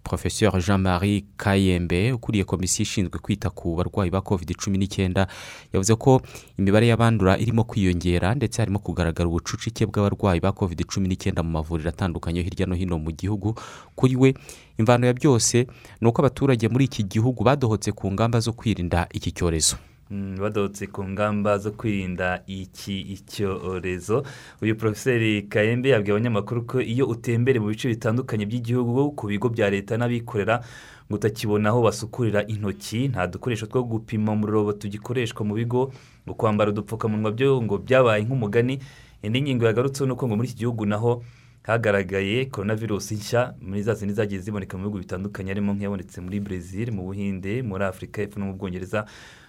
Professeur 0.03 0.61
jean 0.63 0.81
marie 0.81 1.23
kayembe 1.37 2.11
ukuriye 2.11 2.43
komisiyo 2.43 2.83
ishinzwe 2.83 3.19
kwita 3.19 3.49
ku 3.49 3.75
barwayi 3.75 4.11
ba 4.11 4.21
covid 4.21 4.55
cumi 4.55 4.77
n'icyenda 4.77 5.27
yavuze 5.73 5.95
ko 5.95 6.21
imibare 6.57 6.87
y'abandura 6.87 7.37
irimo 7.37 7.63
kwiyongera 7.63 8.35
ndetse 8.35 8.61
harimo 8.61 8.79
kugaragara 8.79 9.27
ubucucike 9.29 9.85
bw'abarwayi 9.85 10.39
ba 10.39 10.51
covid 10.51 10.85
cumi 10.85 11.07
n'icyenda 11.07 11.43
mu 11.43 11.49
mavuriro 11.51 11.89
atandukanye 11.89 12.41
hirya 12.43 12.65
no 12.67 12.75
hino 12.75 12.97
mu 12.99 13.11
gihugu. 13.11 13.55
Kuri 13.95 14.15
we 14.15 14.33
imvano 14.77 15.07
ya 15.07 15.13
byose 15.13 15.67
ni 16.01 16.07
uko 16.07 16.21
abaturage 16.21 16.67
muri 16.67 16.85
iki 16.85 17.03
gihugu 17.03 17.43
badohotse 17.43 17.91
ku 17.91 18.11
ngamba 18.11 18.39
zo 18.39 18.53
kwirinda 18.53 19.07
iki 19.11 19.31
cyorezo. 19.31 19.75
Mm, 20.11 20.35
badotse 20.39 20.87
ku 20.87 21.03
ngamba 21.03 21.57
zo 21.57 21.71
kwirinda 21.71 22.39
iki 22.47 23.01
icyorezo. 23.01 24.23
Uyu 24.61 24.75
porofeseri 24.75 25.41
kayembe 25.51 25.89
yabwiye 25.89 26.11
abanyamakuru 26.15 26.63
ko 26.65 26.79
iyo 26.81 27.05
utembere 27.11 27.59
mu 27.59 27.67
bice 27.67 27.87
bitandukanye 27.91 28.45
by'igihugu 28.47 29.11
ku 29.19 29.27
bigo 29.27 29.49
bya 29.51 29.67
leta 29.69 29.97
n'abikorera 29.99 30.63
ngo 31.11 31.15
utakibona 31.19 31.69
aho 31.69 31.81
basukurira 31.83 32.47
intoki 32.47 33.07
nta 33.11 33.27
dukoresho 33.27 33.67
two 33.67 33.83
gupima 33.83 34.31
umuriro 34.31 34.71
tugikoreshwa 34.79 35.43
mu 35.45 35.53
bigo 35.59 35.91
ngo 36.23 36.33
kwambara 36.39 36.71
udupfukamunwa 36.71 37.31
byo 37.31 37.59
ngo 37.63 37.77
byabaye 37.83 38.23
nk'umugani 38.23 38.79
indi 39.23 39.41
ngingo 39.41 39.65
yagarutseho 39.67 40.07
ni 40.07 40.13
uko 40.15 40.23
ngo 40.27 40.35
muri 40.35 40.47
iki 40.47 40.57
gihugu 40.63 40.85
naho 40.85 41.23
hagaragaye 41.67 42.45
korona 42.45 42.75
virusi 42.75 43.15
nshya 43.15 43.53
muri 43.61 43.83
za 43.83 43.93
zindi 43.93 44.13
zagiye 44.13 44.41
ziboneka 44.41 44.77
mu 44.77 44.83
bihugu 44.83 44.97
bitandukanye 44.99 45.49
harimo 45.51 45.73
nk'iyabonetse 45.73 46.21
muri 46.21 46.39
brezil 46.39 46.91
mu 46.91 47.03
buhinde 47.03 47.61
muri 47.61 47.83
afurika 47.83 48.21
y'epfo 48.21 48.39
no 48.39 48.45
mu 48.45 48.53
bwongereza 48.55 49.05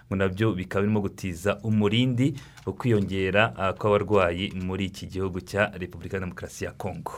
ngo 0.07 0.15
na 0.15 0.27
byo 0.27 0.51
bikaba 0.53 0.81
birimo 0.83 1.01
gutiza 1.01 1.57
umurindi 1.63 2.33
wo 2.65 2.73
kwiyongera 2.73 3.55
ah, 3.55 3.73
kw'abarwayi 3.73 4.51
muri 4.51 4.85
iki 4.91 5.07
gihugu 5.07 5.39
cya 5.41 5.71
repubulika 5.79 6.17
ya 6.17 6.21
demokarasi 6.27 6.65
ya 6.65 6.71
kongo 6.71 7.13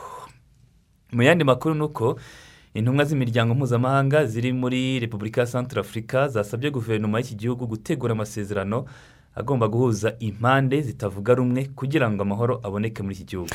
mu 1.11 1.23
yandi 1.23 1.43
makuru 1.43 1.75
ni 1.75 1.81
uko 1.83 2.19
intumwa 2.73 3.05
z'imiryango 3.05 3.55
mpuzamahanga 3.55 4.25
ziri 4.25 4.53
muri 4.53 4.99
repubulika 4.99 5.41
ya 5.41 5.47
santara 5.47 5.81
afurika 5.81 6.27
zasabye 6.27 6.69
guverinoma 6.71 7.19
y'iki 7.19 7.35
gihugu 7.35 7.67
gutegura 7.67 8.11
amasezerano 8.13 8.85
agomba 9.35 9.67
guhuza 9.67 10.15
impande 10.19 10.81
zitavuga 10.81 11.35
rumwe 11.35 11.69
kugira 11.75 12.11
ngo 12.11 12.21
amahoro 12.21 12.59
aboneke 12.63 13.03
muri 13.03 13.15
iki 13.15 13.23
gihugu. 13.25 13.49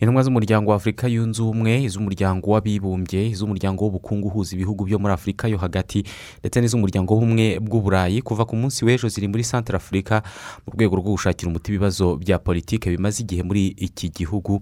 Intumwa 0.00 0.22
z'umuryango 0.22 0.70
wa 0.70 0.76
afurika 0.76 1.08
yunze 1.08 1.42
ubumwe 1.42 1.82
iz'umuryango 1.82 2.50
w'abibumbye 2.50 3.26
iz'umuryango 3.30 3.84
w'ubukungu 3.84 4.28
uhuza 4.28 4.54
ibihugu 4.56 4.84
byo 4.84 4.98
muri 4.98 5.14
afurika 5.14 5.48
yo 5.48 5.58
hagati 5.58 6.04
ndetse 6.40 6.60
n'iz'umuryango 6.60 7.14
w'ubumwe 7.14 7.58
bw'uburayi 7.60 8.22
kuva 8.22 8.44
ku 8.44 8.56
munsi 8.56 8.84
w'ejo 8.84 9.08
ziri 9.08 9.28
muri 9.28 9.44
santara 9.44 9.76
afurika 9.76 10.22
mu 10.66 10.72
rwego 10.74 10.96
rwo 10.96 11.10
gushakira 11.16 11.48
umuti 11.48 11.70
ibibazo 11.72 12.16
bya 12.16 12.38
politiki 12.38 12.90
bimaze 12.90 13.22
igihe 13.22 13.42
muri 13.42 13.66
iki 13.78 14.08
gihugu. 14.10 14.60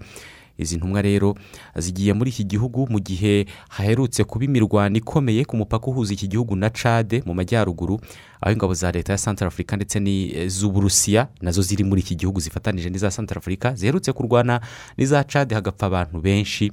Izi 0.61 0.77
ntumwa 0.77 1.03
rero 1.03 1.35
zigiye 1.77 2.13
muri 2.13 2.31
iki 2.31 2.45
gihugu 2.45 2.87
mu 2.91 3.01
gihe 3.01 3.47
haherutse 3.69 4.25
kuba 4.25 4.45
imirwano 4.45 4.97
ikomeye 4.97 5.45
ku 5.45 5.57
mupaka 5.57 5.87
uhuza 5.89 6.13
iki 6.13 6.29
gihugu 6.29 6.57
na 6.57 6.71
cade 6.71 7.23
mu 7.27 7.35
majyaruguru 7.35 8.01
aho 8.41 8.53
ingabo 8.53 8.75
za 8.75 8.93
leta 8.93 9.13
ya 9.13 9.19
santara 9.19 9.49
afurika 9.49 9.77
ndetse 9.77 10.01
n'iz'uburusiya 10.01 11.29
na 11.41 11.51
zo 11.51 11.63
ziri 11.63 11.85
muri 11.85 12.01
iki 12.01 12.15
gihugu 12.17 12.41
zifatanije 12.41 12.91
n'iza 12.91 13.11
santara 13.11 13.39
afurika 13.41 13.75
ziherutse 13.75 14.13
kurwana 14.13 14.61
n'iza 14.99 15.25
cade 15.25 15.55
hagapfa 15.55 15.87
abantu 15.87 16.21
benshi. 16.21 16.73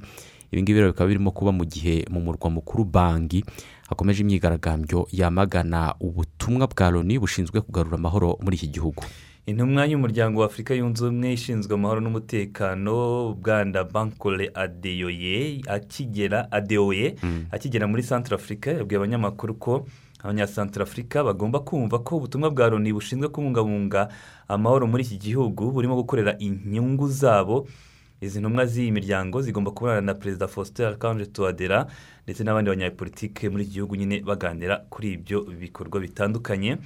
Ibi 0.52 0.62
ngibi 0.62 0.78
rero 0.80 0.92
bikaba 0.92 1.08
birimo 1.08 1.30
kuba 1.30 1.52
mu 1.52 1.64
gihe 1.64 2.04
mu 2.10 2.20
murwa 2.20 2.50
mukuru 2.50 2.84
bangi 2.84 3.44
hakomeje 3.88 4.22
imyigaragambyo 4.24 5.08
yamagana 5.12 5.94
ubutumwa 6.00 6.66
bwa 6.66 6.90
loni 6.90 7.18
bushinzwe 7.18 7.60
kugarura 7.60 7.96
amahoro 8.00 8.38
muri 8.42 8.56
iki 8.56 8.66
gihugu. 8.68 9.04
Intumwa 9.50 9.82
y'umuryango 9.86 10.40
wa 10.40 10.46
afurika 10.46 10.74
yunze 10.74 11.00
ubumwe 11.04 11.32
ishinzwe 11.32 11.72
amahoro 11.74 12.00
n'umutekano 12.00 12.94
bwanda 13.42 13.84
bankore 13.84 14.46
adeyoye 14.54 15.60
akigera 15.76 16.40
adeoye 16.52 17.06
akigera 17.54 17.86
muri 17.90 18.02
santara 18.02 18.36
afurika 18.36 18.70
yabwiye 18.72 18.98
abanyamakuru 18.98 19.54
ko 19.54 19.72
abanyasantara 20.22 20.82
afurika 20.84 21.24
bagomba 21.24 21.58
kumva 21.60 21.98
ko 21.98 22.16
ubutumwa 22.16 22.50
bwa 22.50 22.68
loni 22.70 22.92
bushinzwe 22.92 23.28
kubungabunga 23.28 24.08
amahoro 24.48 24.86
muri 24.86 25.02
iki 25.04 25.16
gihugu 25.16 25.70
burimo 25.72 25.94
gukorera 25.96 26.36
inyungu 26.38 27.08
zabo. 27.08 27.66
Izi 28.20 28.40
ntumwa 28.40 28.66
z'iyi 28.66 28.90
miryango 28.92 29.42
zigomba 29.42 29.70
kubonana 29.70 30.00
na 30.00 30.14
perezida 30.14 30.48
faustin 30.48 30.84
archange 30.86 31.26
tuwadera 31.26 31.86
ndetse 32.26 32.42
n'abandi 32.44 32.70
banyapolitike 32.70 33.48
muri 33.48 33.62
iki 33.64 33.72
gihugu 33.72 33.96
nyine 33.96 34.20
baganira 34.26 34.76
kuri 34.90 35.12
ibyo 35.12 35.40
bikorwa 35.60 36.00
bitandukanye. 36.00 36.76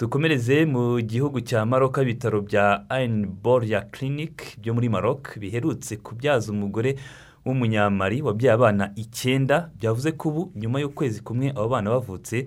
Dukomereze 0.00 0.64
mu 0.66 1.00
gihugu 1.00 1.40
cya 1.40 1.66
maroc 1.66 1.98
ibitaro 2.02 2.40
bya 2.40 2.90
ayini 2.90 3.26
boriya 3.26 3.80
clinic 3.80 4.56
byo 4.60 4.74
muri 4.74 4.88
maroc 4.88 5.38
biherutse 5.38 5.96
kubyaza 5.96 6.52
umugore 6.52 6.96
w'umunyamari 7.44 8.22
wabyaye 8.22 8.54
abana 8.54 8.92
icyenda. 8.96 9.70
Byavuze 9.78 10.12
ko 10.12 10.28
ubu 10.28 10.52
nyuma 10.56 10.80
y'ukwezi 10.80 11.20
kumwe 11.22 11.50
abo 11.50 11.68
bana 11.68 11.90
bavutse 11.90 12.46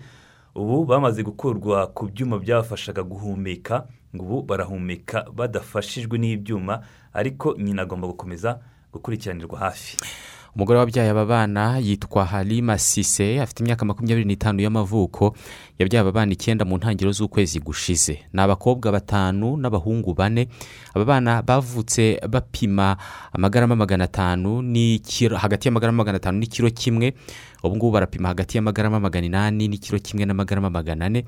ubu 0.56 0.86
bamaze 0.86 1.24
gukurwa 1.24 1.88
ku 1.94 2.06
byuma 2.10 2.38
byabafashaga 2.40 3.04
guhumeka 3.04 3.86
ngo 4.16 4.24
ubu 4.26 4.42
barahumeka 4.42 5.26
badafashijwe 5.36 6.18
n'ibyuma 6.18 6.82
ariko 7.14 7.54
nyina 7.58 7.82
agomba 7.86 8.08
gukomeza 8.08 8.60
gukurikiranirwa 8.94 9.60
hafi. 9.60 9.98
Umugore 10.56 10.80
wabyaye 10.80 11.10
aba 11.10 11.26
bana 11.26 11.78
yitwa 11.78 12.26
halima 12.26 12.78
sise 12.78 13.42
afite 13.42 13.60
imyaka 13.64 13.86
makumyabiri 13.86 14.26
n'itanu 14.26 14.62
y'amavuko 14.62 15.34
yabyaye 15.80 16.02
aba 16.02 16.12
bana 16.12 16.32
icyenda 16.34 16.66
mu 16.66 16.78
ntangiriro 16.78 17.12
z'ukwezi 17.12 17.60
gushize. 17.60 18.20
Ni 18.34 18.42
abakobwa 18.42 18.92
batanu 18.92 19.58
n'abahungu 19.58 20.14
bane. 20.14 20.48
Aba 20.94 21.06
bana 21.06 21.42
bavutse 21.42 22.22
bapima 22.30 22.98
amagarama 23.34 23.76
magana 23.76 24.04
atanu 24.06 24.62
n'ikiro 24.62 25.38
hagati 25.38 25.68
y'amagarama 25.68 25.98
magana 25.98 26.18
atanu 26.22 26.38
n'ikiro 26.40 26.70
kimwe 26.70 27.14
ubu 27.64 27.76
ngubu 27.76 27.92
barapima 27.92 28.28
hagati 28.30 28.58
y'amagarama 28.58 29.00
magana 29.00 29.26
inani 29.26 29.68
n'ikiro 29.68 29.98
kimwe 30.00 30.26
n'amagarama 30.26 30.70
magana 30.70 31.06
ane. 31.06 31.26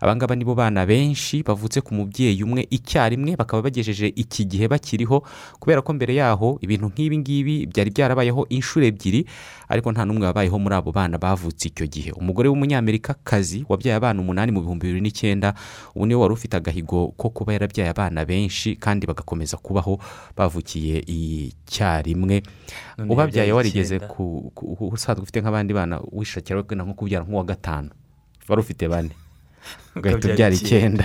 Abangaba 0.00 0.34
nibo 0.36 0.54
bana 0.54 0.86
benshi 0.86 1.42
bavutse 1.42 1.80
ku 1.80 1.94
mubyeyi 1.94 2.42
umwe 2.44 2.66
icyarimwe 2.70 3.36
bakaba 3.36 3.62
bagejeje 3.66 4.06
iki 4.16 4.44
gihe 4.44 4.68
bakiriho 4.68 5.22
kubera 5.60 5.82
ko 5.82 5.92
mbere 5.92 6.14
yaho 6.14 6.58
ibintu 6.62 6.86
nk'ibi 6.90 7.16
ngibi 7.18 7.54
byari 7.66 7.90
byarabayeho 7.90 8.46
inshuro 8.48 8.86
ebyiri 8.86 9.26
ariko 9.68 9.92
nta 9.92 10.04
n'umwe 10.06 10.26
wabayeho 10.30 10.56
muri 10.58 10.74
abo 10.74 10.92
bana 10.92 11.18
bavutse 11.18 11.68
icyo 11.68 11.86
gihe. 11.86 12.10
Umugore 12.16 12.48
w'umunyamerikakazi 12.48 13.64
wabyaye 13.68 13.96
abana 14.00 14.20
umunani 14.22 14.52
mu 14.52 14.60
bihumbi 14.64 14.86
bibiri 14.88 15.02
n'icyenda 15.04 15.52
ubu 15.94 16.06
ni 16.06 16.14
we 16.14 16.20
wari 16.22 16.32
ufite 16.34 16.56
agahigo 16.56 17.12
ko 17.20 17.28
kuba 17.30 17.52
yarabyaye 17.52 17.90
abana 17.92 18.24
benshi 18.24 18.76
kandi 18.80 19.04
bagakomeza 19.06 19.56
kubaho 19.60 20.00
bavukiye 20.36 21.04
icyarimwe. 21.04 22.42
Ubabyaye 23.08 23.52
warigeze 23.52 23.98
ku 24.08 24.48
usanzwe 24.94 25.22
ufite 25.22 25.40
nk'abandi 25.44 25.72
bana 25.76 26.00
wishakira 26.12 26.62
nko 26.64 26.94
kubyara 26.96 27.24
nk'uwa 27.28 27.44
gatanu. 27.44 27.90
Wari 28.48 28.60
ufite 28.64 28.88
bane. 28.88 29.12
Ugahita 29.96 30.28
ubyara 30.28 30.54
icyenda 30.54 31.04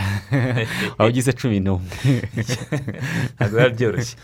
waba 0.98 1.10
ugize 1.10 1.34
cumi 1.34 1.60
n'umwe 1.60 1.90
ntabwo 3.36 3.56
biba 3.58 3.70
byoroshye 3.70 4.16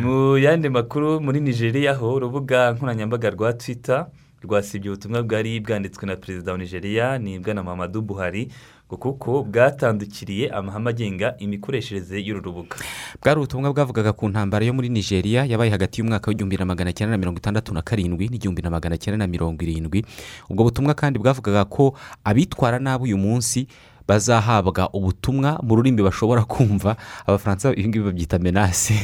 mu 0.00 0.38
yandi 0.38 0.68
makuru 0.68 1.20
muri 1.20 1.40
nigeria 1.40 1.94
ho 1.94 2.14
urubuga 2.14 2.72
nkoranyambaga 2.72 3.30
rwa 3.30 3.52
twita 3.52 4.06
rwasibye 4.44 4.90
ubutumwa 4.90 5.22
bwari 5.22 5.60
bwanditswe 5.60 6.06
na 6.06 6.16
perezida 6.16 6.52
wa 6.52 6.58
nigeria 6.58 7.18
ni 7.18 7.38
bwana 7.38 7.62
mamadu 7.62 8.02
buhari 8.02 8.48
ngo 8.86 8.96
kuko 8.96 9.42
bwatandukiriye 9.42 10.50
amahame 10.50 10.90
agenga 10.90 11.34
imikoreshereze 11.38 12.20
y'uru 12.20 12.40
rubuga 12.40 12.76
bwari 13.22 13.38
ubutumwa 13.40 13.72
bwavugaga 13.74 14.12
ku 14.12 14.28
ntambara 14.28 14.62
yo 14.66 14.72
muri 14.74 14.88
nigeria 14.88 15.44
yabaye 15.44 15.70
hagati 15.70 16.00
y'umwaka 16.00 16.30
w'igihumbi 16.30 16.56
na 16.56 16.64
magana 16.64 16.92
cyenda 16.92 17.10
na 17.10 17.18
mirongo 17.18 17.38
itandatu 17.38 17.74
na 17.74 17.82
karindwi 17.82 18.28
n'igihumbi 18.28 18.62
na 18.62 18.70
magana 18.70 18.94
cyenda 18.98 19.18
na 19.18 19.26
mirongo 19.26 19.58
irindwi. 19.64 20.04
Ubwo 20.50 20.64
butumwa 20.64 20.94
kandi 20.94 21.18
bwavugaga 21.18 21.64
ko 21.64 21.98
abitwara 22.24 22.78
nabi 22.78 23.04
uyu 23.04 23.18
munsi 23.18 23.66
bazahabwa 24.08 24.90
ubutumwa 24.92 25.58
mu 25.62 25.76
rurimi 25.76 26.02
bashobora 26.02 26.44
kumva. 26.44 26.96
Abafaransa 27.26 27.72
ibi 27.72 27.88
ngibi 27.88 28.04
babyita 28.04 28.38
menase. 28.38 28.94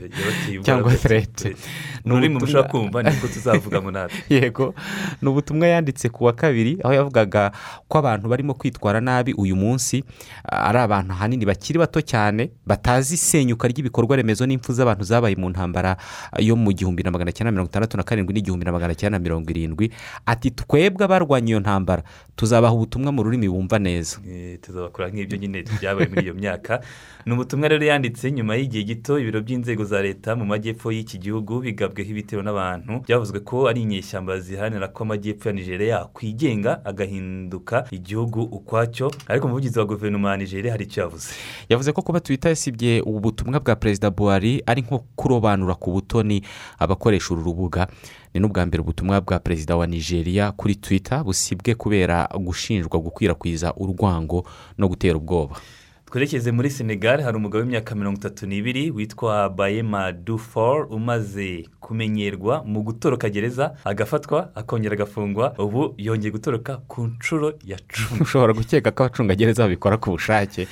Cyangwa 0.64 0.90
ferete 0.90 1.56
Ni 2.04 2.12
ururimi 2.12 2.34
mushobora 2.34 2.68
kumva, 2.68 3.02
ni 3.02 3.10
bwo 3.10 3.28
tuzavuga 3.28 3.80
natwe. 3.80 4.22
yego. 4.36 4.74
Ni 5.22 5.28
ubutumwa 5.28 5.66
yanditse 5.66 6.08
ku 6.08 6.24
wa 6.24 6.32
kabiri 6.32 6.78
aho 6.84 6.94
yavugaga 6.94 7.52
ko 7.88 7.98
abantu 7.98 8.28
barimo 8.28 8.54
kwitwara 8.54 9.00
nabi 9.00 9.32
uyu 9.32 9.56
munsi 9.56 10.04
ari 10.44 10.78
abantu 10.78 11.12
ahanini 11.12 11.46
bakiri 11.46 11.78
bato 11.78 12.00
cyane 12.00 12.50
batazi 12.66 13.14
isenyuka 13.14 13.68
ry'ibikorwa 13.68 14.16
remezo 14.16 14.46
n'impfu 14.46 14.72
z'abantu 14.72 15.04
zabaye 15.04 15.36
mu 15.36 15.50
ntambara 15.50 15.96
yo 16.38 16.56
mu 16.56 16.72
gihumbi 16.72 17.02
na 17.02 17.10
magana 17.10 17.32
cyenda 17.32 17.52
mirongo 17.52 17.70
itandatu 17.70 17.96
na 17.96 18.02
karindwi 18.02 18.34
n'igihumbi 18.34 18.64
na 18.64 18.72
magana 18.72 18.94
cyenda 18.94 19.18
mirongo 19.18 19.50
irindwi. 19.50 19.92
Ati 20.26 20.50
twebwe 20.50 21.04
abarwanya 21.04 21.48
iyo 21.48 21.60
ntambara 21.60 22.02
tuzabaha 22.36 22.74
ubutumwa 22.74 23.12
mu 23.12 23.22
rurimi 23.22 23.48
bumva 23.48 23.78
neza. 23.78 24.18
Tuzabakora 24.60 25.08
nk'ibyo 25.10 25.36
nyine 25.38 25.64
byabaye 25.80 26.08
muri 26.08 26.22
iyo 26.22 26.34
myaka. 26.34 26.80
Ni 27.26 27.32
ubutumwa 27.32 27.68
rero 27.68 27.84
yanditse 27.84 28.32
nyuma 28.32 28.56
y'igihe 28.56 28.84
gito 28.84 29.18
ibiro 29.18 29.40
by'inzego 29.40 29.84
za 29.84 30.02
leta 30.02 30.36
mu 30.36 30.44
majyepfo 30.44 30.92
y'iki 30.92 31.18
gihugu 31.18 31.60
bigabweho 31.60 32.10
ibitero 32.10 32.42
n'abantu. 32.42 33.00
Byavuzwe 33.06 33.40
ko 33.40 33.68
ari 33.68 33.82
inyeshyamba 33.82 34.38
ziharanira 34.40 34.88
ko 34.88 35.04
amajyepfo 35.04 35.48
ya 35.48 35.54
nigeria 35.54 35.94
yakwigenga 35.96 36.84
agahinduka 36.84 37.86
igihugu 37.90 38.42
ukwacyo. 38.42 39.10
Ariko 39.28 39.46
umuvugizi 39.46 39.78
wa 39.78 39.84
guverinoma 39.84 40.30
ya 40.30 40.36
nigeria 40.36 40.72
hari 40.72 40.84
icyo 40.84 41.02
yavuze. 41.02 41.34
Yavuze 41.68 41.92
ko 41.92 42.02
kuba 42.02 42.20
twita 42.20 42.48
yasibye 42.48 43.00
ubu 43.00 43.20
butumwa 43.20 43.60
bwa 43.60 43.76
perezida 43.76 44.10
buhari 44.10 44.62
ari 44.66 44.82
nko 44.82 44.98
kurobanura 45.16 45.74
ku 45.74 45.92
butoni 45.92 46.42
abakoresha 46.78 47.34
uru 47.34 47.42
rubuga. 47.42 47.86
Ni 48.34 48.40
n'ubwa 48.40 48.66
mbere 48.66 48.80
ubutumwa 48.82 49.20
bwa 49.20 49.38
perezida 49.38 49.76
wa 49.76 49.86
nigeria 49.86 50.52
kuri 50.52 50.74
twitter 50.74 51.24
busibwe 51.24 51.74
kubera 51.74 52.28
gushinjwa 52.40 53.00
gukwirakwiza 53.00 53.74
urwango 53.76 54.44
no 54.78 54.88
gutera 54.88 55.16
ubwoba. 55.16 55.56
Twerekeze 56.12 56.52
muri 56.52 56.70
senegal 56.70 57.20
hari 57.22 57.36
umugabo 57.36 57.64
w'imyaka 57.64 57.94
mirongo 57.94 58.18
itatu 58.18 58.46
n'ibiri 58.46 58.90
witwa 58.90 59.48
bayema 59.48 60.12
dufor 60.12 60.86
umaze 60.90 61.64
kumenyerwa 61.80 62.62
mu 62.64 62.82
gutoroka 62.82 63.28
gereza 63.30 63.74
agafatwa 63.84 64.50
akongera 64.54 64.94
agafungwa 64.94 65.54
ubu 65.58 65.94
yongeye 65.98 66.30
gutoroka 66.32 66.76
ku 66.76 67.06
nshuro 67.06 67.52
ya 67.64 67.78
cumi. 67.88 68.20
Ushobora 68.20 68.52
gukeka 68.52 68.90
ko 68.90 69.04
abacungagereza 69.04 69.62
babikora 69.62 69.96
ku 69.96 70.10
bushake. 70.10 70.68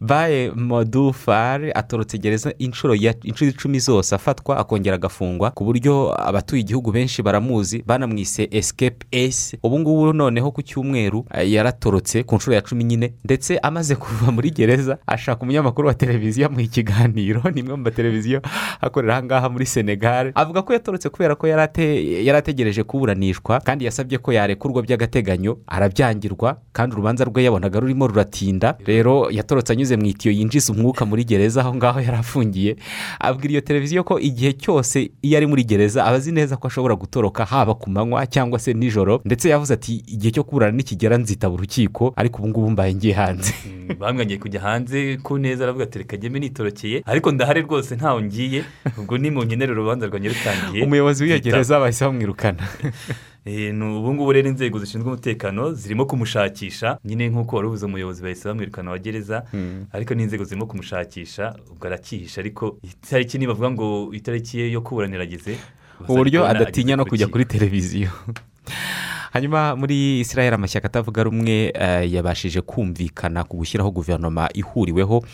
Baye 0.00 0.50
modufari 0.50 1.72
atorotse 1.72 2.18
gereza 2.18 2.52
inshuro 2.58 2.94
icumi 2.94 3.78
zose 3.80 4.14
afatwa 4.14 4.56
akongera 4.58 4.96
agafungwa 4.96 5.50
ku 5.50 5.64
buryo 5.64 6.14
abatuye 6.28 6.60
igihugu 6.60 6.92
benshi 6.92 7.22
baramuzi 7.22 7.82
banamwise 7.86 8.48
escape 8.50 9.06
esi 9.10 9.58
ubu 9.62 9.78
ngubu 9.78 10.12
noneho 10.12 10.50
ku 10.50 10.62
cyumweru 10.62 11.24
eh, 11.34 11.52
yaratorotse 11.52 12.22
ku 12.22 12.36
nshuro 12.36 12.56
ya 12.56 12.62
cumi 12.62 12.84
nyine 12.84 13.12
ndetse 13.24 13.58
amaze 13.58 13.94
kuva 13.94 14.32
muri 14.32 14.50
gereza 14.50 14.77
ashaka 15.06 15.42
umunyamakuru 15.42 15.88
wa 15.88 15.94
televiziyo 15.94 16.46
amuha 16.46 16.62
ikiganiro. 16.62 17.42
Ni 17.54 17.60
imwe 17.60 17.76
mu 17.76 17.82
mateleviziyo 17.82 18.40
akorera 18.80 19.14
aha 19.16 19.22
ngaha 19.22 19.48
muri 19.48 19.66
senegal. 19.66 20.32
Avuga 20.34 20.62
ko 20.62 20.72
yatorotse 20.72 21.08
kubera 21.08 21.34
ko 21.34 21.46
yari 21.46 21.62
ate- 21.62 22.24
yari 22.24 22.38
ategereje 22.38 22.82
kuburanishwa 22.82 23.60
kandi 23.60 23.84
yasabye 23.84 24.18
ko 24.18 24.32
yarekurwa 24.32 24.82
by'agateganyo 24.82 25.58
arabyangirwa 25.66 26.56
kandi 26.72 26.94
urubanza 26.94 27.24
rwe 27.24 27.42
yabonaga 27.44 27.80
rurimo 27.80 28.06
ruratinda. 28.06 28.76
Rero 28.86 29.30
yatorotse 29.30 29.72
anyuze 29.72 29.96
mu 29.96 30.06
itiyo 30.06 30.32
yinjiza 30.32 30.72
umwuka 30.72 31.04
muri 31.04 31.24
gereza 31.24 31.60
aho 31.60 31.74
ngaho 31.74 32.00
yari 32.00 32.16
afungiye. 32.16 32.76
Abwira 33.20 33.52
iyo 33.52 33.60
televiziyo 33.60 34.04
ko 34.04 34.18
igihe 34.20 34.52
cyose 34.52 35.10
iyo 35.22 35.36
ari 35.36 35.46
muri 35.46 35.64
gereza 35.64 36.04
aba 36.04 36.16
azi 36.16 36.32
neza 36.32 36.56
ko 36.56 36.66
ashobora 36.68 36.94
gutoroka 36.94 37.44
haba 37.44 37.74
ku 37.74 37.90
manywa 37.90 38.26
cyangwa 38.26 38.58
se 38.58 38.72
nijoro. 38.74 39.20
Ndetse 39.24 39.48
yavuze 39.48 39.74
ati 39.74 40.02
igihe 40.06 40.30
cyo 40.30 40.44
kuburana 40.44 40.76
nikigera 40.76 41.18
nzitaba 41.18 41.54
urukiko 41.54 42.12
ariko 42.16 42.38
ubu 42.38 42.48
ngubu 42.48 42.70
mbaye 42.70 42.94
ngiye 42.94 43.14
hanze. 43.14 43.54
Bamwe 43.98 44.24
ngiye 44.26 44.38
kujya 44.38 44.60
hanze 44.60 44.67
ku 45.22 45.38
neza 45.38 45.64
aravuga 45.64 45.84
ati 45.84 45.98
reka 45.98 46.16
njyeme 46.16 46.38
nitorokeye 46.38 47.02
ariko 47.06 47.32
ndahari 47.32 47.60
rwose 47.62 47.96
ntawe 47.96 48.22
ngiye 48.22 48.64
ubwo 48.98 49.18
ni 49.18 49.30
mu 49.30 49.44
ngenera 49.44 49.72
urubanza 49.72 50.06
rwanjye 50.06 50.28
rutangiye 50.28 50.84
umuyobozi 50.84 51.24
w'iyo 51.24 51.36
Nzita- 51.38 51.44
gereza 51.44 51.80
bahise 51.80 52.04
bamwirukana 52.04 52.62
Eh, 53.48 53.72
ubu 53.74 54.14
ngubu 54.14 54.32
rero 54.32 54.48
inzego 54.48 54.78
zishinzwe 54.78 55.08
umutekano 55.08 55.72
zirimo 55.72 56.04
kumushakisha 56.06 56.98
nyine 57.04 57.28
nk'uko 57.28 57.56
wari 57.56 57.68
ubuze 57.68 57.86
umuyobozi 57.86 58.22
bahise 58.22 58.48
bamwirukana 58.48 58.90
wa 58.90 58.98
gereza 58.98 59.44
Mm. 59.52 59.84
ariko 59.92 60.14
n'inzego 60.14 60.44
zirimo 60.44 60.66
kumushakisha 60.66 61.54
ubwo 61.70 61.86
arakihisha 61.86 62.40
ariko 62.40 62.78
itariki 62.82 63.38
nibavuga 63.38 63.70
ngo 63.70 64.10
itariki 64.12 64.58
ye 64.58 64.70
yo 64.72 64.80
kuburana 64.80 65.14
irageze 65.16 65.56
uburyo 66.08 66.44
adatinya 66.46 66.96
no 66.96 67.02
ageze 67.02 67.08
ku 67.08 67.10
kujya 67.10 67.26
kuri 67.32 67.44
televiziyo. 67.44 68.10
hanyuma 69.32 69.76
muri 69.76 70.20
israel 70.20 70.54
amashyaka 70.54 70.86
atavuga 70.86 71.22
rumwe 71.22 71.72
eh, 71.74 72.12
yabashije 72.12 72.60
kumvikana 72.60 73.44
ku 73.44 73.56
gushyiraho 73.56 73.90
guverinoma 73.90 74.48
ihuriweho 74.54 75.24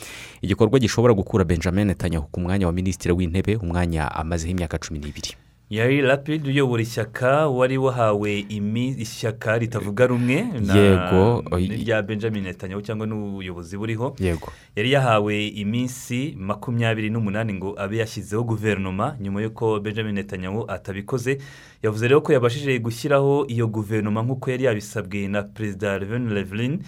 igikorwa 0.42 0.78
gishobora 0.78 1.14
gukura 1.14 1.44
benjamin 1.44 1.86
netanyahu 1.86 2.26
ku 2.32 2.40
mwanya 2.40 2.66
wa 2.66 2.72
minisitiri 2.72 3.14
w'intebe 3.14 3.56
umwanya 3.56 4.10
amazeho 4.14 4.50
imyaka 4.50 4.78
cumi 4.78 4.98
n'ibiri. 4.98 5.34
Yari 5.70 6.00
rapide 6.00 6.48
uyobora 6.50 6.82
ishyaka 6.82 7.48
wari 7.48 7.78
wahawe 7.78 8.40
imi- 8.48 8.94
ishyaka 9.00 9.58
ritavuga 9.58 10.06
rumwe 10.06 10.42
na- 10.60 10.74
Yego. 10.76 11.42
n'irya 11.58 12.02
benjamin 12.02 12.44
netanyahu 12.44 12.82
cyangwa 12.82 13.06
n'ubuyobozi 13.06 13.76
buriho. 13.76 14.14
Yego. 14.20 14.52
Yari 14.76 14.92
yahawe 14.92 15.46
iminsi 15.48 16.36
makumyabiri 16.38 17.10
n'umunani 17.10 17.54
ngo 17.54 17.74
abe 17.80 17.96
yashyizeho 17.96 18.44
guverinoma 18.44 19.16
nyuma 19.20 19.42
y'uko 19.42 19.80
benjamin 19.80 20.14
netanyahu 20.14 20.64
atabikoze. 20.68 21.38
Yavuze 21.82 22.08
rero 22.08 22.20
ko 22.20 22.32
yabashije 22.32 22.78
gushyiraho 22.78 23.46
iyo 23.48 23.66
guverinoma 23.66 24.22
nk'uko 24.22 24.50
yari 24.50 24.64
yabisabwe 24.64 25.28
na 25.28 25.42
perezida 25.42 25.98
Reuven 25.98 26.28
Rivlin 26.30 26.78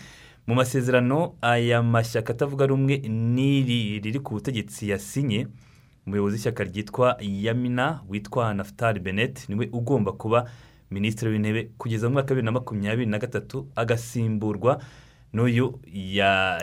mu 0.46 0.54
masezerano 0.54 1.34
aya 1.42 1.82
mashyaka 1.82 2.32
atavuga 2.32 2.66
rumwe 2.70 3.02
n'iri 3.08 3.98
riri 4.04 4.20
ku 4.20 4.34
butegetsi 4.38 4.88
yasinye. 4.94 5.46
Umuyobozi 6.06 6.34
w'ishyaka 6.36 6.64
ryitwa 6.64 7.16
yamina 7.20 8.00
witwa 8.08 8.54
naftali 8.54 9.00
bennett 9.00 9.48
ni 9.48 9.54
we 9.54 9.68
ugomba 9.72 10.12
kuba 10.12 10.50
minisitiri 10.90 11.30
w'intebe 11.30 11.70
kugeza 11.78 12.06
mu 12.08 12.12
mwaka 12.12 12.26
wa 12.28 12.34
bibiri 12.34 12.44
na 12.44 12.52
makumyabiri 12.52 13.10
na 13.10 13.18
gatatu 13.18 13.66
agasimburwa 13.76 14.78
n'uyu 15.36 15.78
ya 15.92 16.58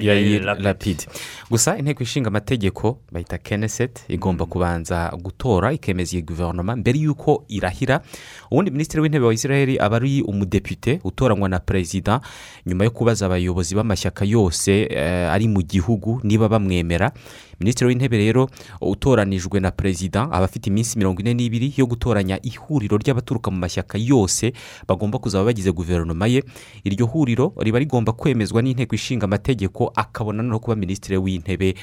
rapide 0.57 1.05
gusa 1.49 1.77
inteko 1.77 2.03
ishinga 2.03 2.27
amategeko 2.27 2.97
bayita 3.11 3.37
keneset 3.37 4.01
igomba 4.09 4.45
kubanza 4.45 5.11
gutora 5.21 5.73
ikemeza 5.73 6.17
iyi 6.17 6.21
guverinoma 6.25 6.75
mbere 6.75 6.99
y'uko 6.99 7.45
irahira. 7.47 8.01
Ubundi 8.51 8.71
minisitiri 8.71 9.01
w'intebe 9.01 9.25
wa 9.25 9.33
israel 9.33 9.77
aba 9.81 9.95
ari 9.97 10.21
umudepite 10.21 10.99
utoranywa 11.03 11.49
na 11.49 11.59
perezida 11.59 12.21
nyuma 12.65 12.83
yo 12.83 12.91
kubaza 12.91 13.25
abayobozi 13.25 13.75
b'amashyaka 13.75 14.25
yose 14.25 14.87
eh, 14.89 15.29
ari 15.31 15.47
mu 15.47 15.61
gihugu 15.61 16.19
niba 16.23 16.49
bamwemera. 16.49 17.11
Minisitiri 17.59 17.87
w'intebe 17.87 18.17
rero 18.17 18.49
utoranijwe 18.81 19.59
na 19.59 19.71
perezida 19.71 20.21
aba 20.31 20.45
afite 20.45 20.67
iminsi 20.69 20.97
mirongo 20.97 21.21
ine 21.21 21.33
n'ibiri 21.33 21.73
yo 21.77 21.85
gutoranya 21.85 22.39
ihuriro 22.41 22.97
ry'abaturuka 22.97 23.51
mu 23.51 23.57
mashyaka 23.57 23.97
yose 23.97 24.53
bagomba 24.87 25.19
kuzaba 25.19 25.45
bagize 25.45 25.71
guverinoma 25.71 26.27
ye. 26.27 26.43
Iryo 26.83 27.05
huriro 27.05 27.53
riba 27.59 27.79
rigomba 27.79 28.11
kwemezwa 28.13 28.61
n'inteko 28.63 28.95
ishinga 28.95 29.25
amategeko 29.25 29.91
akabona 29.95 30.43
no 30.43 30.59
kuba 30.59 30.75
minisitiri 30.75 31.17
w'intebe 31.17 31.69
eh, 31.69 31.75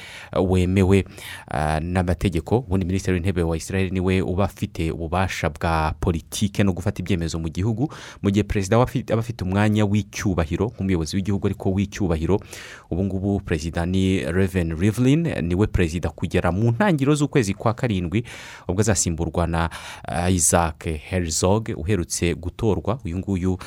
wemewe. 0.49 1.05
Ah, 1.47 1.79
n'amategeko 1.79 2.57
ubundi 2.59 2.85
minisitiri 2.85 3.13
w'intebe 3.13 3.43
wa 3.43 3.57
israel 3.57 3.91
ni 3.91 3.99
we 3.99 4.21
uba 4.21 4.43
afite 4.45 4.91
ububasha 4.91 5.49
bwa 5.49 5.93
politike 5.99 6.63
no 6.63 6.73
gufata 6.73 7.01
ibyemezo 7.01 7.39
mu 7.39 7.49
gihugu. 7.49 7.93
Mu 8.21 8.29
gihe 8.31 8.43
perezida 8.43 8.75
aba 8.75 8.85
afite- 8.85 9.43
umwanya 9.43 9.85
w'icyubahiro 9.85 10.71
nk'umuyobozi 10.75 11.15
w'igihugu 11.15 11.47
ariko 11.47 11.71
w'icyubahiro 11.71 12.39
ubu 12.89 13.03
ngubu 13.03 13.39
perezida 13.39 13.85
ni 13.85 14.19
reven 14.31 14.75
rivlin 14.79 15.27
ni 15.41 15.55
we 15.55 15.67
perezida 15.67 16.09
kugera 16.09 16.51
mu 16.51 16.71
ntangiriro 16.71 17.15
z'ukwezi 17.15 17.53
kwa 17.53 17.73
karindwi 17.73 18.23
ubwo 18.67 18.81
azasimburwa 18.81 19.47
na 19.47 19.69
ah, 20.07 20.29
isaac 20.29 20.83
herzog 20.85 21.69
uherutse 21.77 22.35
gutorwa. 22.35 22.99
Uyu 23.05 23.17
nguyu 23.17 23.57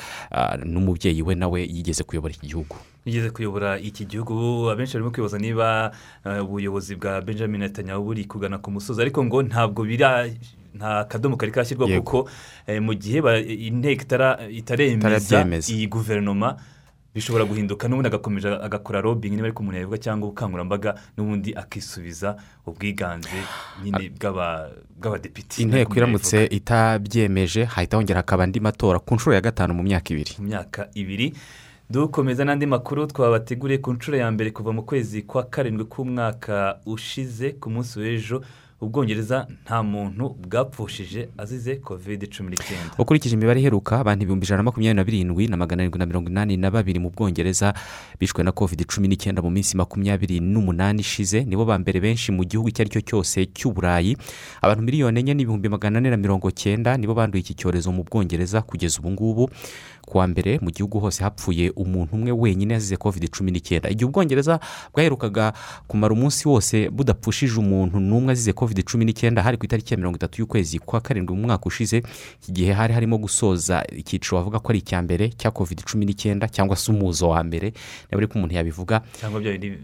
n'umubyeyi 0.65 1.21
we 1.21 1.35
nawe 1.35 1.61
yigeze 1.61 2.03
kuyobora 2.03 2.33
iki 2.33 2.47
gihugu. 2.47 2.75
Yigeze 3.05 3.29
kuyobora 3.29 3.79
iki 3.79 4.05
gihugu 4.05 4.69
abenshi 4.69 4.93
barimo 4.93 5.11
kwibaza 5.11 5.37
niba 5.37 5.91
eh, 6.25 6.43
ubuyobozi 6.43 6.95
bwa 6.95 7.21
benjamin 7.21 7.61
netanyahu 7.61 8.03
buri 8.03 8.25
kugana 8.25 8.57
ku 8.57 8.71
musozi. 8.71 9.01
Ariko 9.01 9.23
ngo 9.23 9.43
ntabwo 9.43 9.83
bira 9.85 10.27
nta 10.75 11.03
kadomo 11.07 11.37
kari 11.37 11.51
kashyirwa 11.51 11.87
kuko 11.87 12.29
eh, 12.67 12.81
mu 12.81 12.93
gihe 12.93 13.21
inteko 13.67 14.03
itaremeza 14.49 15.45
iyi 15.69 15.87
guverinoma 15.87 16.57
bishobora 17.15 17.45
guhinduka 17.47 17.87
n'ubundi 17.87 18.07
agakomeza 18.11 18.59
agakora 18.59 18.99
robingi 19.01 19.35
niba 19.39 19.47
umuntu 19.55 19.77
yabivuga 19.79 19.97
cyangwa 20.03 20.27
ubukangurambaga 20.27 20.95
n'ubundi 21.15 21.55
akisubiza 21.55 22.35
ubwiganze 22.67 23.29
nyine 23.83 24.11
bw'aba- 24.19 24.67
bw'abadepite. 24.99 25.61
Inteko 25.63 25.95
iramutse 25.95 26.45
itabyemeje 26.51 27.63
hahita 27.63 27.97
hongera 27.97 28.19
hakaba 28.19 28.43
andi 28.43 28.59
matora 28.59 28.99
ku 28.99 29.15
nshuro 29.15 29.31
ya 29.35 29.41
gatanu 29.41 29.73
mu 29.73 29.83
myaka 29.83 30.11
ibiri. 30.11 30.31
Mu 30.39 30.47
myaka 30.51 30.89
ibiri. 30.93 31.31
Dukomeza 31.89 32.45
n'andi 32.45 32.65
makuru 32.65 33.07
twabateguriye 33.07 33.77
ku 33.79 33.93
nshuro 33.93 34.17
ya 34.17 34.31
mbere 34.31 34.51
kuva 34.51 34.71
mu 34.73 34.83
kwezi 34.83 35.21
kwa 35.21 35.43
karindwi 35.43 35.85
k'umwaka 35.85 36.79
ushize 36.85 37.51
ku 37.61 37.69
munsi 37.69 37.99
w'ejo. 37.99 38.41
Ubwongereza 38.81 39.47
nta 39.65 39.83
muntu 39.83 40.35
bwapfushije 40.47 41.29
azize 41.37 41.75
kovide 41.75 42.27
cumi 42.27 42.49
n'icyenda. 42.49 42.91
Ukurikije 42.99 43.35
imibare 43.35 43.59
iheruka 43.59 43.99
abantu 43.99 44.23
ibihumbi 44.23 44.45
ijana 44.45 44.57
na 44.57 44.63
makumyabiri 44.63 44.95
na 44.95 45.03
birindwi 45.03 45.47
na 45.47 45.57
magana 45.57 45.81
arindwi 45.83 45.99
na 45.99 46.05
mirongo 46.05 46.29
inani 46.29 46.57
na 46.57 46.71
babiri 46.71 46.99
mu 46.99 47.09
bwongereza 47.09 47.73
bishwe 48.19 48.43
na 48.43 48.51
covid 48.51 48.85
cumi 48.85 49.07
n'icyenda 49.07 49.41
mu 49.41 49.49
minsi 49.49 49.77
makumyabiri 49.77 50.39
n'umunani 50.39 50.99
ishize 51.01 51.43
nibo 51.47 51.65
ba 51.65 51.79
mbere 51.79 51.99
benshi 51.99 52.31
mu 52.31 52.43
gihugu 52.43 52.69
icyo 52.69 52.81
ari 52.83 52.89
cyo 52.91 53.01
cyose 53.01 53.45
cy'uburayi 53.55 54.17
abantu 54.61 54.83
miliyoni 54.83 55.19
enye 55.19 55.33
n'ibihumbi 55.33 55.69
magana 55.69 55.97
ane 56.03 56.09
na 56.11 56.17
mirongo 56.17 56.51
cyenda 56.51 56.97
nibo 56.99 57.13
banduye 57.15 57.41
iki 57.41 57.53
cyorezo 57.55 57.91
mu 57.95 58.03
bwongereza 58.03 58.61
kugeza 58.61 58.99
ubu 58.99 59.11
ngubu. 59.11 59.49
Kuwa 60.05 60.27
mbere 60.27 60.59
mu 60.61 60.69
gihugu 60.69 60.99
hose 61.01 61.23
hapfuye 61.23 61.69
umuntu 61.73 62.13
umwe 62.15 62.31
wenyine 62.31 62.73
yazize 62.77 62.97
covid 62.97 63.25
cumi 63.33 63.49
n'icyenda. 63.51 63.89
Igihe 63.89 64.05
ubwongereza 64.05 64.59
bwaherukaga 64.93 65.53
kumara 65.87 66.13
umunsi 66.13 66.45
wose 66.47 66.89
budapfushije 66.93 67.57
umuntu 67.59 67.97
n'umwe 67.99 68.31
azize 68.37 68.53
covid 68.53 68.64
covid 68.65 68.81
cumi 68.83 69.05
n'icyenda 69.05 69.41
hari 69.45 69.57
ku 69.57 69.65
itariki 69.65 69.93
ya 69.93 69.97
mirongo 69.97 70.15
itatu 70.17 70.41
y'ukwezi 70.41 70.79
kwa 70.79 71.01
karindwi 71.01 71.35
mu 71.35 71.41
mwaka 71.47 71.65
ushize 71.69 71.97
iki 72.41 72.51
gihe 72.51 72.73
hari 72.73 72.93
harimo 72.93 73.17
gusoza 73.17 73.85
icyiciro 73.93 74.37
bavuga 74.41 74.59
ko 74.59 74.69
ari 74.73 74.79
icya 74.81 75.01
mbere 75.05 75.29
cya 75.37 75.51
covid 75.53 75.83
cumi 75.85 76.05
n'icyenda 76.05 76.47
cyangwa 76.49 76.75
se 76.75 76.91
umuzo 76.91 77.29
wa 77.29 77.43
mbere. 77.43 77.67
Niba 78.09 78.17
ariko 78.17 78.33
umuntu 78.41 78.55
yabivuga. 78.55 79.01
Cyangwa 79.21 79.39
bya 79.39 79.51
bindi 79.51 79.77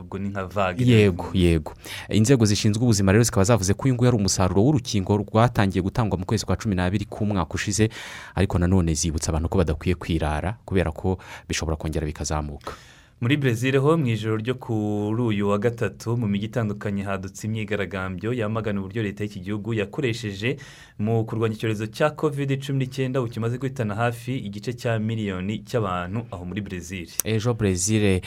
ubwo 0.00 0.18
ni 0.18 0.28
nka 0.28 0.44
vage 0.46 0.84
yego 0.84 1.28
yego. 1.34 1.72
Inzego 2.08 2.44
zishinzwe 2.44 2.82
ubuzima 2.82 3.12
rero 3.12 3.24
zikaba 3.24 3.44
zavuze 3.44 3.74
ko 3.74 3.84
uyu 3.84 3.94
nguyu 3.94 4.08
ari 4.08 4.16
umusaruro 4.16 4.62
w'urukingo 4.62 5.16
rwatangiye 5.16 5.82
gutangwa 5.82 6.18
mu 6.18 6.24
kwezi 6.24 6.46
kwa 6.46 6.56
cumi 6.56 6.74
n'abiri 6.74 7.04
k'umwaka 7.04 7.54
ushize 7.54 7.88
ariko 8.34 8.58
nanone 8.58 8.94
zibutsa 8.94 9.28
abantu 9.28 9.48
ko 9.48 9.58
badakwiye 9.58 9.94
kwirara 9.94 10.56
kubera 10.64 10.90
ko 10.92 11.18
bishobora 11.48 11.76
kongera 11.76 12.06
bikazamuka. 12.06 12.72
Muri 13.20 13.36
brezil 13.36 13.76
ho 13.78 13.96
mu 13.98 14.06
ijoro 14.06 14.36
ryo 14.36 14.54
kuri 14.54 15.22
uyu 15.22 15.48
wa 15.48 15.58
gatatu 15.58 16.16
mu 16.16 16.26
mijyi 16.28 16.46
itandukanye 16.46 17.02
hadutse 17.02 17.46
imyigaragambyo 17.46 18.32
yamagana 18.32 18.80
uburyo 18.80 19.02
leta 19.02 19.24
y'iki 19.24 19.40
gihugu 19.40 19.74
yakoresheje 19.74 20.56
mu 20.98 21.24
kurwanya 21.24 21.54
icyorezo 21.54 21.86
cya 21.86 22.10
covid 22.10 22.56
cumi 22.64 22.78
n'icyenda 22.78 23.20
kimaze 23.28 23.58
guhitana 23.58 23.94
hafi 23.94 24.36
igice 24.38 24.72
cya 24.72 24.98
miliyoni 24.98 25.58
cy'abantu 25.68 26.24
aho 26.32 26.44
muri 26.44 26.60
brezil 26.60 27.08
ejo 27.24 27.54
brezil 27.54 28.20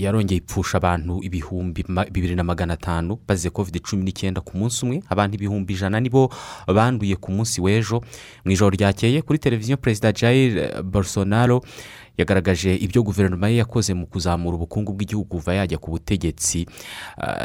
yarongeye 0.00 0.38
ipfusha 0.40 0.78
abantu 0.80 1.20
ibihumbi 1.22 1.84
bibiri 2.12 2.34
na 2.34 2.44
magana 2.44 2.72
atanu 2.72 3.18
bazize 3.28 3.50
covid 3.50 3.80
cumi 3.84 4.04
n'icyenda 4.04 4.40
ku 4.40 4.56
munsi 4.56 4.84
umwe. 4.84 5.02
Abantu 5.12 5.34
ibihumbi 5.36 5.74
ijana 5.74 6.00
nibo 6.00 6.32
banduye 6.66 7.16
ku 7.20 7.32
munsi 7.32 7.60
w'ejo. 7.60 8.00
Mu 8.44 8.50
ijoro 8.52 8.70
ryakeye 8.72 9.20
kuri 9.22 9.38
televiziyo 9.38 9.76
perezida 9.76 10.12
jair 10.12 10.82
bolsonaro 10.82 11.60
yagaragaje 12.18 12.74
ibyo 12.76 13.02
guverinoma 13.02 13.48
ye 13.48 13.56
yakoze 13.62 13.94
mu 13.94 14.06
kuzamura 14.06 14.56
ubukungu 14.56 14.92
bw'igihugu 14.92 15.28
kuva 15.38 15.54
yajya 15.54 15.78
ku 15.78 15.90
butegetsi. 15.90 16.66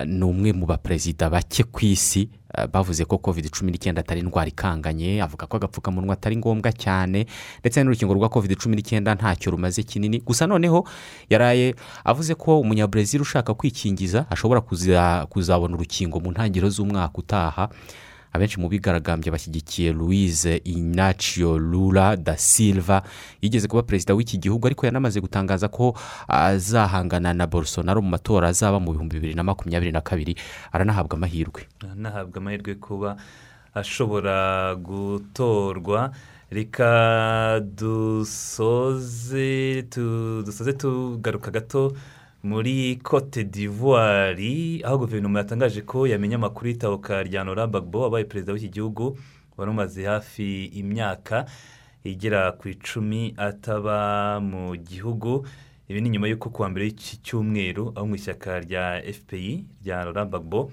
Ni 0.05 0.23
umwe 0.25 0.53
mu 0.53 0.65
baperezida 0.65 1.29
bake 1.29 1.63
ku 1.63 1.85
isi. 1.85 2.29
Bavuze 2.71 3.05
ko 3.05 3.17
covid 3.17 3.49
cumi 3.49 3.71
n'icyenda 3.71 4.01
atari 4.01 4.21
indwara 4.21 4.45
ikanganye. 4.49 5.21
Avuga 5.21 5.47
ko 5.49 5.57
agapfukamunwa 5.57 6.13
atari 6.13 6.37
ngombwa 6.37 6.69
cyane. 6.73 7.25
Ndetse 7.61 7.81
n'urukingo 7.83 8.13
rwa 8.13 8.29
covid 8.29 8.57
cumi 8.57 8.75
n'icyenda 8.75 9.15
ntacyo 9.15 9.51
rumaze 9.51 9.83
kinini. 9.83 10.19
Gusa 10.21 10.47
noneho 10.47 10.85
yaraye 11.29 11.73
avuze 12.05 12.35
ko 12.35 12.59
umunyaburezil 12.59 13.21
ushaka 13.21 13.53
kwikingiza 13.53 14.25
ashobora 14.29 14.61
kuzabona 15.29 15.73
urukingo 15.75 16.19
mu 16.19 16.31
ntangiriro 16.31 16.69
z'umwaka 16.69 17.17
utaha. 17.17 17.69
Abenshi 18.33 18.59
mu 18.59 18.69
bigaragambye 18.69 19.31
bashyigikiye 19.31 19.93
louise 19.93 20.57
inacio 20.65 21.57
lula 21.57 22.15
da 22.17 22.37
silva 22.37 23.03
yigeze 23.41 23.67
kuba 23.67 23.83
perezida 23.83 24.13
w'iki 24.13 24.37
gihugu 24.37 24.67
ariko 24.67 24.85
yanamaze 24.85 25.21
gutangaza 25.21 25.67
ko 25.69 25.93
azahangana 26.27 27.33
na 27.33 27.45
bolsonaro 27.47 28.01
mu 28.01 28.09
matora 28.09 28.47
azaba 28.49 28.79
mu 28.79 28.91
bihumbi 28.93 29.15
bibiri 29.21 29.33
na 29.37 29.43
makumyabiri 29.43 29.91
na 29.91 30.01
kabiri. 30.01 30.35
Aranahabwa 30.73 31.17
amahirwe. 31.17 31.61
Aranahabwa 31.85 32.37
amahirwe 32.41 32.75
kuba 32.75 33.15
ashobora 33.73 34.75
gutorwa. 34.75 36.11
Reka 36.53 37.59
dusoze 37.65 39.81
tugaruka 40.77 41.51
gato. 41.51 41.93
Muri 42.43 42.99
cote 43.03 43.43
d'ivoire. 43.43 44.81
Aho 44.83 44.97
guverinoma 44.97 45.39
yatangaje 45.39 45.81
ko 45.81 46.07
yamenye 46.07 46.35
amakuru 46.35 46.69
y'itabuka 46.69 47.23
rya 47.23 47.43
nora 47.43 47.67
bagbo 47.67 47.99
wabaye 48.01 48.25
perezida 48.25 48.53
w'iki 48.53 48.69
gihugu 48.69 49.17
wari 49.57 49.71
umaze 49.71 50.03
hafi 50.05 50.65
imyaka 50.65 51.45
igera 52.03 52.51
ku 52.51 52.69
icumi 52.69 53.33
ataba 53.37 54.39
mu 54.39 54.75
gihugu. 54.75 55.45
Ibi 55.87 56.01
ni 56.01 56.09
nyuma 56.09 56.27
y'uko 56.27 56.49
kuwa 56.49 56.69
mbere 56.69 56.85
y'iki 56.85 57.17
cyumweru 57.23 57.91
aho 57.95 58.07
mu 58.07 58.15
ishyaka 58.15 58.59
rya 58.59 59.01
fpI 59.13 59.65
rya 59.83 60.05
nora 60.05 60.25
bagbo 60.25 60.71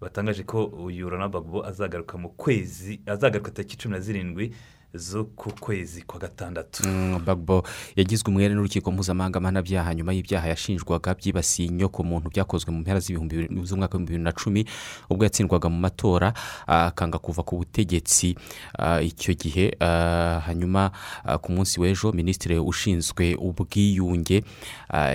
batangaje 0.00 0.42
ko 0.42 0.64
uyu 0.64 1.10
nora 1.10 1.28
bagbo 1.28 1.66
azagaruka 1.66 2.18
mu 2.18 2.28
kwezi 2.28 3.00
azagaruka 3.06 3.50
tariki 3.50 3.76
cumi 3.76 3.94
na 3.94 4.00
zirindwi 4.00 4.52
z'uku 4.94 5.52
kwezi 5.60 6.02
kwa 6.02 6.18
gatandatu. 6.20 6.82
Bagbo 7.26 7.62
yagizwe 7.96 8.28
umwere 8.30 8.54
n'urukiko 8.54 8.92
mpuzamahanga 8.92 9.40
mpanabyaha 9.40 9.94
nyuma 9.94 10.12
y'ibyaha 10.12 10.48
yashinjwaga 10.48 11.14
byibasiye 11.14 11.68
inyoko 11.68 12.02
muntu 12.02 12.28
byakozwe 12.30 12.70
mu 12.72 12.80
mpera 12.80 13.00
z'umwaka 13.00 13.98
w'ibihumbi 13.98 13.98
bibiri 13.98 14.22
na 14.22 14.32
cumi 14.32 14.64
ubwo 15.10 15.24
yatsindwaga 15.24 15.68
mu 15.68 15.78
matora 15.80 16.32
akanga 16.66 17.18
kuva 17.18 17.42
ku 17.42 17.56
butegetsi 17.56 18.34
icyo 19.02 19.34
gihe 19.34 19.76
hanyuma 20.46 20.90
ku 21.42 21.52
munsi 21.52 21.80
w'ejo 21.80 22.12
minisitiri 22.12 22.58
ushinzwe 22.58 23.34
ubwiyunge 23.38 24.42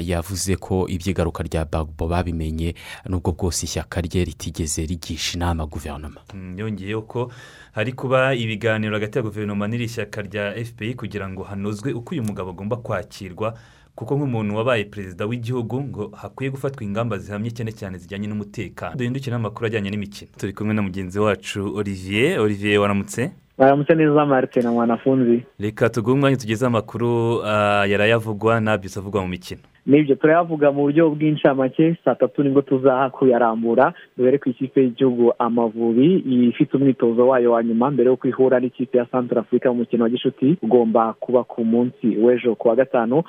yavuze 0.01 0.55
ko 0.55 0.87
iby'igaruka 0.87 1.43
rya 1.43 1.65
bagbo 1.65 2.07
babimenye 2.07 2.75
n'ubwo 3.09 3.31
bwose 3.35 3.65
ishyaka 3.65 4.01
rye 4.01 4.23
ritigeze 4.25 4.85
rigisha 4.85 5.35
inama 5.35 5.65
guverinoma. 5.65 6.21
Yongeyeho 6.57 7.01
ko 7.01 7.31
hari 7.75 7.91
kuba 7.93 8.33
ibiganiro 8.33 8.93
hagati 8.95 9.17
ya 9.17 9.23
guverinoma 9.23 9.67
n'iri 9.67 9.87
shyaka 9.87 10.21
rya 10.21 10.53
fpI 10.65 10.93
kugira 10.93 11.29
ngo 11.29 11.43
hanozwe 11.43 11.93
uko 11.93 12.11
uyu 12.15 12.23
mugabo 12.23 12.49
agomba 12.49 12.77
kwakirwa 12.77 13.53
kuko 13.95 14.15
nk'umuntu 14.15 14.55
wabaye 14.55 14.83
perezida 14.83 15.25
w'igihugu 15.25 15.81
ngo 15.83 16.11
hakwiye 16.21 16.51
gufatwa 16.51 16.83
ingamba 16.83 17.17
zihamye 17.17 17.51
cyane 17.51 17.71
cyane 17.71 17.97
zijyanye 17.97 18.27
n'umutekano. 18.27 18.95
Duhindukire 18.95 19.31
n'amakuru 19.35 19.65
ajyanye 19.67 19.89
n'imikino. 19.89 20.31
Turi 20.37 20.53
kumwe 20.53 20.73
na 20.73 20.81
mugenzi 20.81 21.19
wacu 21.19 21.75
olivier. 21.75 22.39
Olivier 22.39 22.79
waramutse? 22.79 23.31
Waramutse 23.57 23.95
neza 23.95 24.25
marite 24.25 24.61
na 24.61 24.71
mwanafunzi. 24.71 25.43
Reka 25.59 25.89
tuguhe 25.89 26.13
umwanya 26.15 26.37
tugeze 26.37 26.65
amakuru 26.65 27.39
yarayavugwa 27.91 28.59
ntabyose 28.59 28.99
avugwa 28.99 29.21
mu 29.21 29.27
mikino. 29.27 29.61
Ni 29.85 30.01
byo 30.03 30.15
turayavuga 30.15 30.71
mu 30.71 30.81
buryo 30.89 31.09
bw'incamake 31.13 31.95
saa 32.05 32.15
tatu 32.15 32.43
ni 32.43 32.49
bwo 32.49 32.61
tuzaha 32.61 33.09
kuyarambura 33.09 33.93
duhere 34.17 34.37
ku 34.41 34.49
ikipe 34.49 34.81
y'igihugu 34.81 35.33
amavubi 35.39 36.15
ifite 36.49 36.73
umwitozo 36.77 37.27
wayo 37.27 37.51
wa 37.51 37.63
nyuma 37.63 37.91
mbere 37.91 38.09
yo 38.09 38.15
kwihura 38.17 38.59
n'ikipe 38.59 38.97
ya 38.97 39.05
santara 39.05 39.41
afurika 39.41 39.69
mu 39.69 39.77
mukino 39.85 40.03
wa 40.03 40.09
gishuti 40.09 40.57
ugomba 40.61 41.13
kuba 41.19 41.43
ku 41.43 41.61
munsi 41.65 42.17
w'ejo 42.17 42.55
ku 42.55 42.67
wa 42.67 42.75
gatanu. 42.75 43.21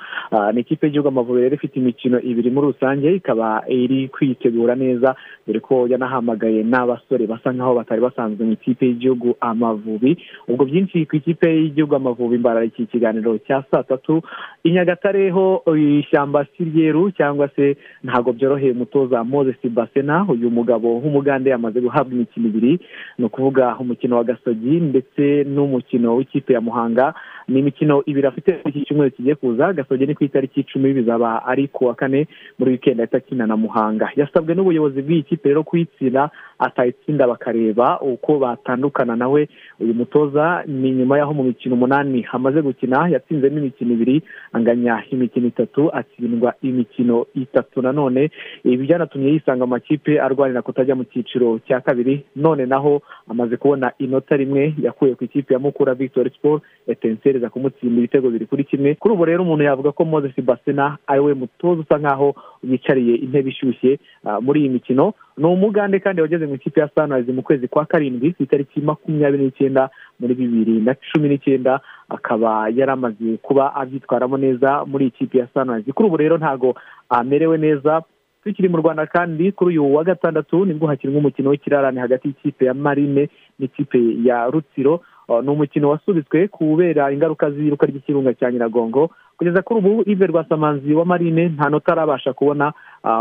Ni 0.53 0.61
ikipe 0.61 0.85
y'igihugu 0.87 1.07
amavubi 1.07 1.41
rero 1.41 1.55
ifite 1.55 1.75
imikino 1.79 2.17
ibiri 2.21 2.49
muri 2.49 2.67
rusange 2.73 3.15
ikaba 3.15 3.63
iri 3.69 4.07
kwitegura 4.09 4.75
neza 4.75 5.15
dore 5.47 5.59
ko 5.59 5.85
yanahamagaye 5.87 6.63
n'abasore 6.63 7.27
basa 7.27 7.53
nkaho 7.53 7.75
batari 7.75 8.01
basanzwe 8.01 8.45
mu 8.45 8.51
ikipe 8.57 8.85
y'igihugu 8.85 9.35
amavubi. 9.39 10.17
Ubwo 10.49 10.65
byinshi 10.65 11.05
ku 11.05 11.15
ikipe 11.21 11.45
y'igihugu 11.53 11.95
amavubi 11.95 12.37
mbara 12.41 12.65
iki 12.65 12.85
kiganiro 12.89 13.37
cya 13.45 13.61
saa 13.71 13.83
tatu. 13.83 14.21
I 14.65 14.71
nyagatare 14.73 15.29
ho 15.29 15.61
ishyamba 15.77 16.46
siryeru 16.57 17.11
cyangwa 17.11 17.49
se 17.55 17.77
ntabwo 18.03 18.33
byoroheye 18.33 18.71
umutoza 18.71 19.23
moses 19.23 19.55
basena. 19.69 20.25
Uyu 20.29 20.49
mugabo 20.51 20.87
w'umugande 20.99 21.49
yamaze 21.49 21.81
guhabwa 21.81 22.13
imikino 22.13 22.47
ibiri. 22.47 22.79
Ni 23.17 23.25
ukuvuga 23.25 23.75
umukino 23.79 24.17
wa 24.17 24.23
gasogi 24.23 24.79
ndetse 24.79 25.43
n'umukino 25.43 26.15
w'ikipe 26.15 26.53
ya 26.53 26.61
muhanga. 26.61 27.13
Ni 27.47 27.59
imikino 27.59 28.03
ibiri 28.05 28.27
afite 28.27 28.59
iki 28.65 28.85
cyumweru 28.85 29.11
kigiye 29.11 29.35
kuza 29.35 29.73
gasogi 29.73 30.05
ni 30.05 30.15
ku 30.15 30.23
itariki 30.23 30.59
icumi 30.59 30.93
bizaba 30.93 31.45
ari 31.45 31.67
ku 31.67 31.85
wa 31.85 31.95
kane 31.95 32.27
muri 32.59 32.71
wikendi 32.71 33.01
ahita 33.01 33.17
akina 33.17 33.47
na 33.47 33.57
muhanga. 33.57 34.09
Yasabwe 34.15 34.55
n'ubuyobozi 34.55 35.01
bw'iyi 35.01 35.23
kipe 35.23 35.49
rero 35.49 35.63
kuyitsinda 35.63 36.29
atayitsinda 36.59 37.27
bakareba 37.27 37.99
uko 38.01 38.39
batandukana 38.39 39.15
nawe 39.15 39.47
uyu 39.79 39.93
mutoza 39.93 40.63
ni 40.67 40.91
nyuma 40.91 41.17
y'aho 41.17 41.33
mu 41.33 41.43
mikino 41.43 41.75
umunani 41.75 42.21
hamaze 42.21 42.61
gukina 42.61 43.07
yatsinzemo 43.09 43.57
imikino 43.57 43.93
ibiri 43.93 44.23
anganya 44.53 45.03
imikino 45.11 45.47
itatu 45.47 45.95
atsindwa 45.95 46.53
imikino 46.61 47.25
itatu 47.35 47.81
nanone 47.81 48.29
ibi 48.63 48.77
byanatumye 48.87 49.29
yisanga 49.31 49.63
amakipe 49.63 50.19
arwanira 50.21 50.61
kutajya 50.61 50.95
mu 50.95 51.03
cyiciro 51.03 51.59
cya 51.67 51.79
kabiri. 51.81 52.25
None 52.35 52.65
naho 52.65 53.01
amaze 53.29 53.57
kubona 53.57 53.91
inota 53.99 54.35
rimwe 54.37 54.73
yakuye 54.81 55.15
ku 55.15 55.23
ikipe 55.23 55.53
ya 55.53 55.59
mukura 55.59 55.93
victoire 55.93 56.29
sport 56.29 56.63
etenseri 56.87 57.36
iza 57.37 57.49
kumutsinda 57.49 57.97
ibitego 57.99 58.29
biri 58.29 58.45
kuri 58.45 58.63
kimwe. 58.63 58.95
Kuri 58.95 59.13
ubu 59.13 59.25
rero 59.25 59.43
umuntu 59.43 59.63
yavuga 59.63 59.91
ko 59.91 60.05
moses 60.05 60.33
basena 60.43 60.97
ari 61.07 61.19
we 61.21 61.33
mutoza 61.33 61.81
usa 61.81 61.97
nkaho 61.97 62.35
yicariye 62.63 63.15
intebe 63.15 63.49
ishyushye 63.49 63.99
muri 64.41 64.59
iyi 64.61 64.69
mikino. 64.69 65.13
Ni 65.37 65.45
umugande 65.45 65.99
kandi 65.99 66.21
wageze 66.21 66.45
mu 66.45 66.55
ikipe 66.55 66.79
ya 66.79 66.89
sanirayizi 66.95 67.31
mu 67.31 67.41
kwezi 67.41 67.67
kwa 67.67 67.85
karindwi 67.85 68.33
ku 68.33 68.43
itariki 68.43 68.81
makumyabiri 68.81 69.43
n'icyenda 69.43 69.89
muri 70.19 70.33
bibiri 70.33 70.81
na 70.81 70.95
cumi 70.95 71.29
n'icyenda 71.29 71.79
akaba 72.09 72.69
yari 72.69 72.91
amaze 72.91 73.37
kuba 73.41 73.75
abyitwaramo 73.75 74.37
neza 74.37 74.85
muri 74.85 75.05
iyi 75.05 75.11
kipe 75.11 75.37
ya 75.37 75.47
sanirayizi 75.53 75.91
kuri 75.93 76.07
ubu 76.07 76.17
rero 76.17 76.37
ntabwo 76.37 76.75
amerewe 77.09 77.57
neza. 77.57 78.01
Tukiri 78.43 78.69
mu 78.69 78.77
rwanda 78.77 79.05
kandi 79.05 79.51
kuri 79.51 79.69
uyu 79.77 79.93
wa 79.95 80.03
gatandatu 80.03 80.65
ni 80.65 80.73
bwo 80.73 80.87
hakinwa 80.87 81.19
umukino 81.19 81.49
w'ikirarane 81.49 81.99
hagati 81.99 82.27
y'ikipe 82.27 82.65
ya 82.65 82.73
marine 82.73 83.29
n'ikipe 83.59 83.99
ya 84.23 84.47
rutsiro. 84.47 85.01
Ni 85.43 85.49
umukino 85.49 85.89
wasubitswe 85.89 86.47
kubera 86.47 87.11
ingaruka 87.11 87.51
z'iruka 87.51 87.85
ry'ikirunga 87.85 88.33
cya 88.33 88.51
nyiragongo. 88.51 89.09
Kugeza 89.37 89.61
kuri 89.61 89.79
ubu 89.79 90.03
ive 90.09 90.27
rwasamanzi 90.27 90.93
wa 90.93 91.05
marine 91.05 91.49
nta 91.49 91.69
nota 91.69 91.91
arabasha 91.91 92.33
kubona 92.33 92.73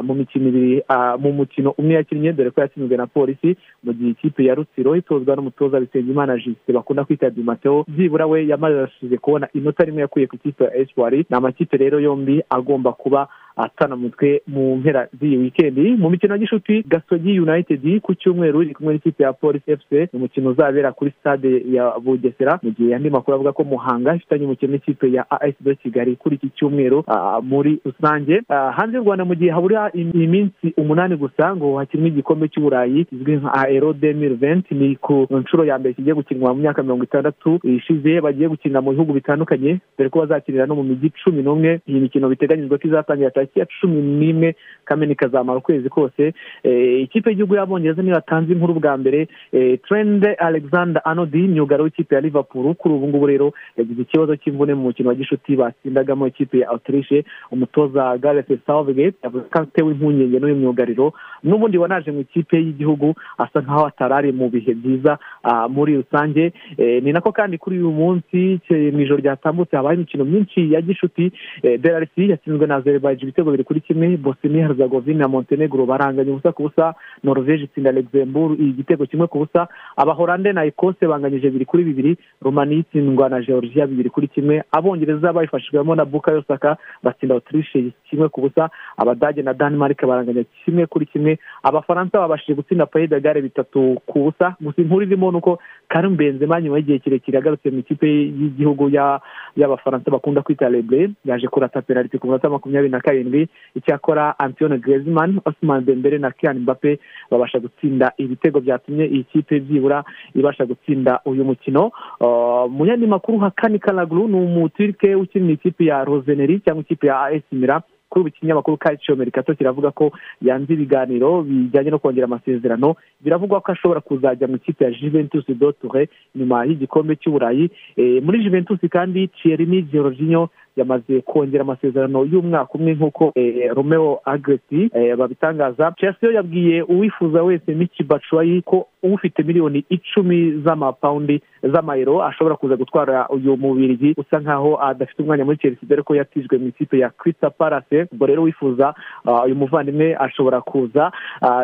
mu 0.02 0.14
mikino 0.14 0.48
ibiri 0.48 0.82
mu 1.18 1.32
mukino 1.32 1.70
umwe 1.78 1.94
yakinnye 1.94 2.32
dore 2.32 2.50
ko 2.50 2.60
yatsinzwe 2.60 2.96
na 2.96 3.06
polisi 3.06 3.56
mu 3.84 3.92
gihe 3.92 4.10
ikipe 4.10 4.44
ya 4.44 4.54
rutsiro 4.54 4.96
itozwa 4.96 5.36
n'umutoza 5.36 5.80
bisengimana 5.80 6.36
jisite 6.36 6.72
bakunda 6.72 7.04
kwita 7.04 7.30
dimateo 7.30 7.84
byibura 7.88 8.26
we 8.26 8.46
yamajije 8.48 9.18
kubona 9.20 9.48
inota 9.54 9.84
rimwe 9.84 10.00
yakuye 10.02 10.26
ku 10.26 10.36
ikipe 10.36 10.64
ya 10.64 10.76
esipuwari 10.76 11.26
ni 11.30 11.36
amakipe 11.36 11.76
rero 11.76 12.00
yombi 12.00 12.42
agomba 12.50 12.92
kuba 12.92 13.28
atana 13.56 13.96
mutwe 13.96 14.42
mu 14.46 14.76
mpera 14.76 15.08
z'iyi 15.20 15.36
wikendi 15.36 15.96
mu 15.96 16.10
mikino 16.10 16.34
ya 16.34 16.38
gishuti 16.38 16.82
gasogi 16.88 17.40
united 17.40 18.00
ku 18.00 18.14
cyumweru 18.14 18.62
iri 18.62 18.74
kumwe 18.74 18.94
n'ikipe 18.94 19.22
ya 19.22 19.32
polisi 19.32 19.70
ni 19.90 20.08
umukino 20.12 20.50
uzabera 20.50 20.92
kuri 20.92 21.12
stade 21.20 21.62
ya 21.72 21.92
bugesera 22.04 22.58
mu 22.62 22.70
gihe 22.70 22.94
andi 22.94 23.10
makuru 23.10 23.34
avuga 23.34 23.52
ko 23.52 23.64
muhanga 23.64 24.14
ifitanye 24.14 24.44
umukino 24.44 24.72
n'ikipe 24.72 25.12
ya 25.12 25.30
asb 25.30 25.68
kigali 25.82 26.16
kuri 26.16 26.36
iki 26.36 26.48
cyumweru 26.56 27.04
ah, 27.06 27.40
muri 27.42 27.78
rusange. 27.84 28.42
Ah, 28.48 28.72
hanze 28.72 28.96
y'u 28.96 29.02
rwanda 29.04 29.24
mu 29.24 29.34
gihe 29.34 29.50
habura 29.50 29.90
im- 29.94 30.12
iminsi 30.22 30.74
umunani 30.76 31.16
gusa 31.16 31.56
ngo 31.56 31.76
hakinwe 31.78 32.08
igikombe 32.08 32.48
cy'uburayi 32.48 33.04
kizwi 33.04 33.36
nka 33.36 33.54
aero 33.54 33.92
demir 33.92 34.34
venti 34.34 34.74
ni 34.74 34.96
ku 34.96 35.26
nshuro 35.30 35.64
ya 35.64 35.78
mbere 35.78 35.94
kigiye 35.94 36.14
gukinwa 36.14 36.54
mu 36.54 36.60
myaka 36.60 36.82
mirongo 36.82 37.04
itandatu 37.04 37.58
ishize 37.64 38.20
bagiye 38.20 38.48
gukinira 38.48 38.80
mu 38.80 38.90
bihugu 38.92 39.12
bitandukanye 39.12 39.78
dore 39.98 40.10
ko 40.10 40.18
bazakinira 40.20 40.66
no 40.66 40.74
mu 40.74 40.82
mijyi 40.82 41.10
cumi 41.24 41.42
n'umwe. 41.42 41.80
Iyi 41.86 42.00
mikino 42.00 42.28
biteganyijwe 42.28 42.78
ko 42.78 42.88
izatangira 42.88 43.30
tariki 43.46 43.58
ya 43.58 43.66
cumi 43.80 44.02
n'imwe 44.02 44.54
kamena 44.86 45.12
ikazamara 45.12 45.58
ukwezi 45.58 45.88
kose 45.88 46.32
Eh, 46.62 47.00
ikipe 47.02 47.30
y'igihugu 47.30 47.54
y'abongereza 47.54 48.02
niyo 48.02 48.14
yatanze 48.14 48.52
inkuru 48.52 48.74
bwa 48.80 48.96
mbere 48.96 49.28
Eh, 49.52 49.78
trend 49.88 50.26
alexander 50.38 51.02
anodi 51.04 51.48
myugariro 51.48 51.84
w'ikipe 51.84 52.14
ya 52.14 52.20
liverpool 52.20 52.74
kuri 52.74 52.94
ubu 52.94 53.08
ngubu 53.08 53.26
rero 53.26 53.52
yagize 53.76 54.02
ikibazo 54.02 54.36
cy'imvune 54.36 54.74
mu 54.74 54.82
mukino 54.82 55.08
wa 55.08 55.14
gishuti 55.14 55.56
batsindagamo 55.56 56.26
ikipe 56.26 56.58
ya 56.58 56.68
autriche 56.68 57.24
umutoza 57.50 58.18
gareth 58.18 58.50
southgate 58.66 59.14
yavuze 59.22 59.44
ko 59.52 59.58
atewe 59.62 59.90
impungenge 59.92 60.38
n'uyu 60.38 60.56
myugariro 60.56 61.12
n'ubundi 61.44 61.78
wanaje 61.78 62.10
mu 62.12 62.20
ikipe 62.20 62.56
y'igihugu 62.56 63.14
asa 63.38 63.60
nkaho 63.60 63.86
atarari 63.86 64.32
mu 64.32 64.48
bihe 64.50 64.74
byiza 64.74 65.18
ah, 65.42 65.68
muri 65.68 65.96
rusange. 65.96 66.52
Eh, 66.78 67.02
ni 67.02 67.12
nako 67.12 67.32
kandi 67.32 67.58
kuri 67.58 67.78
uyu 67.78 67.90
munsi 67.92 68.60
mu 68.92 69.00
ijoro 69.00 69.20
ryatambutse 69.20 69.76
habaye 69.76 69.96
imikino 69.96 70.24
myinshi 70.24 70.72
ya 70.72 70.80
gishuti 70.82 71.32
DRC 71.62 72.14
yatsinzwe 72.18 72.66
na 72.66 72.76
Azerbaijan 72.76 73.22
ibitego 73.22 73.50
biri 73.50 73.64
kuri 73.64 73.80
kimwe 73.80 74.16
Bosnia 74.16 74.68
Herzegovina 74.76 75.18
na 75.18 75.28
Montenegro 75.28 75.86
baranganya 75.86 76.30
ubusa 76.32 76.52
ku 76.52 76.62
busa 76.68 76.94
Norvege 77.24 77.64
itsinda 77.64 77.92
Luxembourg 77.92 78.60
igitego 78.60 79.06
kimwe 79.06 79.26
ku 79.26 79.38
busa 79.38 79.68
Abahorande 79.96 80.52
na 80.52 80.64
Ecosse 80.64 81.06
banganyije 81.06 81.46
bibiri 81.50 81.64
kuri 81.64 81.84
bibiri 81.84 82.16
Romania 82.42 82.78
itsindwa 82.78 83.28
na 83.28 83.40
Georgia 83.40 83.86
bibiri 83.86 84.10
kuri 84.10 84.28
kimwe 84.28 84.62
Abongereza 84.72 85.32
babifashijwemo 85.32 85.94
na 85.94 86.04
Bukayo 86.04 86.42
Saka 86.48 86.76
batsinda 87.02 87.34
Autriche 87.34 87.92
kimwe 88.10 88.28
ku 88.28 88.40
busa 88.40 88.70
Abadage 88.96 89.42
na 89.42 89.54
Denmark 89.54 90.06
baranganya 90.06 90.44
kimwe 90.64 90.86
kuri 90.86 91.06
kimwe 91.06 91.38
Abafaransa 91.62 92.18
babashije 92.20 92.54
gutsinda 92.54 92.86
Pays 92.86 93.08
de 93.10 93.20
Galles 93.20 93.42
bitatu 93.42 93.98
ku 94.06 94.18
busa 94.30 94.56
gusa 94.60 94.82
inkuru 94.82 95.02
irimo 95.02 95.30
ni 95.30 95.36
uko 95.38 95.58
Karim 95.88 96.16
Benzema 96.16 96.60
nyuma 96.60 96.76
y'igihe 96.76 96.98
kirekire 96.98 97.36
yagarutse 97.36 97.70
mu 97.70 97.78
ikipe 97.78 98.06
y'igihugu 98.08 98.88
ya- 98.90 99.20
y'Abafaransa 99.56 100.10
bakunda 100.10 100.42
kwita 100.42 100.68
Leble 100.68 101.10
yaje 101.24 101.48
kurata 101.48 101.82
penaliti 101.82 102.18
ku 102.18 102.26
munota 102.26 102.50
makumyabiri 102.50 102.90
na 102.92 103.00
karindwi 103.00 103.48
icyakora 103.74 104.38
Antoine 104.66 104.78
Griezmann 104.80 105.40
Ousmane 105.44 105.84
Dembele 105.84 106.18
na 106.18 106.30
Kylian 106.30 106.58
Mbappe 106.58 106.98
babasha 107.30 107.58
gutsinda 107.58 108.12
ibitego 108.18 108.60
byatumye 108.60 109.06
iyi 109.06 109.24
kipe 109.24 109.60
byibura 109.60 110.04
ibasha 110.34 110.66
gutsinda 110.66 111.20
uyu 111.24 111.44
mukino. 111.44 111.90
Uh, 112.20 112.70
mu 112.70 112.86
yandi 112.86 113.06
makuru 113.06 113.38
Hakani 113.38 113.78
Kalaglu 113.78 114.28
ni 114.28 114.36
umuturike 114.36 115.14
ukinira 115.14 115.52
ikipe 115.52 115.84
ya 115.84 116.04
Roseneri 116.04 116.60
cyangwa 116.60 116.82
ikipe 116.82 117.06
ya 117.06 117.40
Milan. 117.52 117.82
Kuri 118.08 118.20
ubu 118.20 118.28
ikinyamakuru 118.28 118.76
Calcio 118.76 119.16
Mercato 119.16 119.54
kiravuga 119.54 119.90
ko 119.90 120.12
yanze 120.42 120.72
ibiganiro 120.72 121.42
bijyanye 121.42 121.90
no 121.90 121.98
kongera 121.98 122.24
amasezerano. 122.24 122.94
Biravugwa 123.20 123.60
ko 123.60 123.72
ashobora 123.72 124.00
kuzajya 124.00 124.46
mu 124.46 124.56
ikipe 124.56 124.84
ya 124.84 124.90
Juventus 124.90 125.44
do 125.48 125.72
Turin 125.72 126.06
nyuma 126.34 126.64
y'igikombe 126.64 127.16
cy'uburayi. 127.16 127.70
Eh, 127.96 128.22
muri 128.22 128.44
Juventus 128.44 128.78
kandi 128.90 129.28
Thierry 129.28 129.82
Jorginho 129.92 130.50
yamaze 130.76 131.20
kongera 131.20 131.62
amasezerano 131.62 132.24
y'umwaka 132.24 132.72
umwe 132.74 132.92
nk'uko 132.94 133.32
eh, 133.34 133.70
Romeo 133.74 134.20
Agresti 134.24 134.90
eh, 134.94 135.16
babitangaza. 135.16 135.92
Chelsea 135.98 136.30
yabwiye 136.32 136.82
uwifuza 136.82 137.42
wese 137.42 137.74
Miki 137.74 138.04
Batshuayi 138.04 138.62
ko 138.62 138.86
ufite 139.02 139.42
miliyoni 139.42 139.84
icumi 139.88 140.52
z'amapawundi 140.64 141.42
z'amayero 141.62 142.24
ashobora 142.24 142.56
kuza 142.56 142.76
gutwara 142.76 143.28
uyu 143.28 143.56
mubirigi. 143.56 144.14
Usa 144.16 144.38
nkaho 144.40 144.82
adafite 144.82 145.22
umwanya 145.22 145.44
muri 145.44 145.58
Chelsea 145.58 145.88
dore 145.88 146.02
ko 146.02 146.14
yatijwe 146.14 146.58
mu 146.58 146.66
ikipe 146.68 146.98
ya 146.98 147.10
Crystal 147.10 147.50
Palace. 147.50 148.06
Ubwo 148.12 148.26
rero 148.26 148.42
wifuza 148.42 148.94
ah, 149.24 149.44
uyu 149.44 149.54
muvandimwe 149.54 150.16
ashobora 150.18 150.60
kuza. 150.60 151.12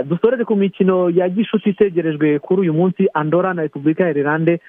Dusoreze 0.04 0.44
ku 0.44 0.56
mikino 0.56 1.10
ya 1.10 1.28
gishuti 1.28 1.70
itegerejwe 1.70 2.38
kuri 2.38 2.60
uyu 2.60 2.74
munsi. 2.74 3.08
Andorra 3.14 3.54
na 3.54 3.62
Repubulika 3.62 4.04
ya 4.04 4.10
Irlande 4.10 4.60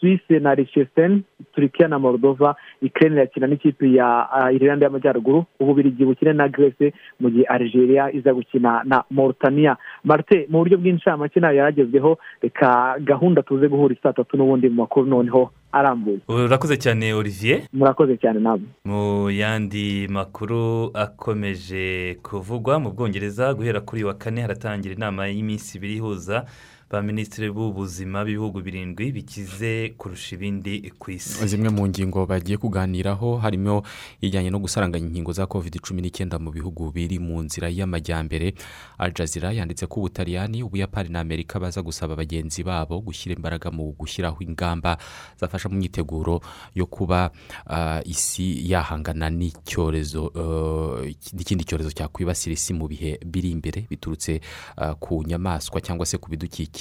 Suisse 0.00 0.38
na 0.38 0.54
Liechtenstein 0.54 1.22
Turkiya 1.54 1.88
na 1.88 1.98
Moldova 1.98 2.56
Ukraine 2.82 3.16
irakina 3.16 3.46
n'ikipe 3.70 3.92
ya 3.96 4.28
ah, 4.32 4.52
Irlande 4.52 4.84
y'Amajyaruguru 4.84 5.44
Ububirigi 5.60 6.04
bukine 6.04 6.32
na 6.32 6.48
Grèce 6.48 6.92
mu 7.20 7.30
gihe 7.30 7.44
Algeria 7.44 8.12
iza 8.12 8.34
gukina 8.34 8.82
na 8.84 9.04
Mauritania. 9.10 9.76
Marte 10.04 10.46
mu 10.50 10.58
buryo 10.58 10.78
bw'incamake 10.78 11.40
na 11.40 11.50
yo 11.50 11.56
yaragezweho 11.56 12.18
reka 12.42 12.96
gahunda 13.00 13.42
tuze 13.42 13.68
guhura 13.68 13.94
saa 14.02 14.12
tatu 14.12 14.36
n'ubundi 14.36 14.68
mu 14.68 14.74
makuru 14.74 15.06
noneho 15.06 15.50
arambuye. 15.72 16.18
Urakoze 16.28 16.76
cyane 16.76 17.14
olivier. 17.14 17.62
Murakoze 17.72 18.16
cyane 18.16 18.40
namwe 18.40 18.66
mu 18.84 19.30
yandi 19.30 20.08
makuru 20.10 20.90
akomeje 20.94 22.16
kuvugwa 22.22 22.78
mu 22.78 22.90
bwongereza 22.90 23.54
guhera 23.54 23.80
kuri 23.80 24.04
wa 24.04 24.14
kane 24.14 24.40
haratangira 24.42 24.94
inama 24.94 25.26
y'iminsi 25.28 25.78
ibiri 25.78 25.96
ihuza 25.96 26.44
ba 26.90 27.02
minisitiri 27.02 27.50
b'ubuzima 27.54 28.24
b'ibihugu 28.26 28.58
birindwi 28.66 29.12
bikize 29.14 29.94
kurusha 29.94 30.34
ibindi 30.34 30.90
ku 30.98 31.10
isi. 31.14 31.46
Zimwe 31.46 31.70
mu 31.70 31.86
ngingo 31.86 32.26
bagiye 32.26 32.58
kuganiraho 32.58 33.38
harimo 33.38 33.86
ijyanye 34.20 34.50
no 34.50 34.58
gusaranganya 34.58 35.06
inkingo 35.06 35.30
za 35.32 35.46
covid 35.46 35.78
cumi 35.78 36.02
n'icyenda 36.02 36.42
mu 36.42 36.50
bihugu 36.50 36.90
biri 36.90 37.22
mu 37.22 37.46
nzira 37.46 37.70
y'amajyambere. 37.70 38.58
Al 38.98 39.14
Jazeera 39.14 39.54
yanditse 39.54 39.86
ko 39.86 40.02
ubutaliyani 40.02 40.66
ubuyapani 40.66 41.14
na 41.14 41.20
amerika 41.22 41.62
baza 41.62 41.78
gusaba 41.78 42.18
bagenzi 42.18 42.66
babo 42.66 42.98
gushyira 42.98 43.38
imbaraga 43.38 43.70
mu 43.70 43.94
gushyiraho 43.94 44.42
ingamba 44.42 44.98
zafasha 45.38 45.70
mu 45.70 45.78
myiteguro 45.78 46.42
yo 46.74 46.90
kuba 46.90 47.30
ah, 47.70 48.02
isi 48.02 48.66
yahangana 48.66 49.30
n'icyorezo 49.30 50.34
eh, 50.34 51.14
n'ikindi 51.38 51.62
cyorezo 51.62 51.94
cyakwibasira 51.94 52.58
isi 52.58 52.74
mu 52.74 52.90
bihe 52.90 53.22
biri 53.22 53.54
imbere 53.54 53.86
biturutse 53.86 54.42
ah, 54.74 54.98
ku 54.98 55.22
nyamaswa 55.22 55.78
cyangwa 55.78 56.02
se 56.02 56.18
ku 56.18 56.26
bidukikije. 56.26 56.79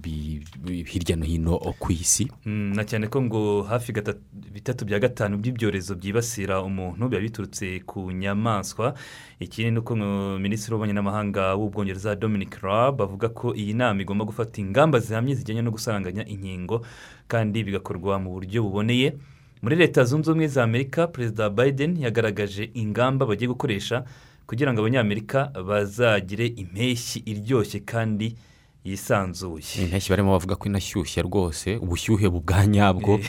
Bi- 0.00 0.40
bi- 0.64 0.84
hirya 0.88 1.16
no 1.16 1.24
hino 1.24 1.58
ku 1.78 1.92
isi. 1.92 2.30
Mm, 2.46 2.72
na 2.76 2.84
cyane 2.84 3.06
ko 3.10 3.22
ngo 3.22 3.62
hafi 3.68 3.92
bitatu 4.52 4.84
bya 4.84 4.98
gatanu 4.98 5.36
by'ibyorezo 5.38 5.94
byibasira 5.94 6.62
umuntu 6.62 7.08
biba 7.08 7.20
biturutse 7.20 7.82
ku 7.86 8.10
nyamaswa. 8.12 8.94
Ikindi 9.40 9.70
ni 9.70 9.78
uko 9.78 9.96
minisitiri 10.38 10.72
w'ububanyi 10.74 10.92
n'amahanga 10.94 11.54
w'ubwongereza 11.54 12.16
dominic 12.16 12.54
raab 12.62 13.02
avuga 13.02 13.28
ko 13.28 13.54
iyi 13.54 13.74
nama 13.74 14.00
igomba 14.02 14.24
gufata 14.24 14.60
ingamba 14.60 14.98
zihamye 15.00 15.34
zijyanye 15.34 15.62
no 15.62 15.70
gusaranganya 15.70 16.24
inkingo 16.28 16.84
kandi 17.28 17.64
bigakorwa 17.64 18.18
mu 18.20 18.30
buryo 18.36 18.62
buboneye. 18.62 19.16
Muri 19.62 19.76
leta 19.76 20.04
zunze 20.04 20.30
ubumwe 20.30 20.48
za 20.48 20.62
amerika 20.64 21.06
perezida 21.06 21.50
biden 21.50 21.96
yagaragaje 22.00 22.70
ingamba 22.74 23.26
bagiye 23.26 23.48
gukoresha 23.48 24.04
kugira 24.48 24.72
ngo 24.72 24.80
abanyamerika 24.80 25.52
bazagire 25.52 26.46
impeshyi 26.46 27.22
iryoshye 27.28 27.80
kandi 27.84 28.34
yisanzuye. 28.84 29.64
Impeshyi 29.84 30.10
barimo 30.10 30.32
bavuga 30.32 30.56
ko 30.56 30.64
inashyushye 30.68 31.22
rwose 31.22 31.76
ubushyuhe 31.76 32.28
bwa 32.28 32.66
nyabwo. 32.66 33.20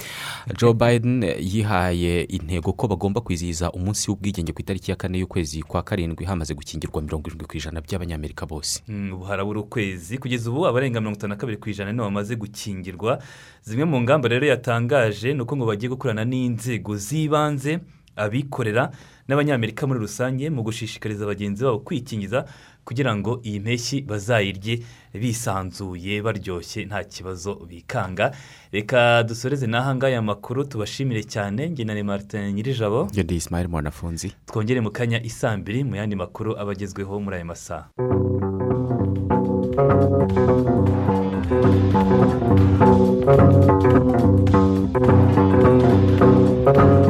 Joe 0.57 0.73
biden 0.73 1.23
yihaye 1.39 2.21
intego 2.23 2.73
ko 2.73 2.87
bagomba 2.87 3.21
kwizihiza 3.21 3.71
umunsi 3.71 4.07
w'ubwigenge 4.11 4.53
ku 4.53 4.61
itariki 4.61 4.91
ya 4.91 4.97
kane 4.97 5.19
y'ukwezi 5.19 5.63
kwa 5.63 5.83
karindwi 5.83 6.25
hamaze 6.25 6.53
gukingirwa 6.53 7.01
mirongo 7.01 7.27
irindwi 7.27 7.47
ku 7.47 7.57
ijana 7.57 7.81
by'abanyamerika 7.81 8.45
bose. 8.45 8.83
Mm, 8.87 9.13
ubu 9.13 9.23
harabura 9.23 9.59
ukwezi 9.59 10.17
kugeza 10.17 10.49
ubu 10.49 10.67
abarenga 10.67 10.99
mirongo 11.01 11.17
itanu 11.17 11.33
na 11.33 11.35
kabiri 11.39 11.57
ku 11.57 11.69
ijana 11.69 11.91
nibo 11.91 12.03
bamaze 12.03 12.35
gukingirwa. 12.35 13.19
Zimwe 13.63 13.85
mu 13.85 14.01
ngamba 14.01 14.27
rero 14.29 14.47
yatangaje 14.47 15.33
ni 15.33 15.41
uko 15.41 15.57
ngo 15.57 15.65
bagiye 15.65 15.89
gukorana 15.89 16.25
n'inzego 16.25 16.95
z'ibanze 16.97 17.79
abikorera 18.21 18.91
n'abanyamerika 19.27 19.87
muri 19.87 19.99
rusange 19.99 20.49
mu 20.49 20.61
gushishikariza 20.63 21.25
bagenzi 21.25 21.63
babo 21.63 21.79
kwikingiza 21.79 22.45
kugira 22.85 23.15
ngo 23.15 23.41
iyi 23.45 23.59
mpeshyi 23.59 24.01
bazayirye 24.01 24.81
bisanzuye 25.13 26.21
baryoshye 26.21 26.85
nta 26.85 27.03
kibazo 27.03 27.55
bikanga. 27.69 28.31
Reka 28.71 29.23
dusoreze 29.23 29.67
n'ahangaha 29.67 30.11
aya 30.11 30.21
makuru 30.21 30.65
tubashimire 30.65 31.23
cyane. 31.23 31.69
Ngenane 31.69 32.03
martin 32.03 32.53
nyirijabo. 32.53 33.05
Ngende 33.13 33.35
isimayeli 33.35 33.69
mwanafunzi. 33.71 34.33
Twongere 34.45 34.81
mu 34.81 34.91
kanya 34.91 35.21
isambiri 35.23 35.83
mu 35.83 35.95
yandi 35.95 36.15
makuru 36.15 36.57
aba 36.57 36.71
agezweho 36.71 37.19
muri 37.19 37.35
aya 37.35 37.45
masaha. 37.45 37.85